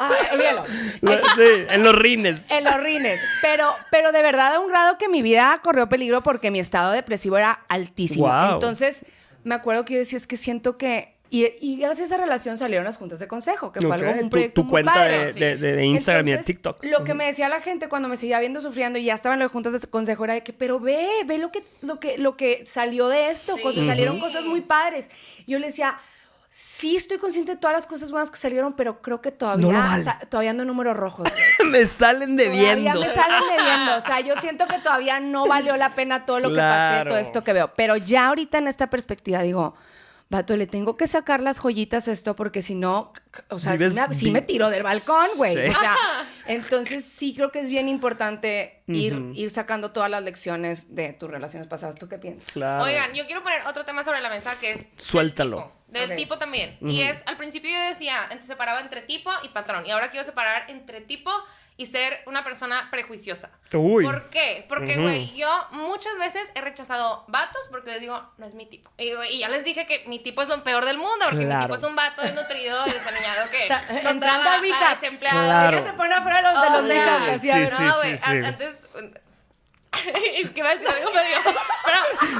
Ah, 0.00 0.10
olvídalo. 0.32 0.66
Sí, 0.66 1.64
en 1.68 1.82
los 1.84 1.94
rines. 1.96 2.40
En 2.48 2.64
los 2.64 2.82
rines. 2.82 3.20
Pero, 3.40 3.72
pero 3.92 4.10
de 4.10 4.22
verdad 4.22 4.54
a 4.54 4.58
un 4.58 4.68
grado 4.68 4.98
que 4.98 5.08
mi 5.08 5.22
vida 5.22 5.60
corrió 5.62 5.88
peligro 5.88 6.24
porque 6.24 6.50
mi 6.50 6.58
estado 6.58 6.90
depresivo 6.90 7.38
era 7.38 7.52
altísimo. 7.68 8.28
Entonces, 8.52 9.04
me 9.44 9.54
acuerdo 9.54 9.84
que 9.84 9.94
yo 9.94 10.00
decía, 10.00 10.16
es 10.16 10.26
que 10.26 10.36
siento 10.36 10.76
que 10.76 11.17
y, 11.30 11.76
gracias 11.76 12.10
a 12.10 12.14
esa 12.14 12.16
relación 12.16 12.56
salieron 12.56 12.84
las 12.84 12.96
juntas 12.96 13.18
de 13.18 13.28
consejo, 13.28 13.70
que 13.70 13.80
fue 13.80 13.94
algo, 13.94 14.10
un 14.22 14.30
proyecto 14.30 14.62
tu, 14.62 14.68
cuenta 14.68 15.04
De, 15.04 15.84
Instagram 15.84 16.28
y 16.28 16.32
de 16.32 16.38
TikTok. 16.38 16.82
Lo 16.84 17.04
que 17.04 17.14
me 17.14 17.26
decía 17.26 17.48
la 17.48 17.60
gente 17.60 17.88
cuando 17.88 18.08
me 18.08 18.16
seguía 18.16 18.40
viendo 18.40 18.60
sufriendo 18.60 18.98
y 18.98 19.04
ya 19.04 19.14
estaban 19.14 19.38
las 19.38 19.50
juntas 19.50 19.78
de 19.78 19.86
consejo 19.88 20.24
era 20.24 20.34
de 20.34 20.42
que, 20.42 20.52
pero 20.52 20.80
ve, 20.80 21.06
ve 21.26 21.38
lo 21.38 21.52
que, 21.52 21.64
lo 21.82 22.00
que, 22.00 22.16
lo 22.16 22.36
que 22.36 22.64
salió 22.66 23.08
de 23.08 23.30
esto, 23.30 23.56
cosas, 23.62 23.86
salieron 23.86 24.20
cosas 24.20 24.46
muy 24.46 24.62
padres. 24.62 25.10
yo 25.46 25.58
le 25.58 25.66
decía, 25.66 25.98
sí 26.48 26.96
estoy 26.96 27.18
consciente 27.18 27.52
de 27.52 27.58
todas 27.58 27.76
las 27.76 27.86
cosas 27.86 28.10
buenas 28.10 28.30
que 28.30 28.38
salieron, 28.38 28.72
pero 28.72 29.02
creo 29.02 29.20
que 29.20 29.30
todavía 29.30 29.96
no 29.98 30.28
todavía 30.30 30.50
ando 30.50 30.64
números 30.64 30.96
rojos. 30.96 31.28
me 31.66 31.86
salen 31.86 32.36
debiendo. 32.36 32.90
Todavía 32.90 33.06
me 33.06 33.14
salen 33.14 33.42
debiendo. 33.50 33.96
O 33.96 34.00
sea, 34.00 34.20
yo 34.20 34.34
siento 34.40 34.66
que 34.66 34.78
todavía 34.78 35.20
no 35.20 35.46
valió 35.46 35.76
la 35.76 35.94
pena 35.94 36.24
todo 36.24 36.40
lo 36.40 36.48
que 36.50 36.60
pasé, 36.60 37.04
todo 37.04 37.18
esto 37.18 37.44
que 37.44 37.52
veo. 37.52 37.72
Pero 37.76 37.96
ya 37.96 38.28
ahorita 38.28 38.58
en 38.58 38.68
esta 38.68 38.88
perspectiva 38.88 39.42
digo 39.42 39.74
vato, 40.30 40.56
le 40.56 40.66
tengo 40.66 40.96
que 40.96 41.06
sacar 41.06 41.40
las 41.40 41.58
joyitas 41.58 42.08
a 42.08 42.12
esto 42.12 42.36
porque 42.36 42.62
si 42.62 42.74
no, 42.74 43.12
o 43.48 43.58
sea, 43.58 43.76
sí 44.12 44.30
me, 44.30 44.42
tiro 44.42 44.70
del 44.70 44.82
balcón, 44.82 45.26
güey. 45.36 45.56
entonces 46.46 47.04
sí 47.04 47.34
creo 47.34 47.50
que 47.50 47.60
es 47.60 47.70
bien 47.70 47.88
importante 47.88 48.82
ir, 48.86 49.32
ir 49.34 49.50
sacando 49.50 49.92
todas 49.92 50.10
las 50.10 50.22
lecciones 50.22 50.94
de 50.94 51.12
tus 51.12 51.30
relaciones 51.30 51.68
pasadas. 51.68 51.94
¿Tú 51.94 52.08
qué 52.08 52.18
piensas? 52.18 52.54
Oigan, 52.56 53.14
yo 53.14 53.26
quiero 53.26 53.42
poner 53.42 53.66
otro 53.66 53.84
tema 53.84 54.04
sobre 54.04 54.20
la 54.20 54.28
mesa 54.28 54.54
que 54.60 54.72
es... 54.72 54.88
Suéltalo. 54.96 55.77
Del 55.88 56.16
tipo, 56.16 56.38
también. 56.38 56.76
Y 56.80 57.02
es, 57.02 57.22
al 57.26 57.36
principio 57.36 57.70
yo 57.70 57.80
decía, 57.88 58.28
separaba 58.42 58.80
entre 58.80 59.02
tipo 59.02 59.30
y 59.42 59.48
patrón. 59.48 59.86
Y 59.86 59.90
ahora 59.90 60.10
quiero 60.10 60.24
separar 60.24 60.68
entre 60.70 61.00
tipo 61.00 61.30
y 61.78 61.86
ser 61.86 62.20
una 62.26 62.42
persona 62.42 62.88
prejuiciosa. 62.90 63.50
¿Por 63.70 64.30
qué? 64.30 64.66
Porque, 64.68 64.96
güey, 64.96 65.32
yo 65.36 65.48
muchas 65.70 66.18
veces 66.18 66.50
he 66.56 66.60
rechazado 66.60 67.24
vatos 67.28 67.68
porque 67.70 67.92
les 67.92 68.00
digo, 68.00 68.20
no 68.36 68.46
es 68.46 68.54
mi 68.54 68.66
tipo. 68.66 68.90
Y, 68.98 69.38
ya 69.38 69.48
les 69.48 69.64
dije 69.64 69.86
que 69.86 70.04
mi 70.08 70.18
tipo 70.18 70.42
es 70.42 70.48
lo 70.48 70.64
peor 70.64 70.84
del 70.84 70.98
mundo, 70.98 71.26
porque 71.30 71.46
mi 71.46 71.56
tipo 71.56 71.76
es 71.76 71.82
un 71.84 71.94
vato 71.94 72.20
desnutrido 72.22 72.84
y 72.86 72.90
desaniñado 72.90 73.48
que 73.50 73.62
o 73.62 73.66
sea, 73.68 73.84
no 74.02 74.18
trabaja, 74.18 74.90
desempleado. 74.94 75.38
Claro. 75.38 75.78
Ella 75.78 75.86
se 75.86 75.92
pone 75.92 76.14
afuera 76.14 76.36
de 76.38 76.42
los, 76.42 76.84
de 76.84 76.94
los 76.94 77.28
así, 77.28 77.48
sí, 77.48 77.84
no, 77.84 77.96
güey, 77.96 78.18
antes 78.24 78.88
¿Qué 80.54 80.62
va 80.62 80.70
a 80.70 80.74
decir 80.74 80.88
algo 80.88 81.10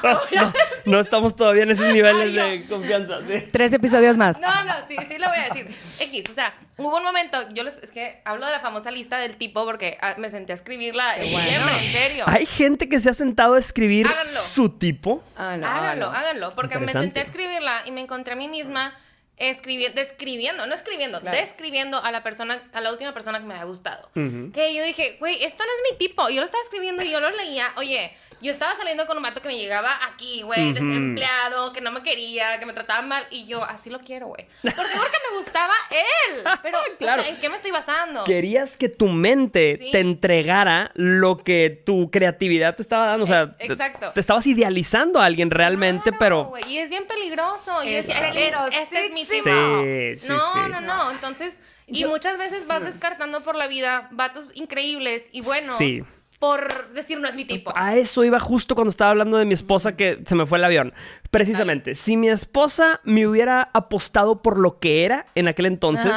Pero, 0.02 0.20
no, 0.42 0.52
no, 0.84 1.00
estamos 1.00 1.34
todavía 1.34 1.62
en 1.62 1.70
esos 1.70 1.92
niveles 1.92 2.34
de 2.34 2.66
confianza. 2.68 3.18
Tres 3.50 3.72
episodios 3.72 4.16
más. 4.16 4.40
No, 4.40 4.64
no, 4.64 4.74
sí, 4.86 4.96
sí 5.06 5.18
lo 5.18 5.28
voy 5.28 5.38
a 5.38 5.44
decir. 5.44 5.68
X, 5.98 6.26
o 6.30 6.34
sea, 6.34 6.54
hubo 6.76 6.96
un 6.96 7.02
momento, 7.02 7.48
yo 7.54 7.64
les, 7.64 7.78
es 7.78 7.90
que 7.90 8.20
hablo 8.24 8.46
de 8.46 8.52
la 8.52 8.60
famosa 8.60 8.90
lista 8.90 9.18
del 9.18 9.36
tipo 9.36 9.64
porque 9.64 9.96
ah, 10.00 10.14
me 10.18 10.28
senté 10.30 10.52
a 10.52 10.56
escribirla 10.56 11.14
siempre, 11.14 11.86
en 11.86 11.92
serio. 11.92 12.24
Hay 12.26 12.46
gente 12.46 12.88
que 12.88 13.00
se 13.00 13.10
ha 13.10 13.14
sentado 13.14 13.54
a 13.54 13.58
escribir 13.58 14.06
su 14.26 14.70
tipo. 14.70 15.22
Ah, 15.36 15.54
háganlo, 15.54 16.06
háganlo, 16.06 16.54
porque 16.54 16.78
me 16.78 16.92
senté 16.92 17.20
a 17.20 17.22
escribirla 17.22 17.82
y 17.86 17.92
me 17.92 18.02
encontré 18.02 18.34
a 18.34 18.36
mí 18.36 18.48
misma 18.48 18.94
escribiendo, 19.38 20.00
describiendo, 20.00 20.66
no 20.66 20.74
escribiendo, 20.74 21.20
describiendo 21.20 21.98
a 22.02 22.10
la 22.10 22.22
persona, 22.22 22.62
a 22.72 22.80
la 22.80 22.90
última 22.90 23.12
persona 23.12 23.38
que 23.38 23.46
me 23.46 23.54
había 23.54 23.66
gustado. 23.66 24.10
Que 24.14 24.74
yo 24.74 24.84
dije, 24.84 25.16
güey, 25.20 25.42
esto 25.44 25.64
no 25.64 25.70
es 25.70 25.92
mi 25.92 25.98
tipo. 25.98 26.28
Y 26.28 26.34
yo 26.34 26.40
lo 26.40 26.46
estaba 26.46 26.62
escribiendo 26.62 27.02
y 27.02 27.10
yo 27.10 27.20
lo 27.20 27.30
leía, 27.30 27.72
oye, 27.76 28.12
yo 28.40 28.52
estaba 28.52 28.74
saliendo 28.76 29.06
con 29.06 29.16
un 29.16 29.22
vato 29.22 29.42
que 29.42 29.48
me 29.48 29.56
llegaba 29.56 29.98
aquí, 30.06 30.42
güey, 30.42 30.72
desempleado, 30.72 31.72
que 31.72 31.80
no 31.80 31.90
me 31.90 32.02
quería, 32.02 32.58
que 32.58 32.66
me 32.66 32.72
trataba 32.72 33.02
mal. 33.02 33.26
Y 33.30 33.46
yo, 33.46 33.64
así 33.64 33.90
lo 33.90 33.98
quiero, 34.00 34.28
güey. 34.28 34.46
¿Por 34.62 34.72
qué? 34.72 34.96
Porque 34.96 35.16
me 35.30 35.38
gustaba 35.38 35.74
él. 35.90 36.44
Pero, 36.62 36.78
claro. 36.98 37.22
¿en 37.24 37.36
qué 37.36 37.48
me 37.48 37.56
estoy 37.56 37.72
basando? 37.72 38.24
Querías 38.24 38.76
que 38.76 38.88
tu 38.88 39.08
mente 39.08 39.78
te 39.90 39.98
entregara 39.98 40.92
lo 40.94 41.38
que 41.38 41.82
tu 41.84 42.10
creatividad 42.10 42.76
te 42.76 42.82
estaba 42.82 43.06
dando. 43.06 43.24
O 43.24 43.26
sea, 43.26 43.56
Exacto. 43.58 44.12
Te, 44.12 44.20
estabas 44.20 44.46
idealizando 44.46 45.20
a 45.20 45.24
alguien 45.24 45.50
realmente, 45.50 46.12
pero. 46.12 46.52
Y 46.68 46.78
es 46.78 46.90
bien 46.90 47.06
peligroso. 47.06 47.82
Y 47.82 47.94
es, 47.94 48.08
este 48.08 49.06
es 49.06 49.12
mi 49.12 49.24
Sí, 49.28 50.26
sí, 50.26 50.32
no, 50.54 50.68
no, 50.68 50.80
no. 50.80 51.10
Entonces, 51.10 51.60
y 51.86 52.04
muchas 52.04 52.38
veces 52.38 52.66
vas 52.66 52.84
descartando 52.84 53.42
por 53.42 53.54
la 53.54 53.68
vida 53.68 54.08
vatos 54.12 54.52
increíbles 54.54 55.30
y 55.32 55.42
buenos. 55.42 55.78
Sí 55.78 56.02
por 56.38 56.92
decir 56.92 57.18
no 57.20 57.28
es 57.28 57.34
mi 57.34 57.44
tipo. 57.44 57.72
A 57.74 57.96
eso 57.96 58.22
iba 58.24 58.38
justo 58.38 58.74
cuando 58.74 58.90
estaba 58.90 59.10
hablando 59.10 59.38
de 59.38 59.44
mi 59.44 59.54
esposa 59.54 59.96
que 59.96 60.20
se 60.24 60.34
me 60.34 60.46
fue 60.46 60.58
el 60.58 60.64
avión. 60.64 60.94
Precisamente, 61.30 61.94
si 61.94 62.16
mi 62.16 62.28
esposa 62.28 63.00
me 63.04 63.26
hubiera 63.26 63.70
apostado 63.72 64.40
por 64.40 64.58
lo 64.58 64.78
que 64.78 65.04
era 65.04 65.26
en 65.34 65.48
aquel 65.48 65.66
entonces, 65.66 66.14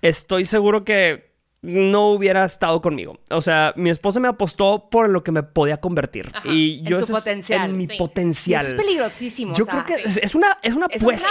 estoy 0.00 0.46
seguro 0.46 0.84
que 0.84 1.33
no 1.64 2.08
hubiera 2.08 2.44
estado 2.44 2.82
conmigo. 2.82 3.18
O 3.30 3.40
sea, 3.40 3.72
mi 3.76 3.88
esposa 3.88 4.20
me 4.20 4.28
apostó 4.28 4.88
por 4.90 5.08
lo 5.08 5.24
que 5.24 5.32
me 5.32 5.42
podía 5.42 5.78
convertir. 5.78 6.30
Y 6.44 6.82
yo 6.82 6.98
en 6.98 7.06
tu 7.06 7.12
potencial. 7.12 7.70
En 7.70 7.76
mi 7.76 7.86
potencial. 7.86 8.66
eso 8.66 8.76
es 8.76 8.82
peligrosísimo. 8.82 9.54
Yo 9.54 9.64
creo 9.64 9.84
que 9.86 9.94
es, 9.94 10.34
una, 10.34 10.58
es 10.62 10.74
una 10.74 10.86
apuesta. 10.86 11.26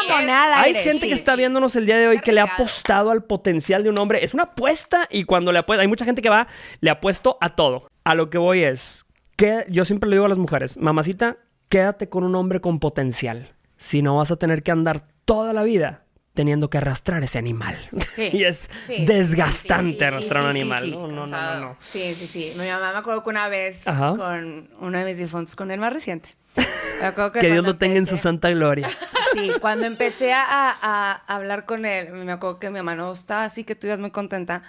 Hay 0.55 0.73
gente 0.73 1.07
que 1.07 1.13
está 1.13 1.35
viéndonos 1.35 1.75
el 1.75 1.85
día 1.85 1.97
de 1.97 2.07
hoy 2.07 2.19
que 2.19 2.31
le 2.31 2.41
ha 2.41 2.45
apostado 2.45 3.11
al 3.11 3.23
potencial 3.23 3.83
de 3.83 3.89
un 3.89 3.97
hombre. 3.99 4.23
Es 4.25 4.33
una 4.33 4.43
apuesta 4.43 5.07
y 5.09 5.25
cuando 5.25 5.51
le 5.51 5.59
apuesta, 5.59 5.81
hay 5.81 5.87
mucha 5.87 6.05
gente 6.05 6.21
que 6.21 6.29
va, 6.29 6.47
le 6.81 6.89
apuesto 6.89 7.37
a 7.39 7.49
todo. 7.49 7.87
A 8.03 8.15
lo 8.15 8.29
que 8.29 8.39
voy 8.39 8.63
es, 8.63 9.05
que 9.35 9.65
yo 9.69 9.85
siempre 9.85 10.09
le 10.09 10.15
digo 10.15 10.25
a 10.25 10.29
las 10.29 10.39
mujeres, 10.39 10.77
mamacita, 10.77 11.37
quédate 11.69 12.09
con 12.09 12.23
un 12.23 12.35
hombre 12.35 12.59
con 12.59 12.79
potencial. 12.79 13.53
Si 13.77 14.01
no 14.01 14.17
vas 14.17 14.31
a 14.31 14.37
tener 14.37 14.63
que 14.63 14.71
andar 14.71 15.05
toda 15.25 15.53
la 15.53 15.63
vida 15.63 16.02
teniendo 16.33 16.69
que 16.69 16.77
arrastrar 16.77 17.23
ese 17.23 17.37
animal. 17.37 17.77
Sí, 18.13 18.29
y 18.31 18.43
es 18.43 18.69
desgastante 19.07 20.05
arrastrar 20.05 20.43
un 20.43 20.49
animal. 20.49 20.91
no, 20.91 21.07
no, 21.07 21.25
no, 21.25 21.59
no, 21.59 21.77
Sí, 21.83 22.13
sí, 22.13 22.27
sí. 22.27 22.53
Mi 22.55 22.67
mamá 22.67 22.91
me 22.91 22.99
acuerdo 22.99 23.23
que 23.23 23.29
una 23.31 23.47
vez 23.47 23.85
con 23.85 24.69
uno 24.79 24.97
de 24.99 25.03
mis 25.03 25.17
difuntos, 25.17 25.55
con 25.55 25.71
el 25.71 25.79
más 25.79 25.91
reciente. 25.91 26.35
que, 27.33 27.51
Dios 27.51 27.65
lo 27.65 27.75
tenga 27.77 27.97
en 27.97 28.05
su 28.05 28.17
santa 28.17 28.49
gloria. 28.51 28.89
Sí, 29.33 29.51
cuando 29.59 29.87
empecé 29.87 30.31
a, 30.31 30.43
a, 30.45 31.13
hablar 31.25 31.65
con 31.65 31.85
él, 31.87 32.11
me 32.11 32.31
acuerdo 32.31 32.59
que 32.59 32.69
mi 32.69 32.77
mamá 32.77 32.93
no 32.93 33.11
estaba 33.11 33.45
así, 33.45 33.63
que 33.63 33.73
tú 33.73 33.87
ibas 33.87 33.97
muy 33.97 34.11
contenta, 34.11 34.61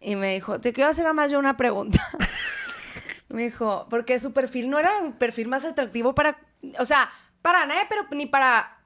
y 0.00 0.14
me 0.14 0.34
dijo, 0.34 0.60
te 0.60 0.72
quiero 0.72 0.90
hacer 0.90 1.12
más 1.12 1.32
yo 1.32 1.40
una 1.40 1.56
pregunta. 1.56 2.08
me 3.28 3.42
dijo, 3.42 3.88
porque 3.90 4.20
su 4.20 4.32
perfil 4.32 4.70
no 4.70 4.78
era 4.78 4.98
un 4.98 5.14
perfil 5.14 5.48
más 5.48 5.64
atractivo 5.64 6.14
para, 6.14 6.38
o 6.78 6.86
sea, 6.86 7.10
para 7.42 7.66
nadie, 7.66 7.82
pero 7.88 8.06
ni 8.12 8.26
para 8.26 8.81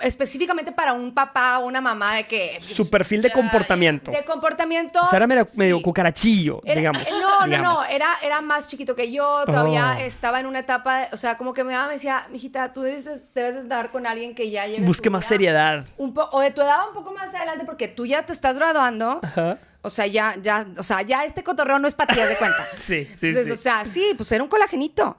específicamente 0.00 0.72
para 0.72 0.92
un 0.92 1.14
papá 1.14 1.58
o 1.58 1.66
una 1.66 1.80
mamá 1.80 2.16
de 2.16 2.26
que... 2.26 2.58
Su 2.60 2.90
perfil 2.90 3.22
de 3.22 3.30
comportamiento. 3.30 4.10
De 4.10 4.24
comportamiento... 4.24 5.00
O 5.00 5.06
sea, 5.06 5.16
era 5.16 5.26
medio, 5.26 5.80
cucarachillo, 5.80 6.60
digamos. 6.64 7.02
No, 7.10 7.46
no, 7.46 7.58
no, 7.58 7.84
era, 7.84 8.08
era 8.22 8.40
más 8.40 8.68
chiquito 8.68 8.94
que 8.94 9.10
yo, 9.10 9.44
todavía 9.46 9.96
oh. 9.98 10.02
estaba 10.02 10.40
en 10.40 10.46
una 10.46 10.58
etapa, 10.60 11.08
o 11.12 11.16
sea, 11.16 11.36
como 11.38 11.54
que 11.54 11.64
mi 11.64 11.72
mamá 11.72 11.88
me 11.88 11.94
decía, 11.94 12.26
mijita, 12.30 12.72
tú 12.72 12.82
debes, 12.82 13.08
debes 13.34 13.56
estar 13.56 13.90
con 13.90 14.06
alguien 14.06 14.34
que 14.34 14.50
ya 14.50 14.66
lleve... 14.66 14.84
Busque 14.84 15.08
más 15.08 15.24
seriedad. 15.24 15.86
Un 15.96 16.14
o 16.16 16.40
de 16.40 16.50
tu 16.50 16.60
edad 16.60 16.88
un 16.88 16.94
poco 16.94 17.12
más 17.12 17.34
adelante, 17.34 17.64
porque 17.64 17.88
tú 17.88 18.06
ya 18.06 18.24
te 18.24 18.32
estás 18.32 18.58
graduando. 18.58 19.20
Ajá. 19.22 19.58
O 19.86 19.90
sea, 19.90 20.06
ya, 20.08 20.34
ya, 20.42 20.66
o 20.76 20.82
sea, 20.82 21.02
ya 21.02 21.24
este 21.24 21.44
cotorreo 21.44 21.78
no 21.78 21.86
es 21.86 21.94
para 21.94 22.12
ti, 22.12 22.20
de 22.20 22.36
cuenta. 22.36 22.66
sí, 22.86 23.08
sí, 23.14 23.32
sí. 23.32 23.50
O 23.50 23.56
sea, 23.56 23.84
sí, 23.84 24.14
pues 24.16 24.32
era 24.32 24.42
un 24.42 24.48
colagenito. 24.48 25.16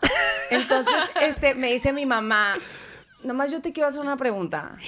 Entonces, 0.49 0.93
este, 1.21 1.55
me 1.55 1.71
dice 1.71 1.93
mi 1.93 2.05
mamá, 2.05 2.57
Nomás 3.23 3.51
yo 3.51 3.61
te 3.61 3.73
quiero 3.73 3.89
hacer 3.89 4.01
una 4.01 4.17
pregunta. 4.17 4.77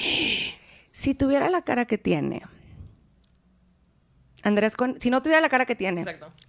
Si 0.92 1.14
tuviera 1.14 1.50
la 1.50 1.62
cara 1.62 1.86
que 1.86 1.98
tiene, 1.98 2.42
¿andarías 4.44 4.76
con... 4.76 5.00
Si 5.00 5.10
no 5.10 5.22
tuviera 5.22 5.40
la 5.40 5.48
cara 5.48 5.66
que 5.66 5.76
tiene, 5.76 6.04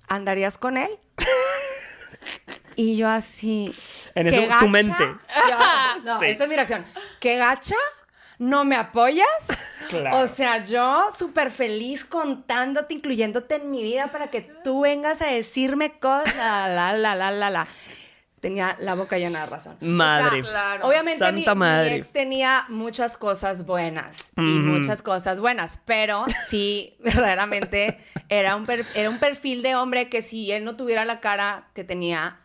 ¿andarías 0.08 0.58
con 0.58 0.76
él? 0.76 0.90
y 2.74 2.96
yo 2.96 3.08
así... 3.08 3.72
En 4.14 4.26
eso, 4.26 4.42
tu 4.58 4.68
mente. 4.68 5.04
no, 6.04 6.22
esta 6.22 6.44
es 6.44 6.48
mi 6.48 6.56
reacción. 6.56 6.84
¿Qué 7.20 7.36
gacha? 7.36 7.76
¿No 8.38 8.64
me 8.64 8.76
apoyas? 8.76 9.26
Claro. 9.90 10.20
O 10.20 10.28
sea, 10.28 10.62
yo 10.62 11.08
súper 11.12 11.50
feliz 11.50 12.04
contándote, 12.04 12.94
incluyéndote 12.94 13.56
en 13.56 13.72
mi 13.72 13.82
vida 13.82 14.12
para 14.12 14.28
que 14.28 14.42
tú 14.62 14.82
vengas 14.82 15.20
a 15.20 15.26
decirme 15.26 15.98
cosas, 15.98 16.36
la, 16.36 16.68
la, 16.68 16.92
la, 16.92 17.16
la, 17.16 17.30
la, 17.32 17.50
la 17.50 17.66
tenía 18.40 18.76
la 18.80 18.94
boca 18.94 19.18
llena 19.18 19.40
de 19.40 19.46
razón. 19.46 19.76
Madre. 19.80 20.42
Obviamente 20.82 21.30
mi, 21.32 21.44
ex 21.88 22.10
tenía 22.10 22.64
muchas 22.68 23.16
cosas 23.16 23.66
buenas 23.66 24.32
y 24.36 24.40
muchas 24.40 25.02
cosas 25.02 25.40
buenas, 25.40 25.78
pero 25.84 26.24
sí, 26.46 26.96
verdaderamente 27.04 27.98
era 28.28 28.56
un, 28.56 28.66
era 28.94 29.10
un 29.10 29.20
perfil 29.20 29.62
de 29.62 29.76
hombre 29.76 30.08
que 30.08 30.22
si 30.22 30.50
él 30.50 30.64
no 30.64 30.76
tuviera 30.76 31.04
la 31.04 31.20
cara 31.20 31.68
que 31.74 31.84
tenía, 31.84 32.40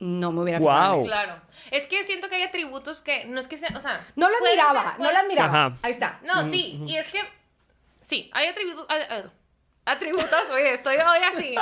no 0.00 0.32
me 0.32 0.42
hubiera 0.42 0.58
wow. 0.58 1.04
Claro. 1.04 1.40
Es 1.70 1.86
que 1.86 2.02
siento 2.04 2.28
que 2.28 2.36
hay 2.36 2.42
atributos 2.42 3.00
que 3.00 3.24
no 3.26 3.40
es 3.40 3.46
que 3.46 3.56
sea, 3.56 3.70
o 3.76 3.80
sea, 3.80 4.04
no 4.16 4.28
lo 4.28 4.36
admiraba, 4.36 4.96
no 4.98 5.10
lo 5.10 5.18
admiraba. 5.18 5.78
Ahí 5.82 5.92
está. 5.92 6.20
No, 6.24 6.48
sí, 6.50 6.82
y 6.86 6.96
es 6.96 7.10
que 7.12 7.20
sí, 8.00 8.30
hay 8.34 8.48
atributos 8.48 8.86
atributos, 9.84 10.48
oye, 10.50 10.74
estoy 10.74 10.96
hoy 10.96 11.18
así. 11.32 11.54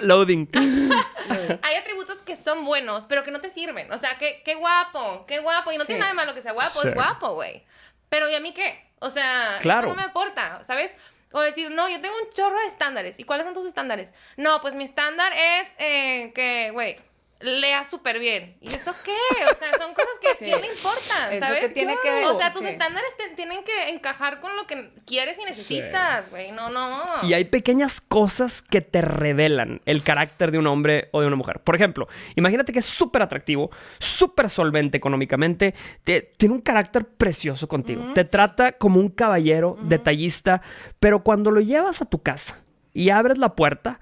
Loading. 0.00 0.48
Hay 1.62 1.74
atributos 1.76 2.22
que 2.22 2.36
son 2.36 2.64
buenos, 2.64 3.06
pero 3.06 3.22
que 3.22 3.30
no 3.30 3.40
te 3.40 3.48
sirven. 3.48 3.90
O 3.92 3.98
sea, 3.98 4.18
que, 4.18 4.42
qué 4.44 4.54
guapo, 4.54 5.24
qué 5.26 5.40
guapo. 5.40 5.72
Y 5.72 5.78
no 5.78 5.84
tiene 5.84 6.00
nada 6.00 6.12
de 6.12 6.16
malo 6.16 6.34
que 6.34 6.42
sea 6.42 6.52
guapo, 6.52 6.82
es 6.82 6.94
guapo, 6.94 7.34
güey. 7.34 7.64
Pero 8.08 8.28
¿y 8.28 8.34
a 8.34 8.40
mí 8.40 8.52
qué? 8.52 8.92
O 9.00 9.10
sea, 9.10 9.58
eso 9.58 9.82
no 9.82 9.94
me 9.94 10.02
aporta, 10.02 10.62
¿sabes? 10.64 10.96
O 11.32 11.40
decir, 11.40 11.70
no, 11.70 11.88
yo 11.88 12.00
tengo 12.00 12.14
un 12.16 12.30
chorro 12.30 12.58
de 12.60 12.66
estándares. 12.66 13.18
¿Y 13.18 13.24
cuáles 13.24 13.44
son 13.44 13.54
tus 13.54 13.66
estándares? 13.66 14.14
No, 14.36 14.60
pues 14.60 14.74
mi 14.74 14.84
estándar 14.84 15.32
es 15.32 15.74
eh, 15.78 16.32
que, 16.32 16.70
güey, 16.70 16.96
lea 17.44 17.84
súper 17.84 18.18
bien. 18.18 18.56
¿Y 18.60 18.74
eso 18.74 18.94
qué? 19.04 19.16
O 19.50 19.54
sea, 19.54 19.76
son 19.78 19.94
cosas 19.94 20.18
que 20.20 20.28
a 20.32 20.34
quién 20.36 20.60
le 20.60 20.68
importan, 20.68 21.38
¿sabes? 21.38 21.66
que 21.66 21.72
tiene 21.72 21.96
que 22.02 22.10
ver. 22.10 22.24
O 22.24 22.36
sea, 22.36 22.52
tus 22.52 22.64
estándares 22.64 23.10
tienen 23.36 23.62
que 23.64 23.90
encajar 23.90 24.40
con 24.40 24.56
lo 24.56 24.66
que 24.66 24.90
quieres 25.06 25.38
y 25.38 25.44
necesitas, 25.44 26.30
güey. 26.30 26.52
No, 26.52 26.70
no. 26.70 27.04
Y 27.22 27.34
hay 27.34 27.44
pequeñas 27.44 28.00
cosas 28.00 28.62
que 28.62 28.80
te 28.80 29.00
revelan 29.02 29.80
el 29.84 30.02
carácter 30.02 30.50
de 30.50 30.58
un 30.58 30.66
hombre 30.66 31.08
o 31.12 31.20
de 31.20 31.26
una 31.26 31.36
mujer. 31.36 31.60
Por 31.60 31.74
ejemplo, 31.74 32.08
imagínate 32.34 32.72
que 32.72 32.78
es 32.78 32.86
súper 32.86 33.22
atractivo, 33.22 33.70
súper 33.98 34.50
solvente 34.50 34.96
económicamente, 34.96 35.74
tiene 36.02 36.54
un 36.54 36.60
carácter 36.60 37.06
precioso 37.06 37.68
contigo. 37.68 38.12
te 38.14 38.24
trata 38.24 38.72
como 38.72 39.00
un 39.00 39.08
caballero, 39.08 39.76
detallista, 39.82 40.62
pero 40.98 41.22
cuando 41.22 41.50
lo 41.50 41.60
llevas 41.60 42.00
a 42.02 42.06
tu 42.06 42.22
casa 42.22 42.58
y 42.92 43.10
abres 43.10 43.38
la 43.38 43.54
puerta, 43.54 44.00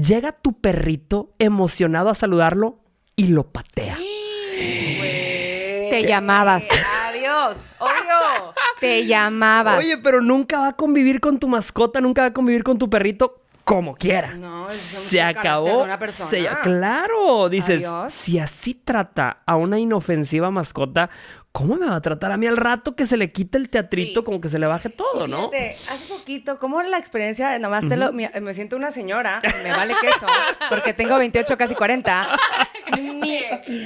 Llega 0.00 0.30
tu 0.30 0.52
perrito 0.52 1.34
emocionado 1.40 2.08
a 2.08 2.14
saludarlo 2.14 2.78
y 3.16 3.28
lo 3.28 3.50
patea. 3.50 3.96
Te 5.90 6.04
llamabas. 6.06 6.64
Adiós, 7.08 7.72
obvio. 7.78 8.54
Te 8.80 9.06
llamabas. 9.06 9.78
Oye, 9.78 9.96
pero 9.98 10.20
nunca 10.20 10.60
va 10.60 10.68
a 10.68 10.76
convivir 10.76 11.18
con 11.20 11.40
tu 11.40 11.48
mascota, 11.48 12.00
nunca 12.00 12.22
va 12.22 12.28
a 12.28 12.32
convivir 12.32 12.62
con 12.62 12.78
tu 12.78 12.88
perrito 12.88 13.42
como 13.64 13.96
quiera. 13.96 14.34
No, 14.34 14.68
se 14.70 15.20
acabó. 15.20 15.82
una 15.82 15.98
persona. 15.98 16.60
claro, 16.62 17.48
dices, 17.48 17.84
si 18.08 18.38
así 18.38 18.74
trata 18.74 19.42
a 19.44 19.56
una 19.56 19.80
inofensiva 19.80 20.50
mascota, 20.50 21.10
¿cómo 21.58 21.74
me 21.74 21.86
va 21.86 21.96
a 21.96 22.00
tratar 22.00 22.30
a 22.30 22.36
mí 22.36 22.46
al 22.46 22.56
rato 22.56 22.94
que 22.94 23.04
se 23.04 23.16
le 23.16 23.32
quite 23.32 23.58
el 23.58 23.68
teatrito, 23.68 24.24
como 24.24 24.40
que 24.40 24.48
se 24.48 24.60
le 24.60 24.66
baje 24.66 24.90
todo, 24.90 25.26
no? 25.26 25.50
Hace 25.90 26.04
poquito, 26.08 26.56
¿cómo 26.60 26.80
la 26.82 26.98
experiencia? 26.98 27.58
Nomás 27.58 27.88
te 27.88 27.96
lo, 27.96 28.12
me, 28.12 28.54
siento 28.54 28.76
una 28.76 28.92
señora, 28.92 29.42
me 29.64 29.72
vale 29.72 29.92
queso, 30.00 30.26
porque 30.68 30.94
tengo 30.94 31.18
28, 31.18 31.58
casi 31.58 31.74
40. 31.74 32.38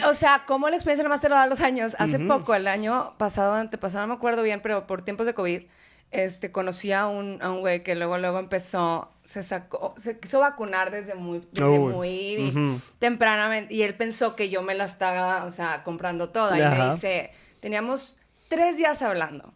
o 0.06 0.14
sea, 0.14 0.44
¿cómo 0.46 0.68
la 0.68 0.76
experiencia 0.76 1.02
nomás 1.02 1.22
te 1.22 1.30
lo 1.30 1.34
da 1.34 1.46
los 1.46 1.62
años? 1.62 1.96
Hace 1.98 2.18
poco, 2.18 2.54
el 2.54 2.68
año 2.68 3.14
pasado, 3.16 3.54
antepasado, 3.54 4.02
no 4.02 4.08
me 4.08 4.14
acuerdo 4.18 4.42
bien, 4.42 4.60
pero 4.60 4.86
por 4.86 5.00
tiempos 5.00 5.24
de 5.24 5.32
COVID, 5.32 5.62
este, 6.10 6.52
conocí 6.52 6.92
a 6.92 7.06
un, 7.06 7.38
a 7.40 7.50
un 7.50 7.60
güey 7.60 7.82
que 7.82 7.94
luego, 7.94 8.18
luego 8.18 8.38
empezó, 8.38 9.10
se 9.24 9.42
sacó, 9.42 9.94
se 9.96 10.20
quiso 10.20 10.40
vacunar 10.40 10.90
desde 10.90 11.14
muy, 11.14 11.40
desde 11.52 11.64
Oh, 11.64 11.88
muy 11.88 12.52
tempranamente. 12.98 13.74
Y 13.74 13.82
él 13.82 13.94
pensó 13.94 14.36
que 14.36 14.50
yo 14.50 14.60
me 14.60 14.74
la 14.74 14.84
estaba, 14.84 15.46
o 15.46 15.50
sea, 15.50 15.82
comprando 15.84 16.28
toda. 16.28 16.58
Y 16.58 16.78
me 16.78 16.90
dice, 16.90 17.30
teníamos 17.62 18.18
tres 18.48 18.76
días 18.76 19.00
hablando. 19.00 19.54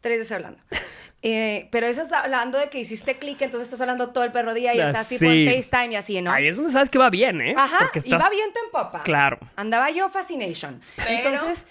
Tres 0.00 0.18
días 0.18 0.30
hablando. 0.32 0.62
Eh, 1.22 1.68
pero 1.70 1.86
estás 1.86 2.10
hablando 2.12 2.56
de 2.56 2.70
que 2.70 2.80
hiciste 2.80 3.18
clic, 3.18 3.42
entonces 3.42 3.66
estás 3.66 3.82
hablando 3.82 4.08
todo 4.08 4.24
el 4.24 4.32
perro 4.32 4.54
día 4.54 4.74
y 4.74 4.80
Ah, 4.80 4.86
estás 4.86 5.06
tipo 5.06 5.20
sí. 5.30 5.46
en 5.46 5.52
FaceTime 5.62 5.92
y 5.92 5.96
así, 5.96 6.22
¿no? 6.22 6.32
Ahí 6.32 6.46
es 6.46 6.56
donde 6.56 6.72
sabes 6.72 6.88
que 6.88 6.96
va 6.98 7.10
bien, 7.10 7.42
¿eh? 7.42 7.52
Ajá, 7.58 7.76
Porque 7.78 7.98
estás... 7.98 8.12
iba 8.18 8.30
viento 8.30 8.58
en 8.64 8.70
popa. 8.70 9.02
Claro. 9.02 9.38
Andaba 9.54 9.90
yo 9.90 10.08
fascination. 10.08 10.80
Pero- 10.96 11.10
Entonces, 11.10 11.66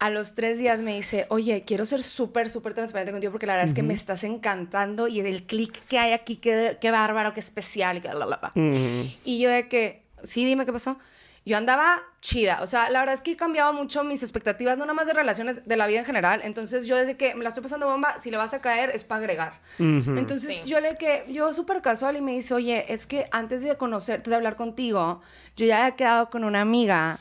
a 0.00 0.10
los 0.10 0.34
tres 0.34 0.58
días 0.58 0.82
me 0.82 0.96
dice, 0.96 1.26
oye, 1.28 1.62
quiero 1.64 1.86
ser 1.86 2.02
súper, 2.02 2.50
súper 2.50 2.74
transparente 2.74 3.12
contigo 3.12 3.30
porque 3.30 3.46
la 3.46 3.52
verdad 3.52 3.68
es 3.68 3.74
que 3.74 3.84
me 3.84 3.94
estás 3.94 4.24
encantando 4.24 5.06
y 5.06 5.20
el 5.20 5.44
clic 5.44 5.84
que 5.86 5.96
hay 5.96 6.10
aquí, 6.10 6.38
qué, 6.38 6.76
qué 6.80 6.90
bárbaro, 6.90 7.32
qué 7.32 7.38
especial 7.38 7.98
y 7.98 8.00
que 8.00 8.08
bla, 8.08 8.26
bla, 8.26 8.38
bla. 8.38 8.52
Ujú. 8.56 9.08
Y 9.24 9.38
yo 9.38 9.50
de 9.50 9.68
que, 9.68 10.02
sí, 10.24 10.44
dime 10.44 10.66
qué 10.66 10.72
pasó. 10.72 10.98
Yo 11.46 11.56
andaba 11.56 12.02
chida, 12.20 12.60
o 12.62 12.66
sea, 12.66 12.90
la 12.90 13.00
verdad 13.00 13.14
es 13.14 13.22
que 13.22 13.32
he 13.32 13.36
cambiado 13.36 13.72
mucho 13.72 14.04
mis 14.04 14.22
expectativas, 14.22 14.76
no 14.76 14.84
nada 14.84 14.92
más 14.94 15.06
de 15.06 15.14
relaciones, 15.14 15.66
de 15.66 15.76
la 15.76 15.86
vida 15.86 16.00
en 16.00 16.04
general. 16.04 16.42
Entonces, 16.44 16.86
yo 16.86 16.96
desde 16.96 17.16
que 17.16 17.34
me 17.34 17.42
la 17.42 17.48
estoy 17.48 17.62
pasando 17.62 17.86
bomba, 17.88 18.18
si 18.18 18.30
le 18.30 18.36
vas 18.36 18.52
a 18.52 18.60
caer 18.60 18.90
es 18.90 19.04
para 19.04 19.20
agregar. 19.20 19.54
Entonces, 19.78 20.56
Sí. 20.58 20.68
yo 20.68 20.80
le 20.80 20.96
que, 20.96 21.24
yo 21.28 21.52
súper 21.54 21.80
casual 21.80 22.16
y 22.16 22.20
me 22.20 22.32
dice, 22.32 22.52
oye, 22.52 22.92
es 22.92 23.06
que 23.06 23.26
antes 23.30 23.62
de 23.62 23.74
conocerte, 23.76 24.28
de 24.28 24.36
hablar 24.36 24.56
contigo, 24.56 25.22
yo 25.56 25.64
ya 25.66 25.78
había 25.78 25.96
quedado 25.96 26.28
con 26.28 26.44
una 26.44 26.60
amiga 26.60 27.18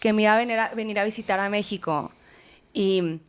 que 0.00 0.14
me 0.14 0.22
iba 0.22 0.34
a 0.34 0.38
venir 0.38 0.58
a, 0.58 0.68
venir 0.70 0.98
a 0.98 1.04
visitar 1.04 1.38
a 1.38 1.50
México 1.50 2.10
y, 2.72 3.20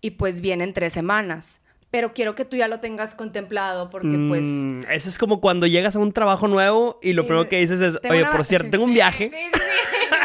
y 0.00 0.12
pues 0.12 0.40
viene 0.40 0.64
en 0.64 0.72
tres 0.72 0.94
semanas. 0.94 1.60
Pero 1.92 2.14
quiero 2.14 2.34
que 2.34 2.44
tú 2.46 2.56
ya 2.56 2.66
lo 2.68 2.80
tengas 2.80 3.14
contemplado 3.14 3.88
porque 3.90 4.16
pues... 4.28 4.40
Mm, 4.42 4.80
eso 4.90 5.08
es 5.10 5.18
como 5.18 5.40
cuando 5.42 5.66
llegas 5.66 5.94
a 5.94 5.98
un 6.00 6.10
trabajo 6.12 6.48
nuevo 6.48 6.98
y 7.02 7.12
lo 7.12 7.22
Y 7.22 7.26
primero 7.26 7.48
que 7.50 7.58
dices 7.60 7.80
es, 7.82 7.98
oye, 8.10 8.22
una- 8.22 8.30
por 8.32 8.44
cierto, 8.46 8.64
sí. 8.64 8.70
tengo 8.70 8.84
un 8.84 8.94
viaje. 8.94 9.28
Sí, 9.28 9.36
sí, 9.52 9.60
sí. 9.60 10.16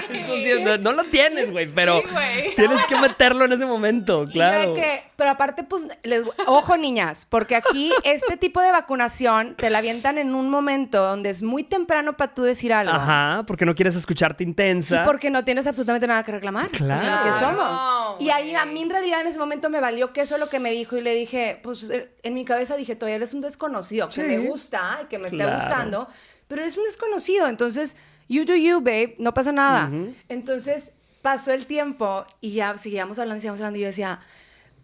No, 0.64 0.78
no 0.78 0.92
lo 0.94 1.04
tienes, 1.06 1.52
güey, 1.52 1.68
pero 1.68 2.02
Sí, 2.02 2.54
tienes 2.56 2.84
que 2.86 2.98
meterlo 2.98 3.46
en 3.46 3.54
ese 3.54 3.66
momento, 3.66 4.26
claro. 4.32 4.74
que, 4.74 5.04
pero 5.16 5.32
aparte, 5.32 5.64
pues, 5.64 5.86
les- 6.04 6.24
ojo 6.46 6.78
niñas, 6.78 7.26
porque 7.30 7.56
aquí 7.56 7.92
este 8.04 8.38
tipo 8.38 8.62
de 8.62 8.72
vacunación 8.72 9.56
te 9.56 9.70
la 9.70 9.80
avientan 9.80 10.18
en 10.18 10.36
un 10.36 10.50
momento 10.50 11.02
donde 11.04 11.30
es 11.30 11.44
muy 11.44 11.64
temprano 11.64 12.18
para 12.18 12.34
tú 12.34 12.44
decir 12.44 12.74
algo. 12.74 12.94
Ajá, 12.94 13.44
porque 13.48 13.66
no 13.66 13.76
quieres 13.76 13.96
escucharte 13.96 14.44
intensa. 14.44 15.02
Y 15.02 15.06
porque 15.06 15.30
no 15.30 15.44
tienes 15.44 15.68
absolutamente 15.68 16.08
nada 16.08 16.24
que 16.24 16.32
reclamar. 16.32 16.70
Claro. 16.70 17.24
¿Qué 17.24 17.38
Claro, 17.38 17.58
somos? 17.58 18.22
Y 18.22 18.30
ahí 18.30 18.56
a 18.56 18.66
mí 18.66 18.82
en 18.82 18.90
realidad 18.90 19.22
en 19.22 19.28
ese 19.28 19.40
momento 19.40 19.70
me 19.70 19.80
valió 19.80 20.14
que 20.14 20.22
eso 20.22 20.36
es 20.36 20.40
lo 20.40 20.50
que 20.50 20.60
me 20.60 20.72
dijo 20.72 20.98
y 20.98 21.02
le 21.02 21.14
dije, 21.16 21.60
pues 21.64 21.90
eh, 21.90 22.10
en 22.24 22.34
mi 22.34 22.46
cabeza 22.46 22.76
dije, 22.76 22.96
todavía 22.96 23.16
eres 23.18 23.34
un 23.34 23.42
desconocido, 23.42 24.10
que 24.10 24.24
me 24.24 24.40
gusta 24.40 25.00
y 25.04 25.06
que 25.08 25.18
me 25.20 25.26
esté 25.26 25.38
Claro. 25.38 25.56
gustando, 25.60 26.08
pero 26.48 26.62
eres 26.62 26.78
un 26.78 26.84
desconocido, 26.86 27.48
entonces, 27.48 27.98
you 28.28 28.46
do 28.46 28.56
you, 28.56 28.80
babe, 28.82 29.16
no 29.20 29.34
pasa 29.34 29.52
nada. 29.52 29.90
Entonces 30.30 30.92
pasó 31.22 31.52
el 31.52 31.66
tiempo 31.66 32.26
y 32.42 32.52
ya 32.52 32.78
seguíamos 32.78 33.20
hablando, 33.20 33.40
seguíamos 33.42 33.60
hablando 33.60 33.80
y 33.80 33.82
yo 33.82 33.88
decía, 33.88 34.20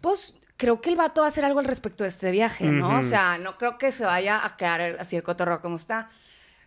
pues 0.00 0.36
creo 0.56 0.80
que 0.80 0.90
el 0.90 0.96
vato 0.96 1.20
va 1.22 1.26
a 1.26 1.30
hacer 1.30 1.44
algo 1.44 1.58
al 1.58 1.64
respecto 1.64 2.04
de 2.04 2.08
este 2.10 2.30
viaje, 2.30 2.66
¿no? 2.66 2.98
O 2.98 3.02
sea, 3.02 3.38
no 3.38 3.56
creo 3.58 3.78
que 3.78 3.92
se 3.92 4.04
vaya 4.04 4.44
a 4.44 4.56
quedar 4.56 4.96
así 5.00 5.16
el 5.16 5.22
cotorreo 5.22 5.60
como 5.60 5.76
está. 5.76 6.10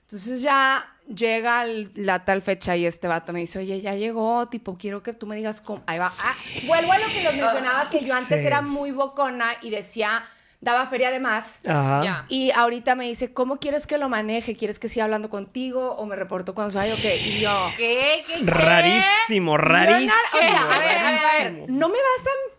Entonces 0.01 0.41
ya 0.41 0.93
llega 1.13 1.65
la 1.95 2.23
tal 2.25 2.41
fecha 2.41 2.75
y 2.77 2.85
este 2.85 3.07
vato 3.07 3.33
me 3.33 3.39
dice, 3.41 3.59
oye, 3.59 3.81
ya 3.81 3.93
llegó, 3.95 4.47
tipo, 4.47 4.77
quiero 4.77 5.03
que 5.03 5.13
tú 5.13 5.27
me 5.27 5.35
digas 5.35 5.59
cómo... 5.61 5.83
Ahí 5.85 5.99
va. 5.99 6.13
Ah, 6.19 6.35
vuelvo 6.65 6.93
a 6.93 6.97
lo 6.97 7.07
que 7.07 7.21
les 7.23 7.35
mencionaba, 7.35 7.89
que 7.89 8.05
yo 8.05 8.13
antes 8.15 8.39
Sí. 8.41 8.47
era 8.47 8.61
muy 8.61 8.91
bocona 8.91 9.51
y 9.61 9.69
decía, 9.69 10.23
daba 10.61 10.87
feria 10.87 11.11
de 11.11 11.19
más. 11.19 11.61
Ajá. 11.65 12.25
Y 12.29 12.51
ahorita 12.51 12.95
me 12.95 13.05
dice, 13.05 13.33
¿cómo 13.33 13.57
quieres 13.57 13.87
que 13.87 13.97
lo 13.97 14.09
maneje? 14.09 14.55
¿Quieres 14.55 14.79
que 14.79 14.89
siga 14.89 15.05
hablando 15.05 15.29
contigo 15.29 15.93
o 15.93 16.05
me 16.05 16.15
reporto 16.15 16.53
cuando 16.53 16.71
se 16.71 16.77
vaya 16.77 16.93
o 16.93 16.97
qué? 16.97 17.17
Y 17.17 17.41
yo... 17.41 17.71
¿Qué? 17.77 18.23
¿Qué? 18.25 18.39
qué? 18.39 18.51
Rarísimo, 18.51 19.57
rarísimo. 19.57 20.13
o 20.33 20.37
sea, 20.37 20.75
a 20.75 20.79
ver, 20.79 20.87
a 20.87 20.87
ver, 20.87 20.97
a 20.97 21.11
ver, 21.11 21.43
rarísimo. 21.43 21.65
no 21.69 21.89
me 21.89 21.97
vas 21.97 22.27
a... 22.27 22.56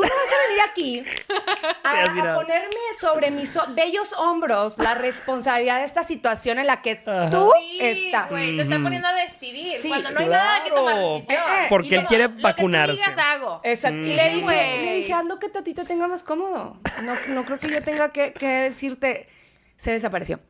Tú 0.00 0.06
no 0.08 0.14
vas 0.14 0.32
a 0.32 0.48
venir 0.48 0.60
aquí 0.70 1.02
a, 1.84 2.34
ponerme 2.34 2.76
sobre 2.98 3.30
mis 3.30 3.58
bellos 3.74 4.12
hombros 4.14 4.78
la 4.78 4.94
responsabilidad 4.94 5.80
de 5.80 5.84
esta 5.86 6.04
situación 6.04 6.58
en 6.58 6.66
la 6.66 6.80
que 6.82 7.02
Ajá. 7.06 7.30
tú 7.30 7.52
Sí, 7.58 7.78
estás. 7.80 8.30
güey, 8.30 8.56
te 8.56 8.62
está 8.62 8.78
poniendo 8.80 9.08
a 9.08 9.12
decidir 9.12 9.68
Sí, 9.68 9.88
cuando 9.88 10.10
no 10.10 10.20
hay 10.20 10.26
nada 10.26 10.64
que 10.64 10.70
tomar 10.70 10.96
decisión. 10.96 11.36
Eh, 11.38 11.62
eh, 11.62 11.66
Porque 11.68 11.88
Y 11.88 11.94
él 11.94 12.06
quiere 12.06 12.28
Lo 12.28 12.40
vacunarse. 12.40 12.94
que 12.96 13.02
tú 13.02 13.10
digas 13.10 13.24
hago. 13.26 13.60
Exacto. 13.64 13.98
Y 13.98 14.14
le 14.14 14.28
dije, 14.30 14.40
Güey. 14.42 14.84
le 14.84 14.94
dije, 14.96 15.12
ando 15.12 15.38
que 15.38 15.46
a 15.46 15.62
ti 15.62 15.74
te 15.74 15.84
tenga 15.84 16.08
más 16.08 16.22
cómodo. 16.22 16.76
No, 17.02 17.14
no 17.28 17.44
creo 17.44 17.58
que 17.58 17.68
yo 17.68 17.82
tenga 17.82 18.10
que, 18.12 18.32
que 18.32 18.46
decirte. 18.46 19.28
Se 19.76 19.92
desapareció. 19.92 20.40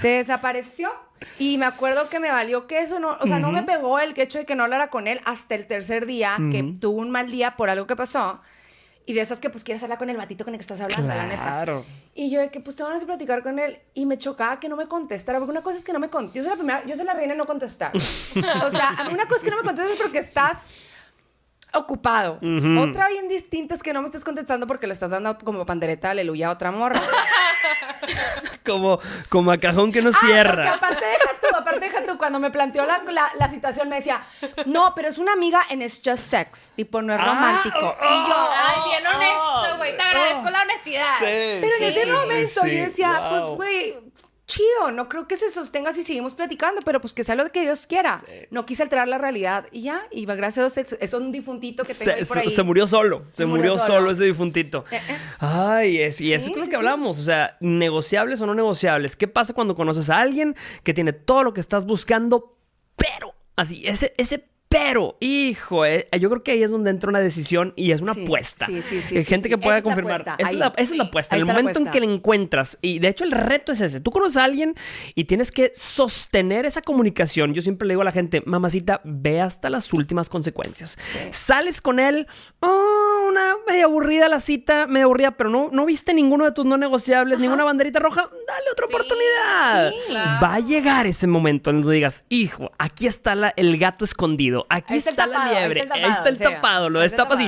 Se 0.00 0.08
desapareció. 0.08 0.90
Y 1.38 1.56
me 1.56 1.64
acuerdo 1.64 2.08
que 2.10 2.20
me 2.20 2.30
valió 2.30 2.66
que 2.66 2.80
eso 2.80 3.00
no, 3.00 3.16
o 3.18 3.26
sea, 3.26 3.38
no 3.38 3.50
me 3.50 3.62
pegó 3.62 3.98
el 3.98 4.18
hecho 4.18 4.38
de 4.38 4.44
que 4.44 4.54
no 4.54 4.64
hablara 4.64 4.88
con 4.88 5.06
él 5.06 5.20
hasta 5.24 5.54
el 5.54 5.66
tercer 5.66 6.04
día, 6.04 6.36
que 6.50 6.74
tuvo 6.78 7.00
un 7.00 7.10
mal 7.10 7.30
día 7.30 7.56
por 7.56 7.70
algo 7.70 7.86
que 7.86 7.96
pasó. 7.96 8.40
Y 9.08 9.12
de 9.12 9.20
esas 9.20 9.38
que 9.38 9.48
pues 9.48 9.62
quieres 9.62 9.82
hablar 9.84 9.98
con 9.98 10.10
el 10.10 10.16
batito 10.16 10.44
con 10.44 10.52
el 10.52 10.58
que 10.58 10.62
estás 10.62 10.80
hablando, 10.80 11.14
la 11.14 11.24
neta. 11.24 11.42
Claro. 11.42 11.84
Y 12.14 12.28
yo 12.28 12.40
de 12.40 12.50
que 12.50 12.60
pues 12.60 12.74
te 12.74 12.82
van 12.82 12.92
a 12.92 12.98
platicar 12.98 13.42
con 13.42 13.58
él 13.58 13.78
y 13.94 14.04
me 14.04 14.18
chocaba 14.18 14.58
que 14.58 14.68
no 14.68 14.76
me 14.76 14.88
contestara, 14.88 15.38
porque 15.38 15.52
una 15.52 15.62
cosa 15.62 15.78
es 15.78 15.84
que 15.84 15.92
no 15.92 16.00
me 16.00 16.10
conteste, 16.10 16.38
yo 16.38 16.42
soy 16.42 16.50
la 16.50 16.56
primera, 16.56 16.84
yo 16.84 16.96
soy 16.96 17.04
la 17.06 17.14
reina 17.14 17.32
de 17.32 17.38
no 17.38 17.46
contestar. 17.46 17.96
o 17.96 18.70
sea, 18.70 19.08
una 19.10 19.26
cosa 19.26 19.36
es 19.36 19.44
que 19.44 19.50
no 19.50 19.58
me 19.58 19.62
contestes 19.62 19.96
porque 20.02 20.18
estás 20.18 20.70
ocupado. 21.78 22.38
Otra 22.80 23.08
bien 23.08 23.28
distinta 23.28 23.74
es 23.74 23.82
que 23.82 23.92
no 23.92 24.00
me 24.00 24.06
estés 24.06 24.24
contestando 24.24 24.66
porque 24.66 24.86
le 24.86 24.92
estás 24.92 25.10
dando 25.10 25.36
como 25.38 25.64
pandereta 25.66 26.10
aleluya 26.10 26.48
a 26.48 26.50
otra 26.52 26.70
morra. 26.70 27.00
Como, 28.64 28.98
como 29.28 29.52
a 29.52 29.58
cajón 29.58 29.92
que 29.92 30.02
no 30.02 30.10
Ah, 30.10 30.18
cierra. 30.20 30.72
aparte 30.74 31.04
deja 31.04 31.30
tú, 31.40 31.46
aparte 31.56 31.80
deja 31.80 32.04
tú, 32.04 32.18
cuando 32.18 32.40
me 32.40 32.50
planteó 32.50 32.84
la, 32.84 33.00
la, 33.10 33.30
la 33.38 33.48
situación 33.48 33.88
me 33.88 33.96
decía, 33.96 34.20
no, 34.66 34.92
pero 34.94 35.08
es 35.08 35.18
una 35.18 35.32
amiga 35.32 35.60
and 35.70 35.82
it's 35.82 36.00
just 36.04 36.18
sex, 36.18 36.72
tipo 36.74 37.00
no 37.00 37.14
es 37.14 37.20
Ah, 37.20 37.26
romántico. 37.26 37.78
y 38.00 38.28
yo, 38.28 38.48
Ay, 38.52 38.90
bien 38.90 39.06
honesto, 39.06 39.76
güey. 39.78 39.96
Te 39.96 40.02
agradezco 40.02 40.50
la 40.50 40.62
honestidad. 40.62 41.14
Pero 41.20 41.76
en 41.78 41.84
ese 41.84 42.06
momento 42.12 42.60
yo 42.66 42.82
decía, 42.84 43.20
Wow. 43.20 43.30
pues, 43.30 43.44
güey, 43.56 43.96
chido, 44.46 44.92
no 44.92 45.08
creo 45.08 45.26
que 45.26 45.36
se 45.36 45.50
sostenga 45.50 45.92
si 45.92 46.02
seguimos 46.02 46.34
platicando, 46.34 46.80
pero 46.84 47.00
pues 47.00 47.12
que 47.12 47.24
sea 47.24 47.34
lo 47.34 47.50
que 47.50 47.62
Dios 47.62 47.86
quiera. 47.86 48.18
Sí. 48.24 48.32
No 48.50 48.64
quise 48.64 48.82
alterar 48.84 49.08
la 49.08 49.18
realidad 49.18 49.66
y 49.72 49.82
ya, 49.82 50.06
y 50.10 50.24
gracias 50.24 50.58
a 50.58 50.80
Dios, 50.80 50.98
es, 51.00 51.12
un 51.14 51.32
difuntito 51.32 51.84
que 51.84 51.94
tengo 51.94 52.12
Se, 52.12 52.18
ahí 52.18 52.24
por 52.24 52.38
ahí. 52.38 52.50
se- 52.50 52.62
murió 52.62 52.86
solo, 52.86 53.24
se, 53.32 53.38
Se 53.38 53.46
murió, 53.46 53.72
murió 53.72 53.84
solo. 53.86 53.98
solo. 54.00 54.10
ese 54.12 54.24
difuntito. 54.24 54.84
Eh, 54.90 54.96
eh. 55.08 55.16
Ay, 55.38 56.00
es, 56.00 56.20
y 56.20 56.32
eso 56.32 56.50
es 56.50 56.56
lo 56.56 56.64
sí, 56.64 56.70
que 56.70 56.76
hablamos, 56.76 57.18
o 57.18 57.22
sea, 57.22 57.56
negociables 57.60 58.40
o 58.40 58.46
no 58.46 58.54
negociables. 58.54 59.16
¿Qué 59.16 59.28
pasa 59.28 59.52
cuando 59.52 59.74
conoces 59.74 60.10
a 60.10 60.18
alguien 60.18 60.54
que 60.84 60.94
tiene 60.94 61.12
todo 61.12 61.42
lo 61.42 61.52
que 61.52 61.60
estás 61.60 61.84
buscando, 61.86 62.56
pero, 62.96 63.34
así, 63.56 63.86
ese, 63.86 64.14
ese 64.16 64.48
pero, 64.78 65.16
hijo, 65.20 65.84
eh, 65.86 66.08
yo 66.20 66.28
creo 66.30 66.42
que 66.42 66.52
ahí 66.52 66.62
es 66.62 66.70
donde 66.70 66.90
entra 66.90 67.08
una 67.08 67.20
decisión 67.20 67.72
y 67.76 67.92
es 67.92 68.00
una 68.00 68.12
Sí, 68.14 68.24
apuesta. 68.24 68.66
sí, 68.66 68.82
sí, 68.82 69.00
sí, 69.02 69.16
Hay 69.16 69.24
gente 69.24 69.44
sí. 69.48 69.50
que 69.50 69.58
pueda 69.58 69.78
Esa 69.78 69.78
es 69.78 69.84
la 69.84 69.90
confirmar. 69.94 70.20
apuesta, 70.22 70.36
Esa 70.42 70.50
es 70.50 70.56
la, 70.58 70.66
esa 70.76 70.82
es 70.82 70.90
la 70.98 71.04
Sí. 71.04 71.08
apuesta. 71.08 71.36
En 71.36 71.40
el 71.40 71.46
momento 71.46 71.78
en 71.78 71.90
que 71.90 72.00
la 72.00 72.06
encuentras, 72.06 72.78
y 72.82 72.98
de 72.98 73.08
hecho 73.08 73.24
el 73.24 73.30
reto 73.32 73.72
es 73.72 73.80
ese, 73.80 74.00
tú 74.00 74.10
conoces 74.10 74.36
a 74.36 74.44
alguien 74.44 74.74
y 75.14 75.24
tienes 75.24 75.50
que 75.50 75.72
sostener 75.74 76.66
esa 76.66 76.82
comunicación. 76.82 77.54
Yo 77.54 77.62
siempre 77.62 77.88
le 77.88 77.92
digo 77.92 78.02
a 78.02 78.04
la 78.04 78.12
gente, 78.12 78.42
mamacita, 78.44 79.00
ve 79.04 79.40
hasta 79.40 79.70
las 79.70 79.92
últimas 79.92 80.28
consecuencias. 80.28 80.98
Sales 81.30 81.80
con 81.80 81.98
él, 81.98 82.26
oh, 82.60 83.26
una 83.28 83.54
media 83.68 83.84
aburrida 83.84 84.28
la 84.28 84.40
cita, 84.40 84.86
media 84.86 85.04
aburrida, 85.04 85.30
pero 85.32 85.50
no, 85.50 85.68
no 85.72 85.86
viste 85.86 86.12
ninguno 86.14 86.44
de 86.44 86.52
tus 86.52 86.64
no 86.66 86.76
negociables, 86.76 87.38
ninguna 87.38 87.64
banderita 87.64 87.98
roja, 87.98 88.22
dale 88.22 88.66
otra 88.72 88.86
oportunidad. 88.86 89.92
claro. 90.08 90.40
Va 90.42 90.54
a 90.54 90.60
llegar 90.60 91.06
ese 91.06 91.26
momento 91.26 91.70
en 91.70 91.80
donde 91.82 91.94
digas, 91.94 92.24
hijo, 92.28 92.70
aquí 92.78 93.06
está 93.06 93.34
la- 93.34 93.52
el 93.56 93.78
gato 93.78 94.04
escondido, 94.04 94.65
aquí 94.68 94.96
está 94.96 95.26
la 95.26 95.44
ahí 95.44 95.54
liebre, 95.60 95.82
está 95.82 95.94
el 95.96 96.04
ahí 96.04 96.10
está 96.10 96.28
el 96.28 96.38
tapado, 96.38 96.86
sí. 96.86 96.92
lo 96.92 97.04
y 97.04 97.08
tapado. 97.10 97.40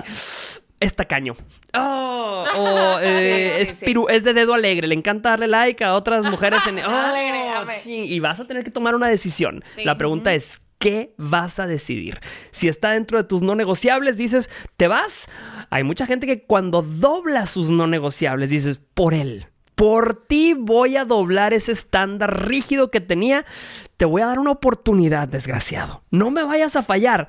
es 0.81 0.95
tacaño. 0.95 1.37
Oh, 1.75 2.45
o, 2.57 2.99
eh, 3.01 3.65
Sí, 3.65 3.73
es, 3.73 3.83
piru- 3.83 4.09
de 4.23 4.33
dedo 4.35 4.55
alegre, 4.55 4.87
le 4.87 4.95
encanta 4.95 5.31
darle 5.31 5.49
like 5.49 5.85
a 5.85 5.95
otras 5.95 6.25
mujeres 6.25 6.61
en... 6.67 6.79
Oh, 6.85 6.89
Alegre, 6.91 7.39
y 7.87 8.21
vas 8.21 8.41
a 8.41 8.47
tener 8.47 8.65
que 8.65 8.71
tomar 8.71 8.95
una 8.95 9.09
decisión. 9.09 9.65
La 9.85 9.99
pregunta 9.99 10.33
es, 10.33 10.61
¿qué 10.79 11.15
vas 11.19 11.59
a 11.59 11.67
decidir? 11.67 12.21
Si 12.51 12.69
está 12.69 12.93
dentro 12.93 13.19
de 13.19 13.25
tus 13.25 13.43
no 13.43 13.55
negociables, 13.55 14.17
dices, 14.17 14.51
¿te 14.77 14.89
vas? 14.89 15.29
Hay 15.71 15.85
mucha 15.85 16.07
gente 16.07 16.27
que 16.27 16.45
cuando 16.45 16.83
dobla 16.83 17.47
sus 17.47 17.71
no 17.71 17.87
negociables, 17.87 18.51
dices, 18.51 18.81
por 18.95 19.15
él. 19.15 19.47
Por 19.79 20.27
ti 20.27 20.55
voy 20.59 20.97
a 20.97 21.05
doblar 21.05 21.53
ese 21.53 21.71
estándar 21.71 22.49
rígido 22.49 22.91
que 22.91 23.01
tenía. 23.01 23.47
Te 23.97 24.07
voy 24.07 24.23
a 24.23 24.27
dar 24.27 24.41
una 24.41 24.51
oportunidad, 24.51 25.29
desgraciado. 25.29 26.03
No 26.11 26.33
me 26.33 26.43
vayas 26.43 26.75
a 26.75 26.83
fallar. 26.83 27.29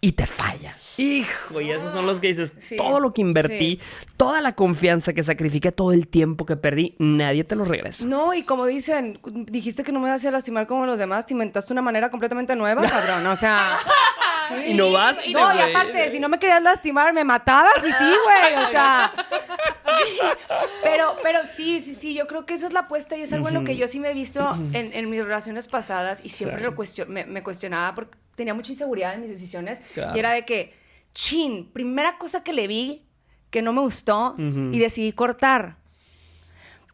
Y 0.00 0.12
te 0.12 0.26
falla. 0.26 0.74
Hijo, 0.96 1.60
y 1.60 1.70
esos 1.70 1.92
son 1.92 2.06
los 2.06 2.20
que 2.20 2.28
dices, 2.28 2.52
Sí, 2.58 2.76
todo 2.76 3.00
lo 3.00 3.12
que 3.12 3.20
invertí, 3.20 3.78
sí. 3.80 4.06
toda 4.16 4.40
la 4.40 4.54
confianza 4.54 5.12
que 5.12 5.22
sacrifiqué, 5.22 5.70
todo 5.72 5.92
el 5.92 6.08
tiempo 6.08 6.46
que 6.46 6.56
perdí, 6.56 6.94
nadie 6.98 7.44
te 7.44 7.54
lo 7.56 7.64
regresa. 7.64 8.04
No, 8.06 8.34
y 8.34 8.42
como 8.42 8.66
dicen, 8.66 9.18
dijiste 9.24 9.84
que 9.84 9.92
no 9.92 10.00
me 10.00 10.08
vas 10.08 10.24
a 10.24 10.30
lastimar 10.30 10.66
como 10.66 10.86
los 10.86 10.98
demás, 10.98 11.26
te 11.26 11.34
inventaste 11.34 11.72
una 11.72 11.82
manera 11.82 12.10
completamente 12.10 12.54
nueva, 12.56 12.82
cabrón. 12.88 13.26
O 13.26 13.36
sea, 13.36 13.78
sí. 14.48 14.72
Innovaste, 14.72 15.30
No, 15.30 15.52
y 15.52 15.56
güey. 15.58 15.70
aparte, 15.70 16.10
si 16.10 16.20
no 16.20 16.28
me 16.28 16.38
querías 16.38 16.62
lastimar, 16.62 17.12
me 17.12 17.24
matabas 17.24 17.84
y 17.86 17.92
sí, 17.92 18.04
güey. 18.24 18.64
O 18.64 18.68
sea, 18.68 19.12
pero, 20.82 21.16
pero 21.22 21.40
sí, 21.44 21.80
sí, 21.80 21.94
sí, 21.94 22.14
yo 22.14 22.26
creo 22.26 22.46
que 22.46 22.54
esa 22.54 22.66
es 22.66 22.72
la 22.72 22.80
apuesta 22.80 23.16
y 23.16 23.22
es 23.22 23.32
algo 23.32 23.48
en 23.48 23.54
lo 23.54 23.64
que 23.64 23.76
yo 23.76 23.88
sí 23.88 24.00
me 24.00 24.10
he 24.10 24.14
visto 24.14 24.40
en, 24.72 24.92
en 24.92 25.10
mis 25.10 25.22
relaciones 25.22 25.68
pasadas 25.68 26.20
y 26.24 26.28
siempre 26.28 26.60
lo 26.62 26.74
me, 27.08 27.42
cuestionaba 27.42 27.94
porque 27.94 28.18
tenía 28.38 28.54
mucha 28.54 28.72
inseguridad 28.72 29.12
en 29.12 29.20
mis 29.20 29.30
decisiones. 29.30 29.82
Y 30.14 30.18
era 30.18 30.32
de 30.32 30.46
que, 30.46 30.72
chin, 31.12 31.68
primera 31.70 32.16
cosa 32.16 32.42
que 32.42 32.54
le 32.54 32.66
vi 32.66 33.04
que 33.50 33.60
no 33.60 33.74
me 33.74 33.82
gustó 33.82 34.34
y 34.38 34.78
decidí 34.78 35.12
cortar. 35.12 35.76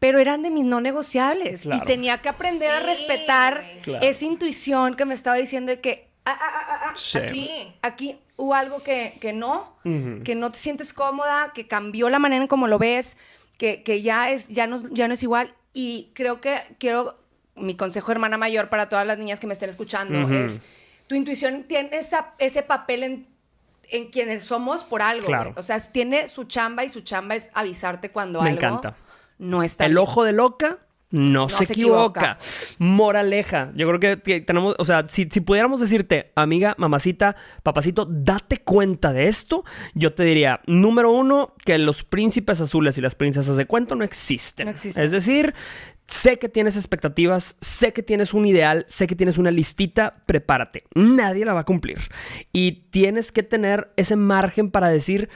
Pero 0.01 0.19
eran 0.19 0.41
de 0.41 0.49
mis 0.49 0.65
no 0.65 0.81
negociables. 0.81 1.65
Y 1.65 1.79
tenía 1.85 2.21
que 2.21 2.27
aprender 2.27 2.71
a 2.71 2.81
respetar 2.81 3.63
esa 4.01 4.25
intuición 4.25 4.95
que 4.95 5.05
me 5.05 5.13
estaba 5.13 5.37
diciendo 5.37 5.71
de 5.71 5.79
que 5.79 6.09
ah, 6.25 6.37
ah, 6.37 6.93
ah, 6.93 6.93
aquí, 7.23 7.49
aquí 7.81 8.17
hubo 8.35 8.53
algo 8.53 8.83
que, 8.83 9.17
que 9.21 9.31
no, 9.31 9.77
que 9.83 10.35
no 10.35 10.51
te 10.51 10.57
sientes 10.57 10.91
cómoda, 10.93 11.53
que 11.53 11.67
cambió 11.67 12.09
la 12.09 12.19
manera 12.19 12.41
en 12.41 12.47
cómo 12.47 12.67
lo 12.67 12.77
ves, 12.79 13.15
que, 13.57 13.83
que 13.83 14.01
ya, 14.01 14.31
es, 14.31 14.49
ya, 14.49 14.67
no, 14.67 14.81
ya 14.91 15.07
no 15.07 15.13
es 15.13 15.23
igual. 15.23 15.53
Y 15.73 16.09
creo 16.13 16.41
que 16.41 16.59
quiero, 16.79 17.17
mi 17.55 17.75
consejo 17.75 18.11
hermana 18.11 18.37
mayor 18.37 18.69
para 18.69 18.89
todas 18.89 19.05
las 19.05 19.17
niñas 19.17 19.39
que 19.39 19.47
me 19.47 19.53
estén 19.53 19.69
escuchando 19.69 20.29
es, 20.29 20.61
tu 21.07 21.15
intuición 21.15 21.63
tiene 21.63 21.97
esa, 21.97 22.33
ese 22.37 22.63
papel 22.63 23.03
en, 23.03 23.27
en 23.89 24.09
quienes 24.09 24.43
somos 24.43 24.83
por 24.83 25.01
algo. 25.01 25.27
O 25.55 25.63
sea, 25.63 25.79
tiene 25.79 26.27
su 26.27 26.45
chamba 26.45 26.83
y 26.83 26.89
su 26.89 27.01
chamba 27.01 27.35
es 27.35 27.51
avisarte 27.53 28.09
cuando 28.09 28.41
me 28.41 28.49
algo... 28.49 28.59
encanta 28.59 28.95
no 29.37 29.63
está. 29.63 29.85
El 29.85 29.97
ojo 29.97 30.23
de 30.23 30.33
loca 30.33 30.79
no, 31.11 31.47
se, 31.47 31.63
equivoca. 31.65 32.39
Moraleja. 32.77 33.71
Yo 33.75 33.87
creo 33.87 34.19
que 34.19 34.41
tenemos, 34.41 34.75
o 34.77 34.83
sea, 34.83 35.05
si, 35.07 35.25
pudiéramos 35.25 35.79
decirte, 35.79 36.31
amiga, 36.35 36.75
mamacita, 36.77 37.37
papacito, 37.63 38.05
date 38.05 38.57
cuenta 38.57 39.13
de 39.13 39.27
esto, 39.27 39.63
yo 39.93 40.13
te 40.13 40.23
diría, 40.23 40.59
número 40.65 41.11
uno, 41.11 41.53
que 41.63 41.77
los 41.77 42.03
príncipes 42.03 42.59
azules 42.59 42.97
y 42.97 43.01
las 43.01 43.15
princesas 43.15 43.55
de 43.55 43.65
cuento 43.65 43.95
no 43.95 44.03
existen. 44.03 44.65
No 44.65 44.71
existen. 44.71 45.03
Es 45.03 45.11
decir, 45.11 45.53
sé 46.07 46.37
que 46.39 46.49
tienes 46.49 46.75
expectativas, 46.75 47.57
sé 47.61 47.93
que 47.93 48.03
tienes 48.03 48.33
un 48.33 48.45
ideal, 48.45 48.85
sé 48.87 49.07
que 49.07 49.15
tienes 49.15 49.37
una 49.37 49.51
listita, 49.51 50.23
prepárate. 50.25 50.83
Nadie 50.93 51.45
la 51.45 51.53
va 51.53 51.61
a 51.61 51.65
cumplir. 51.65 51.99
Y 52.51 52.87
tienes 52.89 53.31
que 53.31 53.43
tener 53.43 53.91
ese 53.95 54.15
margen 54.15 54.71
para 54.71 54.89
decir, 54.89 55.29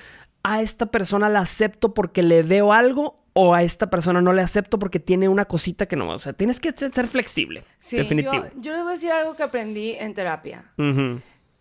a 0.44 0.62
esta 0.62 0.88
persona 0.88 1.30
la 1.30 1.42
acepto 1.42 1.94
porque 1.94 2.24
le 2.24 2.44
veo 2.44 2.74
algo 2.74 3.20
o 3.34 3.54
a 3.54 3.64
esta 3.64 3.90
persona 3.90 4.22
no 4.22 4.34
le 4.34 4.42
acepto 4.42 4.80
porque 4.80 5.00
tiene 5.00 5.30
una 5.30 5.46
cosita 5.46 5.86
que 5.86 5.96
no. 5.96 6.10
O 6.10 6.20
sea, 6.20 6.34
tienes 6.34 6.60
que 6.60 6.72
ser 6.72 7.08
flexible. 7.08 7.64
Sí, 7.78 7.98
definitivo. 7.98 8.46
Yo, 8.56 8.74
les 8.74 8.82
voy 8.82 8.90
a 8.90 8.94
decir 8.94 9.12
algo 9.12 9.36
que 9.36 9.44
aprendí 9.44 9.94
en 9.94 10.14
terapia. 10.14 10.66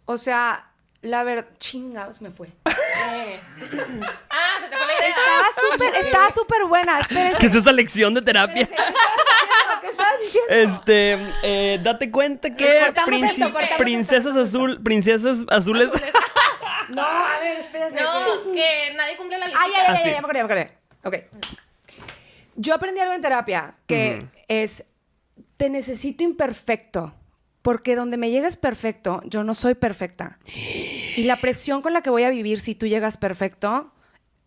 O 0.04 0.18
sea, 0.18 0.70
la 1.02 1.22
verdad. 1.22 1.46
Chingados, 1.58 2.20
me 2.20 2.30
fue. 2.30 2.48
Eh. 3.14 3.40
ah, 4.30 4.56
se 4.60 4.68
te 4.68 4.76
fue 4.76 4.86
la 4.86 4.92
idea. 4.94 5.08
Estaba 5.08 5.46
súper, 5.60 5.94
estaba 5.96 6.30
súper 6.32 6.64
buena. 6.64 7.00
Espérense. 7.00 7.38
¿Qué 7.38 7.46
es 7.46 7.54
esa 7.54 7.72
lección 7.72 8.14
de 8.14 8.22
terapia? 8.22 8.66
¿Qué 9.80 9.86
estabas 9.86 10.20
diciendo? 10.20 10.48
Este, 10.50 11.18
eh, 11.42 11.80
date 11.82 12.10
cuenta 12.10 12.54
que 12.54 12.92
princesas 13.06 14.36
azul, 14.36 14.80
princesas 14.82 15.38
azules. 15.48 15.90
no, 16.88 17.02
a 17.02 17.38
ver, 17.40 17.58
espérate. 17.58 18.00
No, 18.00 18.52
que 18.52 18.94
nadie 18.96 19.16
cumple 19.16 19.38
la 19.38 19.46
lista. 19.46 19.60
Ay, 19.62 19.72
ay, 19.76 19.84
ay, 19.88 20.04
ya, 20.04 20.10
ya, 20.12 20.12
me 20.12 20.18
acordé, 20.18 20.38
me 20.38 20.44
acordé. 20.44 20.78
Ok. 21.04 21.16
Yo 22.56 22.74
aprendí 22.74 23.00
algo 23.00 23.14
en 23.14 23.22
terapia 23.22 23.74
que 23.86 24.26
es, 24.48 24.84
te 25.56 25.70
necesito 25.70 26.24
imperfecto, 26.24 27.14
porque 27.68 27.96
donde 27.96 28.16
me 28.16 28.30
llegues 28.30 28.56
perfecto, 28.56 29.20
yo 29.26 29.44
no 29.44 29.52
soy 29.52 29.74
perfecta. 29.74 30.38
Y 30.54 31.24
la 31.24 31.36
presión 31.36 31.82
con 31.82 31.92
la 31.92 32.00
que 32.00 32.08
voy 32.08 32.22
a 32.22 32.30
vivir 32.30 32.60
si 32.60 32.74
tú 32.74 32.86
llegas 32.86 33.18
perfecto, 33.18 33.92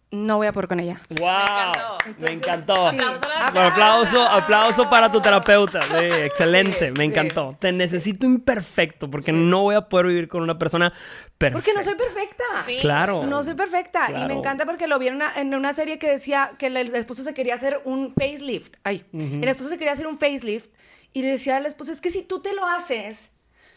no 0.09 0.37
voy 0.37 0.47
a 0.47 0.53
por 0.53 0.67
con 0.67 0.79
ella. 0.79 0.99
¡Wow! 1.09 2.15
me 2.17 2.31
encantó. 2.31 2.87
Aplauso, 2.87 4.23
aplauso, 4.23 4.89
para 4.89 5.11
tu 5.11 5.21
terapeuta. 5.21 5.81
excelente, 6.25 6.91
me 6.93 7.03
encantó. 7.03 7.55
Te 7.59 7.71
necesito 7.71 8.25
imperfecto 8.25 9.07
porque 9.07 9.31
no 9.31 9.61
voy 9.61 9.75
a 9.75 9.81
poder 9.81 10.07
vivir 10.07 10.27
con 10.27 10.41
una 10.41 10.57
persona 10.57 10.91
perfecta. 11.37 11.63
Porque 11.63 11.73
no 11.77 11.83
soy 11.83 11.93
perfecta. 11.93 12.43
Claro. 12.81 13.23
No 13.27 13.43
soy 13.43 13.53
perfecta. 13.53 14.09
Y 14.19 14.25
me 14.25 14.33
encanta 14.33 14.65
porque 14.65 14.87
lo 14.87 14.97
vi 14.97 15.09
en 15.09 15.53
una, 15.53 15.73
serie 15.73 15.99
que 15.99 16.09
decía 16.09 16.53
que 16.57 16.65
el, 16.65 16.95
esposo 16.95 17.23
se 17.23 17.35
quería 17.35 17.53
hacer 17.53 17.81
un 17.85 18.15
facelift. 18.15 18.77
Ay, 18.83 19.05
el 19.13 19.47
esposo 19.47 19.69
se 19.69 19.77
quería 19.77 19.93
hacer 19.93 20.07
un 20.07 20.17
facelift 20.17 20.71
y 21.13 21.21
le 21.21 21.29
decía 21.29 21.57
al 21.57 21.65
esposo, 21.65 21.91
es 21.91 22.01
que 22.01 22.09
si 22.09 22.23
tú 22.23 22.41
te 22.41 22.53
lo 22.53 22.65
haces, 22.65 23.31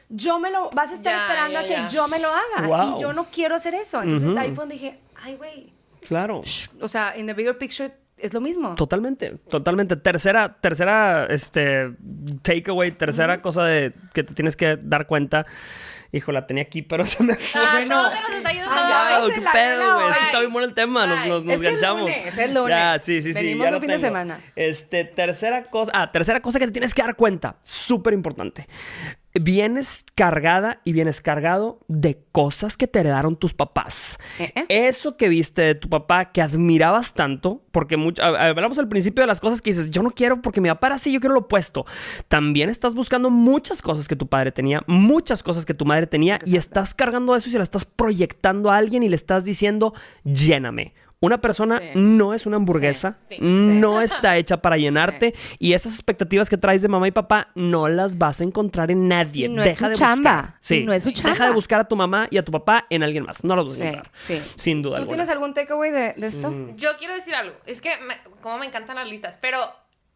yo 0.08 0.38
me 0.38 0.50
lo, 0.50 0.70
vas 0.70 0.90
a 0.90 0.94
estar 0.94 1.14
esperando 1.14 1.58
a 1.58 1.62
que 1.62 1.94
yo 1.94 2.08
me 2.08 2.18
lo 2.18 2.28
haga. 2.28 2.96
Y 2.96 3.00
yo 3.00 3.12
no 3.12 3.26
quiero 3.30 3.54
hacer 3.54 3.74
eso. 3.74 4.02
Entonces 4.02 4.36
ahí 4.36 4.48
fue 4.54 4.62
donde 4.62 4.74
dije, 4.74 4.98
ay, 5.22 5.36
güey 5.36 5.74
Claro. 6.06 6.42
O 6.80 6.88
sea, 6.88 7.12
en 7.16 7.26
the 7.26 7.34
bigger 7.34 7.56
picture 7.58 7.92
es 8.16 8.32
lo 8.32 8.40
mismo. 8.40 8.74
Totalmente, 8.74 9.36
totalmente. 9.48 9.96
Tercera, 9.96 10.56
tercera, 10.60 11.26
este, 11.26 11.92
takeaway, 12.42 12.92
tercera 12.92 13.42
cosa 13.42 13.64
de 13.64 13.92
que 14.12 14.22
te 14.22 14.34
tienes 14.34 14.56
que 14.56 14.78
dar 14.80 15.06
cuenta. 15.06 15.46
Hijo, 16.14 16.30
la 16.30 16.46
tenía 16.46 16.62
aquí, 16.62 16.80
pero 16.82 17.04
se 17.04 17.22
me 17.24 17.34
fue. 17.34 17.60
Ah, 17.60 17.84
no, 17.86 18.08
se 18.08 18.20
nos 18.20 18.30
está 18.30 18.48
ayudando. 18.50 19.28
qué 19.28 19.40
pedo, 19.52 19.94
güey. 19.94 20.10
está 20.12 20.38
bien 20.38 20.52
bueno 20.52 20.68
el 20.68 20.74
tema, 20.74 21.06
nos, 21.08 21.26
nos, 21.26 21.44
nos 21.44 21.54
es 21.56 21.60
ganchamos. 21.60 22.08
Que 22.08 22.28
es 22.28 22.38
el 22.38 22.54
lunes, 22.54 22.70
Ya, 22.70 22.98
sí, 23.00 23.20
sí, 23.20 23.34
sí. 23.34 23.40
Venimos 23.40 23.72
un 23.72 23.80
fin 23.80 23.90
de 23.90 23.98
semana. 23.98 24.40
Este, 24.54 25.04
tercera 25.04 25.64
cosa, 25.64 25.90
ah, 25.92 26.12
tercera 26.12 26.40
cosa 26.40 26.60
que 26.60 26.66
te 26.66 26.72
tienes 26.72 26.94
que 26.94 27.02
dar 27.02 27.16
cuenta, 27.16 27.56
súper 27.62 28.14
importante 28.14 28.68
vienes 29.34 30.04
cargada 30.14 30.80
y 30.84 30.92
vienes 30.92 31.20
cargado 31.20 31.80
de 31.88 32.22
cosas 32.30 32.76
que 32.76 32.86
te 32.86 33.00
heredaron 33.00 33.36
tus 33.36 33.52
papás. 33.52 34.18
Eh, 34.38 34.52
eh. 34.54 34.66
Eso 34.68 35.16
que 35.16 35.28
viste 35.28 35.62
de 35.62 35.74
tu 35.74 35.88
papá 35.88 36.32
que 36.32 36.40
admirabas 36.40 37.14
tanto, 37.14 37.62
porque 37.72 37.96
mucho, 37.96 38.22
hablamos 38.22 38.78
al 38.78 38.88
principio 38.88 39.22
de 39.22 39.26
las 39.26 39.40
cosas 39.40 39.60
que 39.60 39.70
dices, 39.70 39.90
yo 39.90 40.02
no 40.02 40.10
quiero 40.10 40.40
porque 40.40 40.60
mi 40.60 40.68
papá 40.68 40.88
era 40.88 40.96
así, 40.96 41.12
yo 41.12 41.20
quiero 41.20 41.34
lo 41.34 41.40
opuesto. 41.40 41.84
También 42.28 42.70
estás 42.70 42.94
buscando 42.94 43.30
muchas 43.30 43.82
cosas 43.82 44.06
que 44.06 44.16
tu 44.16 44.28
padre 44.28 44.52
tenía, 44.52 44.82
muchas 44.86 45.42
cosas 45.42 45.64
que 45.64 45.74
tu 45.74 45.84
madre 45.84 46.06
tenía 46.06 46.38
y 46.44 46.56
estás 46.56 46.94
cargando 46.94 47.34
eso 47.34 47.48
y 47.48 47.52
se 47.52 47.58
la 47.58 47.64
estás 47.64 47.84
proyectando 47.84 48.70
a 48.70 48.76
alguien 48.76 49.02
y 49.02 49.08
le 49.08 49.16
estás 49.16 49.44
diciendo, 49.44 49.94
lléname. 50.22 50.94
Una 51.24 51.40
persona 51.40 51.80
no 51.94 52.34
es 52.34 52.46
una 52.46 52.56
hamburguesa, 52.56 53.16
no 53.40 54.00
está 54.00 54.36
hecha 54.36 54.60
para 54.60 54.76
llenarte 54.78 55.34
y 55.58 55.72
esas 55.72 55.94
expectativas 55.94 56.50
que 56.50 56.58
traes 56.58 56.82
de 56.82 56.88
mamá 56.88 57.08
y 57.08 57.12
papá 57.12 57.48
no 57.54 57.88
las 57.88 58.18
vas 58.18 58.40
a 58.40 58.44
encontrar 58.44 58.90
en 58.90 59.08
nadie. 59.08 59.48
no 59.48 59.62
Deja 59.62 59.70
es 59.70 59.78
su 59.78 59.86
de 59.86 59.94
chamba. 59.94 60.56
Sí. 60.60 60.84
no 60.84 60.92
es 60.92 61.02
su 61.02 61.12
chamba. 61.12 61.30
Deja 61.30 61.46
de 61.46 61.52
buscar 61.52 61.80
a 61.80 61.88
tu 61.88 61.96
mamá 61.96 62.28
y 62.30 62.36
a 62.36 62.44
tu 62.44 62.52
papá 62.52 62.86
en 62.90 63.02
alguien 63.02 63.24
más. 63.24 63.42
No 63.42 63.56
lo 63.56 63.64
vas 63.64 63.80
a 63.80 63.88
encontrar. 63.88 64.10
Sí. 64.14 64.42
Sin 64.54 64.82
duda. 64.82 64.98
¿Tú 64.98 65.06
tienes 65.06 65.28
algún 65.28 65.54
takeaway 65.54 65.90
de, 65.90 66.14
esto? 66.26 66.52
Yo 66.76 66.90
quiero 66.98 67.14
decir 67.14 67.34
algo. 67.34 67.56
Es 67.66 67.80
que 67.80 67.90
como 68.40 68.58
me 68.58 68.66
encantan 68.66 68.96
las 68.96 69.08
listas, 69.08 69.38
pero 69.40 69.58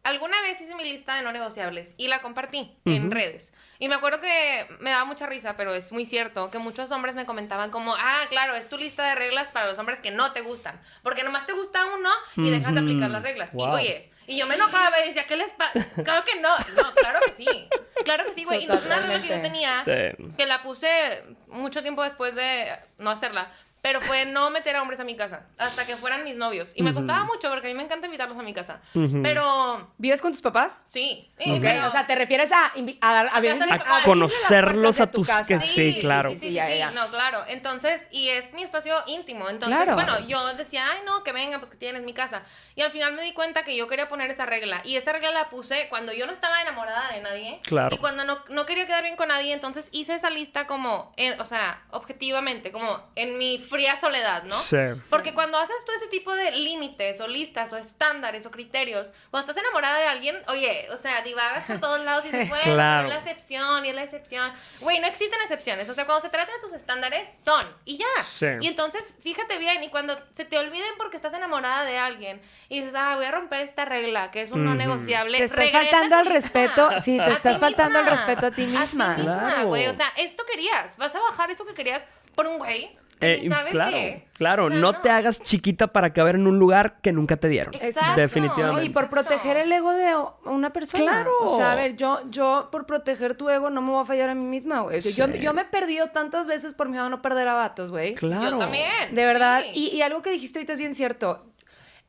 alguna 0.03 0.39
vez 0.41 0.61
hice 0.61 0.75
mi 0.75 0.83
lista 0.83 1.15
de 1.15 1.23
no 1.23 1.31
negociables 1.31 1.95
y 1.97 2.07
la 2.07 2.21
compartí 2.21 2.77
en 2.85 3.11
redes. 3.11 3.53
Y 3.81 3.87
me 3.87 3.95
acuerdo 3.95 4.19
que 4.19 4.67
me 4.79 4.89
daba 4.89 5.05
mucha 5.05 5.25
risa, 5.25 5.55
pero 5.55 5.73
es 5.73 5.93
muy 5.93 6.05
cierto, 6.05 6.51
que 6.51 6.59
muchos 6.59 6.91
hombres 6.91 7.15
me 7.15 7.25
comentaban 7.25 7.71
como, 7.71 7.95
ah, 7.95 8.23
claro, 8.29 8.53
es 8.55 8.67
tu 8.67 8.77
lista 8.77 9.07
de 9.07 9.15
reglas 9.15 9.49
para 9.49 9.67
los 9.67 9.79
hombres 9.79 10.01
que 10.01 10.11
no 10.11 10.33
te 10.33 10.41
gustan. 10.41 10.79
Porque 11.01 11.23
nomás 11.23 11.45
te 11.45 11.53
gusta 11.53 11.85
uno 11.85 12.09
y 12.35 12.49
dejas 12.49 12.73
de 12.73 12.81
aplicar 12.81 13.09
las 13.09 13.23
reglas. 13.23 13.53
Y 13.53 13.61
oye, 13.61 14.11
y 14.27 14.37
yo 14.37 14.45
me 14.47 14.55
enojaba 14.55 14.99
y 14.99 15.07
decía, 15.07 15.25
¿qué 15.25 15.37
les 15.37 15.53
pasa? 15.53 15.79
Claro 16.03 16.23
que 16.25 16.39
no. 16.41 16.55
No, 16.75 16.93
claro 16.93 17.19
que 17.25 17.33
sí. 17.33 17.69
Claro 18.03 18.25
que 18.25 18.33
sí, 18.33 18.43
güey. 18.43 18.65
Y 18.65 18.65
una 18.65 18.99
regla 18.99 19.21
que 19.21 19.27
yo 19.29 19.41
tenía, 19.41 19.83
que 19.85 20.45
la 20.45 20.61
puse 20.61 21.23
mucho 21.47 21.81
tiempo 21.81 22.03
después 22.03 22.35
de 22.35 22.77
no 22.97 23.09
hacerla, 23.09 23.49
pero 23.81 24.01
fue 24.01 24.25
no 24.25 24.49
meter 24.49 24.75
a 24.75 24.81
hombres 24.81 24.99
a 24.99 25.03
mi 25.03 25.15
casa 25.15 25.45
hasta 25.57 25.85
que 25.85 25.95
fueran 25.95 26.23
mis 26.23 26.35
novios. 26.35 26.71
Y 26.75 26.83
me 26.83 26.93
costaba 26.93 27.23
mucho 27.23 27.49
porque 27.49 27.67
a 27.67 27.71
mí 27.71 27.77
me 27.77 27.83
encanta 27.83 28.07
invitarlos 28.07 28.37
a 28.37 28.43
mi 28.43 28.53
casa. 28.53 28.81
Pero. 29.23 29.93
¿Vives 29.97 30.21
con 30.21 30.31
tus 30.31 30.41
papás? 30.41 30.81
Sí. 30.85 31.31
O 31.39 31.91
sea, 31.91 32.05
¿te 32.07 32.15
refieres 32.15 32.51
a, 32.51 32.71
a, 33.01 33.19
a, 33.37 34.03
conocerlos 34.03 34.99
a, 34.99 35.09
tus 35.09 35.27
casas? 35.27 35.65
Sí, 35.65 35.93
sí, 35.93 35.99
claro. 36.01 36.29
Sí, 36.31 36.37
sí, 36.37 36.59
sí, 36.59 36.81
no, 36.93 37.07
claro. 37.07 37.39
Entonces, 37.47 38.07
y 38.11 38.29
es 38.29 38.53
mi 38.53 38.63
espacio 38.63 38.95
íntimo. 39.07 39.49
Entonces, 39.49 39.93
bueno, 39.93 40.19
yo 40.27 40.53
decía, 40.55 40.85
ay, 40.91 40.99
no, 41.05 41.23
que 41.23 41.31
venga, 41.31 41.59
pues 41.59 41.71
que 41.71 41.77
tienes 41.77 42.03
mi 42.03 42.13
casa. 42.13 42.43
Y 42.75 42.81
al 42.81 42.91
final 42.91 43.13
me 43.13 43.21
di 43.23 43.33
cuenta 43.33 43.63
que 43.63 43.75
yo 43.75 43.87
quería 43.87 44.09
poner 44.09 44.29
esa 44.29 44.45
regla. 44.45 44.81
Y 44.83 44.95
esa 44.95 45.13
regla 45.13 45.31
la 45.31 45.49
puse 45.49 45.87
cuando 45.89 46.11
yo 46.13 46.25
no 46.25 46.33
estaba 46.33 46.61
enamorada 46.61 47.11
de 47.13 47.21
nadie. 47.21 47.59
Claro. 47.63 47.95
Y 47.95 47.99
cuando 47.99 48.25
no, 48.25 48.39
no 48.49 48.65
quería 48.65 48.85
quedar 48.85 49.03
bien 49.03 49.15
con 49.15 49.29
nadie. 49.29 49.53
Entonces 49.53 49.89
hice 49.91 50.15
esa 50.15 50.29
lista 50.29 50.67
como, 50.67 51.13
o 51.39 51.45
sea, 51.45 51.83
objetivamente, 51.91 52.71
como 52.71 53.01
en 53.15 53.37
mi 53.37 53.59
fría 53.69 53.95
soledad, 53.95 54.43
¿no? 54.43 54.59
Sí. 54.59 54.77
Porque 55.09 55.33
cuando 55.33 55.57
haces 55.57 55.85
tú 55.85 55.91
ese 55.91 56.07
tipo 56.07 56.33
de 56.33 56.51
límites 56.51 57.21
o 57.21 57.27
listas 57.27 57.71
o 57.71 57.77
estándares 57.77 58.45
o 58.45 58.51
criterios, 58.51 59.11
cuando 59.29 59.49
estás 59.49 59.63
enamorada 59.63 59.99
de 59.99 60.07
alguien, 60.07 60.35
oye, 60.47 60.87
o 60.91 60.97
sea, 60.97 61.21
divagas 61.21 61.65
por 61.65 61.79
todos 61.79 62.03
lados 62.03 62.25
y 62.25 62.31
dices, 62.31 62.49
bueno, 62.49 62.73
claro. 62.73 63.03
es 63.03 63.09
la 63.09 63.19
excepción 63.19 63.85
y 63.85 63.89
es 63.89 63.95
la 63.95 64.03
excepción. 64.03 64.51
Güey, 64.81 64.99
no 64.99 65.07
existen 65.07 65.39
excepciones. 65.41 65.87
O 65.89 65.93
sea, 65.93 66.05
cuando 66.05 66.21
se 66.21 66.29
trata 66.29 66.51
de 66.51 66.59
tus 66.59 66.73
estándares, 66.73 67.29
son 67.37 67.63
y 67.85 67.97
ya. 67.97 68.23
Sí. 68.23 68.47
Y 68.61 68.67
entonces, 68.67 69.13
fíjate 69.21 69.57
bien, 69.57 69.83
y 69.83 69.89
cuando 69.89 70.19
se 70.33 70.45
te 70.45 70.57
olviden 70.57 70.91
porque 70.97 71.15
estás 71.15 71.33
enamorada 71.33 71.85
de 71.85 71.97
alguien 71.97 72.41
y 72.69 72.79
dices, 72.79 72.95
ah, 72.95 73.15
voy 73.15 73.25
a 73.25 73.31
romper 73.31 73.61
esta 73.61 73.85
regla, 73.85 74.31
que 74.31 74.41
es 74.41 74.51
un 74.51 74.65
no 74.65 74.73
negociable. 74.73 75.37
Te 75.37 75.43
estás 75.43 75.71
faltando 75.71 76.15
al 76.15 76.25
respeto, 76.25 76.89
sí, 77.03 77.17
te 77.17 77.31
estás 77.31 77.59
faltando 77.59 77.99
al 77.99 78.05
respeto 78.07 78.47
a 78.47 78.51
ti 78.51 78.65
misma. 78.65 79.13
A 79.13 79.15
ti 79.15 79.21
misma, 79.21 79.63
güey. 79.63 79.87
O 79.87 79.93
sea, 79.93 80.11
esto 80.17 80.43
querías, 80.45 80.97
vas 80.97 81.13
a 81.13 81.19
bajar 81.19 81.51
eso 81.51 81.65
que 81.65 81.73
querías 81.73 82.07
por 82.35 82.47
un 82.47 82.57
güey 82.57 82.97
Eh, 83.21 83.47
¿Sabes 83.49 83.71
claro, 83.71 83.91
qué? 83.95 84.27
Claro, 84.33 84.69
no, 84.69 84.99
te 84.99 85.09
hagas 85.09 85.41
chiquita 85.41 85.87
para 85.87 86.13
caber 86.13 86.35
en 86.35 86.47
un 86.47 86.57
lugar 86.57 87.01
que 87.01 87.11
nunca 87.11 87.35
te 87.35 87.49
dieron. 87.49 87.73
Exacto. 87.73 88.21
Definitivamente. 88.21 88.85
y 88.85 88.89
por 88.89 89.09
proteger 89.09 89.57
el 89.57 89.71
ego 89.71 89.91
de 89.91 90.15
una 90.45 90.71
persona. 90.71 91.03
Claro. 91.03 91.31
O 91.41 91.57
sea, 91.57 91.73
a 91.73 91.75
ver, 91.75 91.97
yo, 91.97 92.19
yo 92.29 92.69
por 92.71 92.85
proteger 92.85 93.35
tu 93.35 93.49
ego 93.49 93.69
no 93.69 93.81
me 93.81 93.91
voy 93.91 94.01
a 94.01 94.05
fallar 94.05 94.29
a 94.29 94.35
mí 94.35 94.45
misma, 94.45 94.81
güey. 94.81 95.01
Yo, 95.01 95.27
yo, 95.27 95.53
me 95.53 95.61
he 95.61 95.65
perdido 95.65 96.07
tantas 96.11 96.47
veces 96.47 96.73
por 96.73 96.87
miedo 96.87 97.05
a 97.05 97.09
no 97.09 97.21
perder 97.21 97.49
a 97.49 97.55
vatos, 97.55 97.91
güey. 97.91 98.15
Claro. 98.15 98.51
Yo 98.51 98.57
también. 98.57 99.13
De 99.13 99.25
verdad. 99.25 99.63
Y, 99.73 99.89
y, 99.89 100.01
algo 100.01 100.21
que 100.21 100.31
dijiste 100.31 100.59
ahorita 100.59 100.73
es 100.73 100.79
bien 100.79 100.95
cierto. 100.95 101.45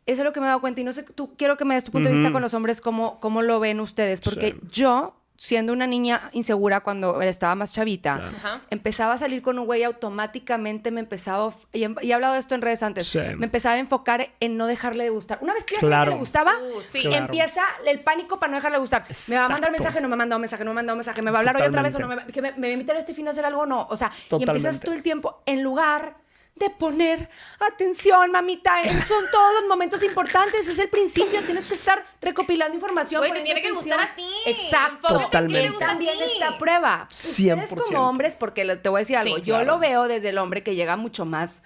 Eso 0.06 0.22
es 0.22 0.24
lo 0.24 0.32
que 0.32 0.40
me 0.40 0.46
he 0.46 0.48
dado 0.48 0.60
cuenta. 0.60 0.80
Y 0.80 0.84
no 0.84 0.92
sé, 0.92 1.02
tú 1.02 1.34
quiero 1.36 1.56
que 1.56 1.64
me 1.64 1.74
des 1.74 1.84
tu 1.84 1.92
punto 1.92 2.08
de 2.08 2.14
vista 2.14 2.32
con 2.32 2.42
los 2.42 2.54
hombres, 2.54 2.80
cómo, 2.80 3.18
cómo 3.20 3.42
lo 3.42 3.58
ven 3.58 3.80
ustedes. 3.80 4.20
Porque 4.20 4.56
yo 4.70 5.19
siendo 5.40 5.72
una 5.72 5.86
niña 5.86 6.28
insegura 6.32 6.80
cuando 6.80 7.22
estaba 7.22 7.54
más 7.54 7.72
chavita, 7.72 8.30
empezaba 8.68 9.14
a 9.14 9.18
salir 9.18 9.40
con 9.40 9.58
un 9.58 9.64
güey 9.64 9.82
automáticamente 9.84 10.90
me 10.90 11.00
empezaba, 11.00 11.54
y, 11.72 11.84
he 11.84 12.12
hablado 12.12 12.34
de 12.34 12.40
esto 12.40 12.54
en 12.54 12.60
redes 12.60 12.82
antes, 12.82 13.14
me 13.14 13.46
empezaba 13.46 13.76
a 13.76 13.78
enfocar 13.78 14.32
en 14.38 14.58
no 14.58 14.66
dejarle 14.66 15.04
de 15.04 15.08
gustar. 15.08 15.38
Una 15.40 15.54
vez 15.54 15.64
que 15.64 15.76
ya 15.76 15.80
que 15.80 16.10
le 16.10 16.16
gustaba, 16.16 16.52
uh, 16.58 17.14
empieza 17.14 17.62
el 17.86 18.00
pánico 18.00 18.38
para 18.38 18.50
no 18.50 18.58
dejarle 18.58 18.76
de 18.76 18.80
gustar. 18.82 19.06
Me 19.28 19.36
va 19.36 19.46
a 19.46 19.48
mandar 19.48 19.72
mensaje, 19.72 20.02
no 20.02 20.08
me 20.08 20.14
ha 20.14 20.18
mandado 20.18 20.38
mensaje, 20.38 20.62
no 20.62 20.72
me 20.72 20.72
ha 20.72 20.82
mandado 20.82 20.96
mensaje, 20.96 21.22
me 21.22 21.30
va 21.30 21.38
a 21.38 21.40
hablar 21.40 21.56
hoy 21.56 21.62
otra 21.62 21.82
vez 21.82 21.94
o 21.94 22.00
no 22.00 22.08
me, 22.08 22.26
que 22.26 22.42
me, 22.42 22.52
me, 22.52 22.66
va 22.66 22.66
a 22.66 22.72
invitar 22.72 22.96
este 22.96 23.14
fin 23.14 23.26
a 23.26 23.30
hacer 23.30 23.46
algo 23.46 23.62
o 23.62 23.66
no. 23.66 23.86
O 23.88 23.96
sea, 23.96 24.12
y 24.38 24.42
empiezas 24.42 24.78
todo 24.80 24.94
el 24.94 25.02
tiempo 25.02 25.42
en 25.46 25.62
lugar 25.62 26.16
de 26.60 26.70
poner 26.70 27.28
atención, 27.58 28.30
mamita. 28.30 28.82
Son 29.08 29.24
todos 29.32 29.54
los 29.60 29.68
momentos 29.68 30.02
importantes. 30.02 30.68
Es 30.68 30.78
el 30.78 30.88
principio. 30.88 31.42
Tienes 31.42 31.66
que 31.66 31.74
estar 31.74 32.04
recopilando 32.20 32.74
información. 32.74 33.20
Güey, 33.22 33.32
te 33.32 33.40
tiene 33.40 33.62
que 33.62 33.72
gustar 33.72 33.98
a 33.98 34.14
ti. 34.14 34.28
Exacto. 34.46 35.08
Totalmente. 35.08 35.78
También 35.78 36.20
esta 36.22 36.58
prueba. 36.58 37.08
100%. 37.10 37.64
Ustedes 37.64 37.82
como 37.82 38.08
hombres, 38.08 38.36
porque 38.36 38.64
te 38.76 38.88
voy 38.88 38.98
a 38.98 39.00
decir 39.00 39.16
algo. 39.16 39.38
yo 39.38 39.64
lo 39.64 39.78
veo 39.78 40.06
desde 40.06 40.28
el 40.28 40.38
hombre 40.38 40.62
que 40.62 40.76
llega 40.76 40.96
mucho 40.96 41.24
más 41.24 41.62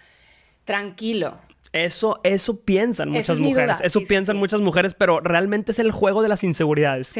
tranquilo. 0.64 1.38
Eso, 1.75 2.20
eso 2.22 2.61
piensan 2.61 3.11
muchas 3.11 3.41
mujeres. 3.41 3.79
Eso 3.83 4.01
piensan 4.07 4.37
muchas 4.37 4.61
mujeres, 4.61 4.95
pero 4.95 5.18
realmente 5.18 5.72
es 5.72 5.81
el 5.81 5.91
juego 5.91 6.22
de 6.22 6.29
las 6.29 6.45
inseguridades. 6.45 7.12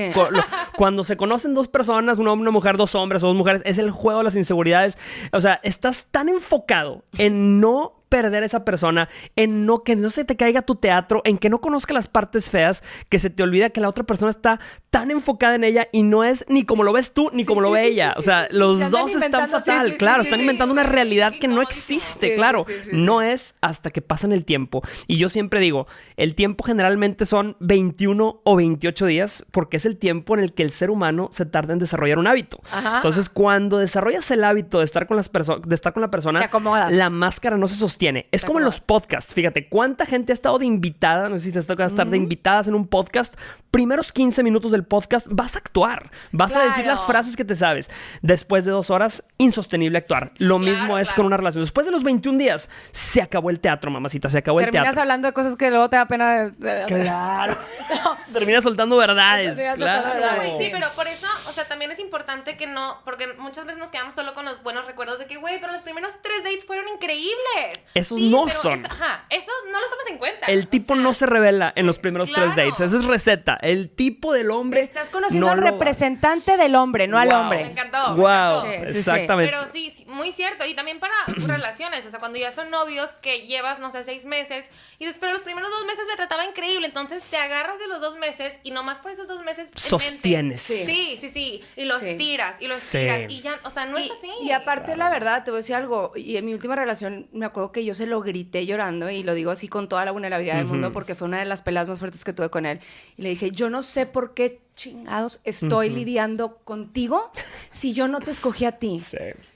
Cuando 0.77 1.03
se 1.03 1.17
conocen 1.17 1.55
dos 1.55 1.67
personas, 1.67 2.21
un 2.21 2.29
hombre, 2.29 2.43
una 2.43 2.53
mujer, 2.53 2.77
dos 2.77 2.95
hombres 2.95 3.25
o 3.25 3.27
dos 3.27 3.37
mujeres, 3.37 3.63
es 3.65 3.79
el 3.79 3.91
juego 3.91 4.19
de 4.19 4.25
las 4.25 4.37
inseguridades. 4.37 4.97
O 5.33 5.41
sea, 5.41 5.59
estás 5.65 6.07
tan 6.13 6.29
enfocado 6.29 7.03
en 7.19 7.61
no 7.61 8.04
perder 8.15 8.45
a 8.45 8.47
esa 8.47 8.65
persona, 8.65 9.09
en 9.35 9.67
no 9.67 9.83
que 9.83 9.97
no 9.97 10.09
se 10.09 10.25
te 10.25 10.37
caiga 10.37 10.63
tu 10.63 10.77
teatro, 10.77 11.21
en 11.25 11.37
que 11.37 11.51
no 11.51 11.61
conozca 11.61 11.93
las 11.93 12.07
partes 12.07 12.49
feas, 12.49 12.81
que 13.09 13.19
se 13.19 13.29
te 13.29 13.43
olvida 13.43 13.71
que 13.71 13.81
la 13.81 13.89
otra 13.89 14.05
persona 14.05 14.31
está 14.31 14.61
tan 14.91 15.11
enfocada 15.11 15.57
en 15.57 15.65
ella 15.65 15.89
y 15.91 16.05
no 16.05 16.23
es 16.23 16.45
ni 16.49 16.65
como 16.65 16.85
lo 16.85 16.93
ves 16.93 17.13
tú 17.13 17.31
ni 17.33 17.45
como 17.45 17.61
lo 17.61 17.73
ve 17.73 17.87
ella. 17.87 18.15
o 18.17 18.23
sea, 18.23 18.47
los 18.53 18.89
dos 18.93 19.17
están 19.17 19.51
fatal, 19.51 19.97
claro, 19.97 20.23
están 20.23 20.39
inventando 20.39 20.73
una 20.73 20.85
realidad 20.85 21.33
que 21.41 21.49
no 21.49 21.61
existe, 21.61 22.37
claro. 22.37 22.65
No 22.93 23.21
es 23.21 23.57
hasta 23.61 23.91
que 23.91 24.01
pasan 24.01 24.31
el 24.31 24.45
tiempo. 24.45 24.83
Y 25.09 25.17
yo 25.17 25.29
siempre 25.29 25.59
digo, 25.59 25.89
el 26.17 26.37
tiempo 26.37 26.63
generalmente 26.63 27.27
son 27.27 27.57
21 27.59 28.43
o 28.45 28.57
28 28.57 29.07
días 29.07 29.45
porque 29.51 29.79
es 29.79 29.87
el 29.87 29.97
tiempo 29.97 30.35
en 30.37 30.45
el 30.45 30.53
que 30.53 30.63
el 30.63 30.71
ser 30.71 30.91
humano 30.91 31.31
se 31.33 31.47
tarda 31.47 31.73
en 31.73 31.81
desarrollar 31.81 32.21
un 32.21 32.29
hábito. 32.29 32.61
Entonces, 32.95 33.29
cuando 33.29 33.79
desarrollas 33.79 34.31
el 34.31 34.45
hábito 34.45 34.79
de 34.79 34.85
estar 34.85 35.09
con 35.09 35.17
las 35.17 35.29
personas, 35.29 35.63
de 35.67 35.75
estar 35.75 35.93
con 35.93 36.03
la 36.03 36.13
persona, 36.13 36.49
la 36.91 37.11
máscara 37.11 37.57
no 37.57 37.67
se 37.67 37.75
sostiene 37.75 38.04
es 38.31 38.45
como 38.45 38.59
en 38.59 38.65
los 38.65 38.81
podcasts, 38.81 39.33
fíjate, 39.33 39.69
¿cuánta 39.69 40.07
gente 40.07 40.33
ha 40.33 40.35
estado 40.35 40.59
de 40.59 40.67
invitada? 40.67 41.29
No 41.29 41.39
sé 41.39 41.45
si 41.45 41.53
te 41.53 41.59
está 41.59 41.75
estar 41.85 42.07
de 42.07 42.17
invitadas 42.17 42.69
en 42.69 42.75
un 42.75 42.87
podcast. 42.87 43.35
Primeros 43.71 44.13
15 44.13 44.43
minutos 44.45 44.71
del 44.71 44.85
podcast 44.85 45.27
vas 45.29 45.57
a 45.57 45.59
actuar, 45.59 46.11
vas 46.31 46.55
a 46.55 46.65
decir 46.65 46.87
las 46.87 47.05
frases 47.05 47.37
que 47.37 47.45
te 47.45 47.57
sabes. 47.57 47.91
Después 48.23 48.65
de 48.65 48.71
dos 48.71 48.91
horas, 48.91 49.25
insostenible 49.39 49.99
actuar. 49.99 50.33
Lo 50.39 50.59
mismo 50.59 50.97
es 50.99 51.13
con 51.13 51.27
una 51.27 51.37
relación. 51.37 51.65
Después 51.65 51.85
de 51.85 51.91
los 51.91 52.05
21 52.05 52.39
días, 52.39 52.71
se 52.93 53.21
acabó 53.21 53.51
el 53.51 53.59
teatro, 53.59 53.91
mamacita, 53.91 54.31
se 54.31 54.39
acabó 54.39 54.61
el 54.61 54.67
teatro. 54.67 54.83
Terminas 54.83 54.99
hablando 54.99 55.27
de 55.27 55.35
cosas 55.35 55.57
que 55.57 55.71
luego 55.71 55.91
te 55.91 55.97
da 55.97 56.07
pena. 56.07 56.55
Claro. 56.87 57.59
Terminas 58.33 58.63
soltando 58.63 58.97
verdades. 58.97 59.59
Claro. 59.77 60.43
sí, 60.59 60.69
pero 60.71 60.93
por 60.95 61.09
eso, 61.09 61.27
o 61.49 61.53
sea, 61.53 61.67
también 61.67 61.91
es 61.91 61.99
importante 61.99 62.57
que 62.57 62.67
no, 62.69 63.01
porque 63.05 63.27
muchas 63.39 63.65
veces 63.67 63.81
nos 63.81 63.91
quedamos 63.91 64.15
solo 64.15 64.35
con 64.35 64.45
los 64.45 64.63
buenos 64.63 64.87
recuerdos 64.87 65.19
de 65.19 65.27
que, 65.27 65.37
güey, 65.37 65.61
pero 65.61 65.73
los 65.73 65.83
primeros 65.83 66.19
tres 66.23 66.45
dates 66.45 66.65
fueron 66.65 66.87
increíbles. 66.89 67.87
Esos 67.95 68.21
no 68.21 68.49
son. 68.49 68.85
ajá, 68.85 69.25
esos 69.31 69.55
no 69.71 69.81
los 69.81 69.89
tomas 69.89 70.07
en 70.09 70.19
cuenta. 70.19 70.47
El 70.47 70.67
tipo 70.67 70.97
no 70.97 71.15
se 71.15 71.27
revela 71.27 71.73
en 71.77 71.87
los 71.87 72.01
primeros 72.01 72.31
tres 72.33 72.57
dates. 72.57 72.81
Esa 72.81 72.99
es 72.99 73.05
receta. 73.05 73.57
El 73.61 73.89
tipo 73.89 74.33
del 74.33 74.51
hombre. 74.51 74.81
Estás 74.81 75.11
conociendo 75.11 75.49
al 75.49 75.59
representante 75.59 76.57
del 76.57 76.75
hombre, 76.75 77.07
no 77.07 77.19
al 77.19 77.33
hombre. 77.33 77.65
Me 77.65 77.71
encantó. 77.71 78.17
Wow. 78.17 78.65
exactamente. 78.83 79.53
Pero 79.53 79.71
sí, 79.71 80.05
muy 80.09 80.33
cierto. 80.33 80.67
Y 80.67 80.75
también 80.75 80.99
para 80.99 81.15
relaciones. 81.27 82.05
O 82.05 82.11
sea, 82.11 82.19
cuando 82.19 82.39
ya 82.39 82.51
son 82.51 82.71
novios 82.71 83.13
que 83.13 83.47
llevas, 83.47 83.79
no 83.79 83.93
sé, 83.93 84.03
seis 84.03 84.27
meses 84.27 84.73
y 84.99 85.07
después 85.07 85.33
los 85.33 85.43
primeros 85.43 85.71
dos 85.71 85.87
meses 85.87 86.07
me 86.09 86.17
trataba 86.17 86.45
increíble. 86.45 86.89
Entonces 86.89 87.23
te 87.23 87.37
agarras 87.37 87.79
de 87.79 87.87
los 87.87 88.01
dos 88.01 88.19
meses 88.19 88.59
y 88.65 88.73
nomás 88.73 88.99
por 88.99 89.13
esos 89.13 89.29
dos 89.29 89.45
meses. 89.45 89.71
Sostienes. 89.77 90.63
Sí. 90.63 91.17
sí, 91.21 91.31
sí, 91.31 91.63
Y 91.77 91.85
los 91.85 92.01
tiras 92.01 92.61
y 92.61 92.67
los 92.67 92.81
tiras. 92.81 93.31
Y 93.31 93.41
ya, 93.41 93.61
o 93.63 93.71
sea, 93.71 93.87
no 93.87 93.99
es 93.99 94.11
así. 94.11 94.31
Y 94.43 94.51
aparte, 94.51 94.97
la 94.97 95.11
verdad, 95.11 95.45
te 95.45 95.53
voy 95.53 95.59
a 95.59 95.61
decir 95.61 95.77
algo. 95.77 96.13
Y 96.17 96.37
en 96.37 96.45
mi 96.45 96.55
última 96.55 96.75
relación 96.75 97.29
me 97.33 97.47
acuerdo 97.47 97.71
que 97.75 97.85
yo 97.85 97.95
se 97.95 98.07
lo 98.07 98.23
grité 98.23 98.65
llorando 98.65 99.11
y 99.11 99.23
lo 99.23 99.35
digo 99.35 99.51
así 99.51 99.69
con 99.69 99.91
toda 99.91 100.07
la 100.07 100.13
vulnerabilidad 100.13 100.57
del 100.57 100.65
mundo 100.65 100.93
porque 100.93 101.15
fue 101.15 101.29
una 101.29 101.41
de 101.41 101.45
las 101.45 101.61
peleas 101.61 101.87
más 101.87 101.99
fuertes 101.99 102.25
que 102.25 102.33
tuve 102.33 102.49
con 102.49 102.65
él. 102.65 102.81
Y 103.19 103.23
le 103.23 103.29
dije, 103.29 103.51
yo 103.51 103.69
no 103.69 103.83
sé 103.83 104.07
por 104.07 104.33
qué 104.33 104.63
chingados 104.75 105.41
estoy 105.45 105.91
lidiando 105.91 106.57
contigo 106.65 107.31
si 107.69 107.93
yo 107.93 108.09
no 108.09 108.21
te 108.21 108.31
escogí 108.31 108.65
a 108.65 108.73
ti. 108.73 109.03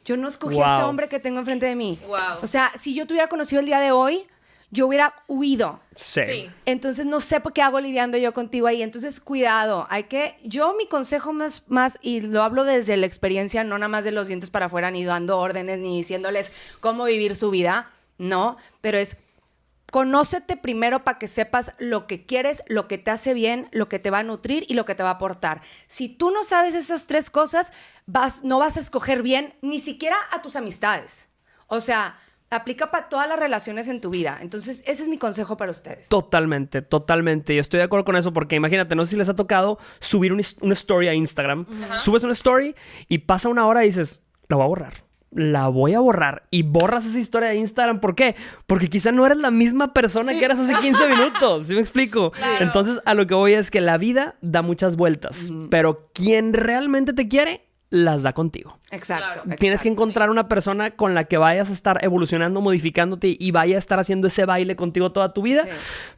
Yo 0.05 0.19
no 0.19 0.29
escogí 0.29 0.61
a 0.61 0.73
este 0.75 0.83
hombre 0.85 1.09
que 1.09 1.19
tengo 1.21 1.39
enfrente 1.39 1.65
de 1.65 1.77
mí. 1.77 1.99
O 2.43 2.47
sea, 2.47 2.71
si 2.77 2.95
yo 2.95 3.07
te 3.07 3.15
hubiera 3.15 3.29
conocido 3.29 3.61
el 3.61 3.67
día 3.67 3.81
de 3.81 3.93
hoy, 3.93 4.27
yo 4.71 4.87
hubiera 4.87 5.15
huido. 5.29 5.81
Sí. 5.97 6.51
Entonces 6.67 7.07
no 7.07 7.21
sé 7.21 7.41
por 7.41 7.53
qué 7.53 7.63
hago 7.63 7.81
lidiando 7.81 8.19
yo 8.19 8.35
contigo 8.35 8.67
ahí. 8.67 8.83
Entonces 8.83 9.21
cuidado, 9.21 9.87
hay 9.89 10.05
que, 10.05 10.37
yo 10.45 10.75
mi 10.75 10.87
consejo 10.87 11.33
más, 11.33 11.63
más, 11.69 11.99
y 12.03 12.21
lo 12.21 12.43
hablo 12.43 12.65
desde 12.65 12.97
la 12.97 13.07
experiencia, 13.07 13.65
no 13.65 13.79
nada 13.79 13.89
más 13.89 14.05
de 14.05 14.13
los 14.13 14.29
dientes 14.29 14.51
para 14.51 14.67
afuera, 14.67 14.91
ni 14.91 15.05
dando 15.05 15.39
órdenes, 15.39 15.79
ni 15.79 15.97
diciéndoles 15.97 16.53
cómo 16.81 17.05
vivir 17.05 17.35
su 17.35 17.51
vida 17.51 17.91
no, 18.19 18.57
pero 18.81 18.99
es 18.99 19.17
conócete 19.91 20.57
primero 20.57 21.05
para 21.05 21.19
que 21.19 21.29
sepas 21.29 21.73
lo 21.79 22.07
que 22.07 22.27
quieres, 22.27 22.63
lo 22.67 22.89
que 22.89 22.99
te 22.99 23.11
hace 23.11 23.35
bien, 23.35 23.69
lo 23.73 23.89
que 23.89 23.99
te 23.99 24.11
va 24.11 24.19
a 24.19 24.23
nutrir 24.23 24.65
y 24.69 24.75
lo 24.75 24.85
que 24.85 24.95
te 24.95 25.03
va 25.03 25.11
a 25.11 25.15
aportar. 25.15 25.63
Si 25.87 26.09
tú 26.09 26.31
no 26.31 26.45
sabes 26.45 26.75
esas 26.75 27.07
tres 27.07 27.31
cosas, 27.31 27.73
vas, 28.07 28.45
no 28.45 28.59
vas 28.59 28.77
a 28.77 28.81
escoger 28.81 29.23
bien 29.23 29.55
ni 29.63 29.79
siquiera 29.79 30.17
a 30.33 30.43
tus 30.43 30.57
amistades. 30.57 31.27
O 31.69 31.81
sea, 31.81 32.19
aplica 32.51 32.91
para 32.91 33.09
todas 33.09 33.29
las 33.29 33.39
relaciones 33.39 33.89
en 33.89 34.01
tu 34.01 34.11
vida. 34.11 34.39
Entonces, 34.41 34.83
ese 34.87 35.03
es 35.03 35.09
mi 35.09 35.19
consejo 35.19 35.57
para 35.57 35.71
ustedes. 35.71 36.09
Totalmente, 36.09 36.83
totalmente. 36.83 37.55
Y 37.55 37.59
estoy 37.59 37.79
de 37.79 37.85
acuerdo 37.85 38.05
con 38.05 38.17
eso 38.17 38.33
porque 38.33 38.57
imagínate, 38.57 38.95
no 38.95 39.05
sé 39.05 39.13
si 39.13 39.17
les 39.17 39.29
ha 39.29 39.37
tocado 39.37 39.79
subir 40.01 40.33
una 40.33 40.73
story 40.73 41.09
a 41.09 41.15
Instagram. 41.15 41.67
Subes 41.99 42.25
una 42.25 42.33
story 42.33 42.75
y 43.09 43.19
pasa 43.19 43.49
una 43.49 43.67
hora 43.67 43.85
y 43.85 43.89
dices, 43.89 44.23
la 44.49 44.57
voy 44.57 44.65
a 44.65 44.69
borrar 44.69 45.08
la 45.31 45.69
voy 45.69 45.95
a 45.95 46.01
borrar 46.01 46.45
y 46.51 46.63
borras 46.63 47.05
esa 47.05 47.19
historia 47.19 47.51
de 47.51 47.57
Instagram. 47.57 48.01
¿Por 48.01 48.15
qué? 48.15 48.35
Porque 48.67 48.89
quizá 48.89 49.13
no 49.13 49.27
eres 49.27 49.39
la 49.39 49.51
misma 49.51 49.93
persona 49.93 50.33
que 50.33 50.45
eras 50.45 50.59
hace 50.59 50.75
15 50.75 51.09
minutos. 51.17 51.67
¿Sí 51.67 51.75
me 51.75 51.81
explico? 51.81 52.33
Entonces, 52.61 53.01
a 53.05 53.15
lo 53.15 53.27
que 53.27 53.35
voy 53.35 53.55
es 53.55 53.71
que 53.71 53.81
la 53.81 53.99
vida 53.99 54.37
da 54.41 54.63
muchas 54.63 54.97
vueltas, 54.97 55.51
pero 55.71 56.11
quien 56.15 56.53
realmente 56.53 57.13
te 57.13 57.29
quiere 57.29 57.68
las 57.91 58.23
da 58.23 58.33
contigo. 58.33 58.79
Exacto, 58.91 59.43
Tienes 59.59 59.83
que 59.83 59.89
encontrar 59.89 60.31
una 60.31 60.49
persona 60.49 60.93
con 60.93 61.15
la 61.15 61.25
que 61.25 61.37
vayas 61.37 61.71
a 61.71 61.73
estar 61.73 62.03
evolucionando, 62.03 62.61
modificándote 62.61 63.37
y 63.39 63.51
vaya 63.51 63.77
a 63.77 63.79
estar 63.79 63.99
haciendo 63.99 64.29
ese 64.29 64.45
baile 64.47 64.77
contigo 64.77 65.13
toda 65.13 65.33
tu 65.33 65.43
vida, 65.43 65.67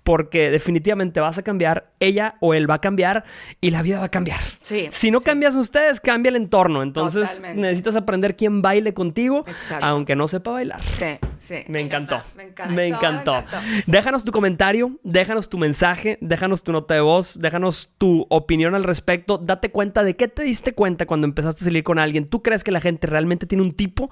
porque 0.03 0.51
definitivamente 0.51 1.21
vas 1.21 1.39
a 1.39 1.43
cambiar, 1.43 1.91
ella 1.99 2.37
o 2.41 2.55
él 2.55 2.71
va 2.71 2.75
a 2.75 2.81
cambiar 2.81 3.25
y 3.61 3.71
la 3.71 3.83
vida 3.83 3.99
va 3.99 4.05
a 4.07 4.11
cambiar. 4.11 4.41
Sí, 4.61 4.89
si 4.91 5.11
no 5.11 5.21
cambias 5.21 5.55
ustedes, 5.55 6.01
cambia 6.01 6.31
el 6.31 6.37
entorno. 6.37 6.83
Entonces 6.83 7.43
necesitas 7.55 7.97
aprender 7.97 8.37
quién 8.37 8.63
baile 8.63 8.95
contigo, 8.95 9.45
aunque 9.81 10.17
no 10.17 10.29
sepa 10.29 10.53
bailar. 10.53 10.81
Sí, 10.83 11.19
sí. 11.39 11.65
Me, 11.69 11.81
encantó. 11.81 12.23
Me 12.37 12.45
encantó. 12.45 12.75
Me 12.75 12.87
encantó. 12.87 13.45
Déjanos 13.87 14.25
tu 14.25 14.33
comentario, 14.33 14.99
déjanos 15.03 15.49
tu 15.49 15.59
mensaje, 15.59 16.19
déjanos 16.21 16.63
tu 16.63 16.73
nota 16.73 16.95
de 16.95 17.01
voz, 17.01 17.39
déjanos 17.41 17.93
tu 17.99 18.27
opinión 18.29 18.75
al 18.75 18.85
respecto. 18.85 19.39
Date 19.39 19.71
cuenta 19.71 20.05
de 20.05 20.15
qué 20.15 20.29
te 20.29 20.43
diste 20.43 20.73
cuenta 20.73 21.07
cuando 21.07 21.27
empezaste 21.27 21.60
a 21.63 21.65
salir 21.65 21.83
con 21.85 21.99
alguien. 21.99 22.27
¿Tú 22.29 22.43
crees 22.43 22.65
que 22.65 22.71
la 22.73 22.81
gente 22.81 23.07
realmente 23.07 23.47
tiene 23.47 23.63
un 23.63 23.73
tipo? 23.73 24.11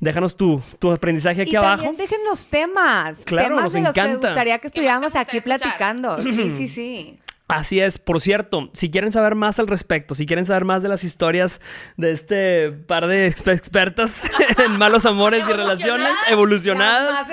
Déjanos 0.00 0.36
tu, 0.36 0.60
tu 0.78 0.90
aprendizaje 0.92 1.42
aquí 1.42 1.52
y 1.52 1.56
abajo. 1.56 1.84
También 1.84 1.96
déjenos 1.96 2.48
temas. 2.48 3.22
Claro, 3.24 3.48
temas 3.48 3.64
nos 3.64 3.72
de 3.72 3.80
los 3.80 3.90
encanta. 3.90 4.20
que 4.20 4.26
gustaría 4.26 4.58
que 4.58 4.66
estuviéramos 4.68 5.16
aquí 5.16 5.40
platicando. 5.40 6.20
Sí, 6.20 6.50
sí, 6.50 6.68
sí. 6.68 7.18
Así 7.52 7.80
es, 7.80 7.98
por 7.98 8.22
cierto, 8.22 8.70
si 8.72 8.90
quieren 8.90 9.12
saber 9.12 9.34
más 9.34 9.58
al 9.58 9.66
respecto, 9.66 10.14
si 10.14 10.24
quieren 10.24 10.46
saber 10.46 10.64
más 10.64 10.82
de 10.82 10.88
las 10.88 11.04
historias 11.04 11.60
de 11.98 12.12
este 12.12 12.72
par 12.72 13.06
de 13.06 13.26
expertas 13.26 14.24
en 14.64 14.78
malos 14.78 15.04
amores 15.04 15.44
y 15.46 15.52
relaciones 15.52 16.12
evolucionadas, 16.30 17.28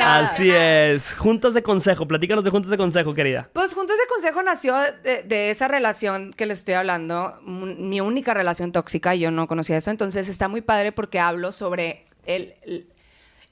así 0.00 0.50
es, 0.52 1.12
juntas 1.14 1.52
de 1.52 1.64
consejo, 1.64 2.06
platícanos 2.06 2.44
de 2.44 2.50
juntas 2.50 2.70
de 2.70 2.76
consejo, 2.76 3.12
querida. 3.12 3.50
Pues 3.54 3.74
juntas 3.74 3.96
de 3.98 4.06
consejo 4.06 4.40
nació 4.44 4.76
de, 5.02 5.50
esa 5.50 5.66
relación 5.66 6.32
que 6.32 6.46
les 6.46 6.58
estoy 6.58 6.74
hablando, 6.74 7.40
mi 7.42 8.00
única 8.00 8.34
relación 8.34 8.70
tóxica, 8.70 9.16
yo 9.16 9.32
no 9.32 9.48
conocía 9.48 9.76
eso, 9.76 9.90
entonces 9.90 10.28
está 10.28 10.46
muy 10.46 10.60
padre 10.60 10.92
porque 10.92 11.18
hablo 11.18 11.50
sobre 11.50 12.04
el 12.24 12.54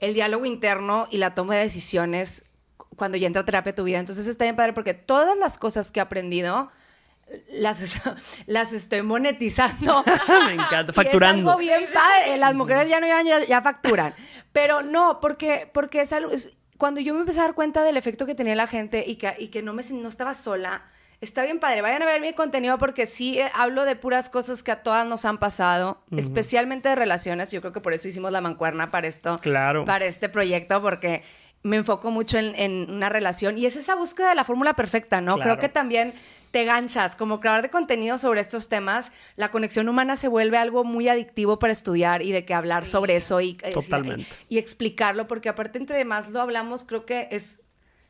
el 0.04 0.14
diálogo 0.14 0.44
interno 0.44 1.08
y 1.10 1.18
la 1.18 1.34
toma 1.34 1.56
de 1.56 1.62
decisiones 1.62 2.44
cuando 2.96 3.18
ya 3.18 3.26
entra 3.26 3.42
a 3.42 3.44
terapia 3.44 3.74
tu 3.74 3.84
vida. 3.84 3.98
Entonces 3.98 4.26
está 4.26 4.44
bien 4.44 4.56
padre 4.56 4.72
porque 4.72 4.94
todas 4.94 5.36
las 5.36 5.58
cosas 5.58 5.90
que 5.90 6.00
he 6.00 6.02
aprendido 6.02 6.70
las, 7.50 8.02
las 8.46 8.72
estoy 8.72 9.02
monetizando. 9.02 10.04
Me 10.46 10.54
encanta, 10.54 10.92
facturando. 10.92 11.42
es 11.42 11.48
algo 11.48 11.58
bien 11.58 11.84
padre. 11.92 12.36
Las 12.36 12.54
mujeres 12.54 12.88
ya 12.88 13.00
no 13.00 13.06
ya, 13.06 13.44
ya 13.44 13.62
facturan. 13.62 14.14
Pero 14.52 14.82
no, 14.82 15.20
porque, 15.20 15.70
porque 15.72 16.02
es 16.02 16.12
algo... 16.12 16.30
cuando 16.78 17.00
yo 17.00 17.14
me 17.14 17.20
empecé 17.20 17.40
a 17.40 17.44
dar 17.44 17.54
cuenta 17.54 17.82
del 17.82 17.96
efecto 17.96 18.26
que 18.26 18.34
tenía 18.34 18.54
la 18.54 18.66
gente 18.66 19.04
y 19.06 19.16
que, 19.16 19.34
y 19.38 19.48
que 19.48 19.62
no, 19.62 19.72
me, 19.72 19.82
no 19.82 20.08
estaba 20.08 20.32
sola, 20.34 20.84
está 21.20 21.42
bien 21.42 21.58
padre. 21.58 21.82
Vayan 21.82 22.02
a 22.02 22.06
ver 22.06 22.20
mi 22.20 22.32
contenido 22.34 22.78
porque 22.78 23.06
sí 23.06 23.40
eh, 23.40 23.50
hablo 23.54 23.84
de 23.84 23.96
puras 23.96 24.30
cosas 24.30 24.62
que 24.62 24.70
a 24.70 24.82
todas 24.82 25.06
nos 25.06 25.24
han 25.24 25.38
pasado, 25.38 26.04
especialmente 26.16 26.88
de 26.88 26.94
relaciones. 26.94 27.50
Yo 27.50 27.60
creo 27.60 27.72
que 27.72 27.80
por 27.80 27.94
eso 27.94 28.06
hicimos 28.06 28.30
la 28.30 28.40
mancuerna 28.40 28.92
para 28.92 29.08
esto. 29.08 29.40
Claro. 29.40 29.84
Para 29.84 30.04
este 30.06 30.28
proyecto, 30.28 30.80
porque 30.80 31.24
me 31.64 31.76
enfoco 31.76 32.12
mucho 32.12 32.38
en, 32.38 32.90
una 32.90 33.08
relación. 33.08 33.58
Y 33.58 33.66
es 33.66 33.74
esa 33.74 33.96
búsqueda 33.96 34.28
de 34.28 34.34
la 34.36 34.44
fórmula 34.44 34.74
perfecta, 34.74 35.20
¿no? 35.20 35.36
Creo 35.38 35.58
que 35.58 35.68
también 35.68 36.14
te 36.52 36.64
ganchas 36.64 37.16
como 37.16 37.40
creador 37.40 37.62
de 37.62 37.70
contenido 37.70 38.16
sobre 38.16 38.40
estos 38.40 38.68
temas, 38.68 39.10
la 39.34 39.50
conexión 39.50 39.88
humana 39.88 40.14
se 40.14 40.28
vuelve 40.28 40.56
algo 40.56 40.84
muy 40.84 41.08
adictivo 41.08 41.58
para 41.58 41.72
estudiar 41.72 42.22
y 42.22 42.30
de 42.30 42.44
que 42.44 42.54
hablar 42.54 42.86
sobre 42.86 43.16
eso 43.16 43.40
y, 43.40 43.58
y, 44.48 44.58
explicarlo, 44.58 45.26
porque 45.26 45.48
aparte 45.48 45.80
entre 45.80 46.04
más 46.04 46.28
lo 46.28 46.40
hablamos, 46.40 46.84
creo 46.84 47.04
que 47.06 47.26
es 47.32 47.60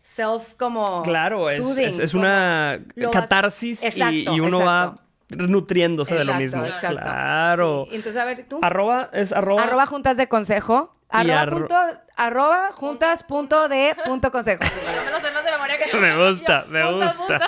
self 0.02 0.52
como 0.58 1.02
claro 1.04 1.48
es, 1.48 1.58
es, 1.98 2.12
una 2.12 2.84
catarsis 3.10 3.80
y, 3.96 4.38
uno 4.38 4.60
va 4.60 5.03
nutriéndose 5.36 6.14
de 6.14 6.24
lo 6.24 6.34
mismo 6.34 6.64
exacto. 6.64 7.00
claro 7.00 7.86
entonces 7.90 8.16
a 8.20 8.24
ver 8.24 8.46
tú 8.48 8.60
arroba 8.62 9.10
es 9.12 9.32
arroba 9.32 9.62
arroba 9.62 9.86
juntas 9.86 10.16
de 10.16 10.28
consejo 10.28 10.94
Arroba, 11.14 11.46
punto, 11.46 11.74
arroba 12.16 12.72
juntas 12.72 13.22
punto 13.22 13.68
de 13.68 13.94
punto 14.04 14.32
consejo. 14.32 14.64
me 16.00 16.16
gusta, 16.16 16.64
me 16.68 16.92
gusta. 16.92 17.40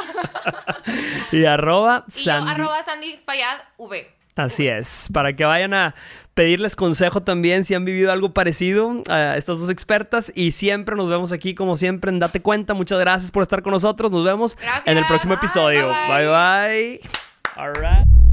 y 1.33 1.45
arroba 1.45 2.05
y 2.15 2.25
yo, 2.25 2.33
arroba 2.33 2.83
Sandy 2.85 3.17
Fayad 3.17 3.59
V. 3.77 4.07
Así 4.37 4.69
es, 4.69 5.09
para 5.13 5.35
que 5.35 5.45
vayan 5.45 5.73
a 5.73 5.95
pedirles 6.35 6.77
consejo 6.77 7.23
también 7.23 7.65
si 7.65 7.75
han 7.75 7.87
vivido 7.87 8.13
algo 8.13 8.35
parecido 8.35 9.03
a 9.09 9.37
estas 9.37 9.59
dos 9.59 9.71
expertas 9.71 10.31
y 10.35 10.53
siempre 10.53 10.95
nos 10.95 11.09
vemos 11.09 11.33
aquí 11.33 11.55
como 11.55 11.75
siempre 11.75 12.11
en 12.11 12.19
Date 12.19 12.43
Cuenta. 12.43 12.75
Muchas 12.75 13.01
gracias 13.01 13.31
por 13.31 13.43
estar 13.43 13.63
con 13.63 13.73
nosotros. 13.73 14.13
Nos 14.13 14.25
vemos 14.25 14.57
en 14.85 14.99
el 14.99 15.07
próximo 15.07 15.35
episodio. 15.35 15.89
Bye 15.89 16.29
bye. 16.29 17.01
bye. 17.01 17.27
All 17.59 17.73
right. 17.73 18.26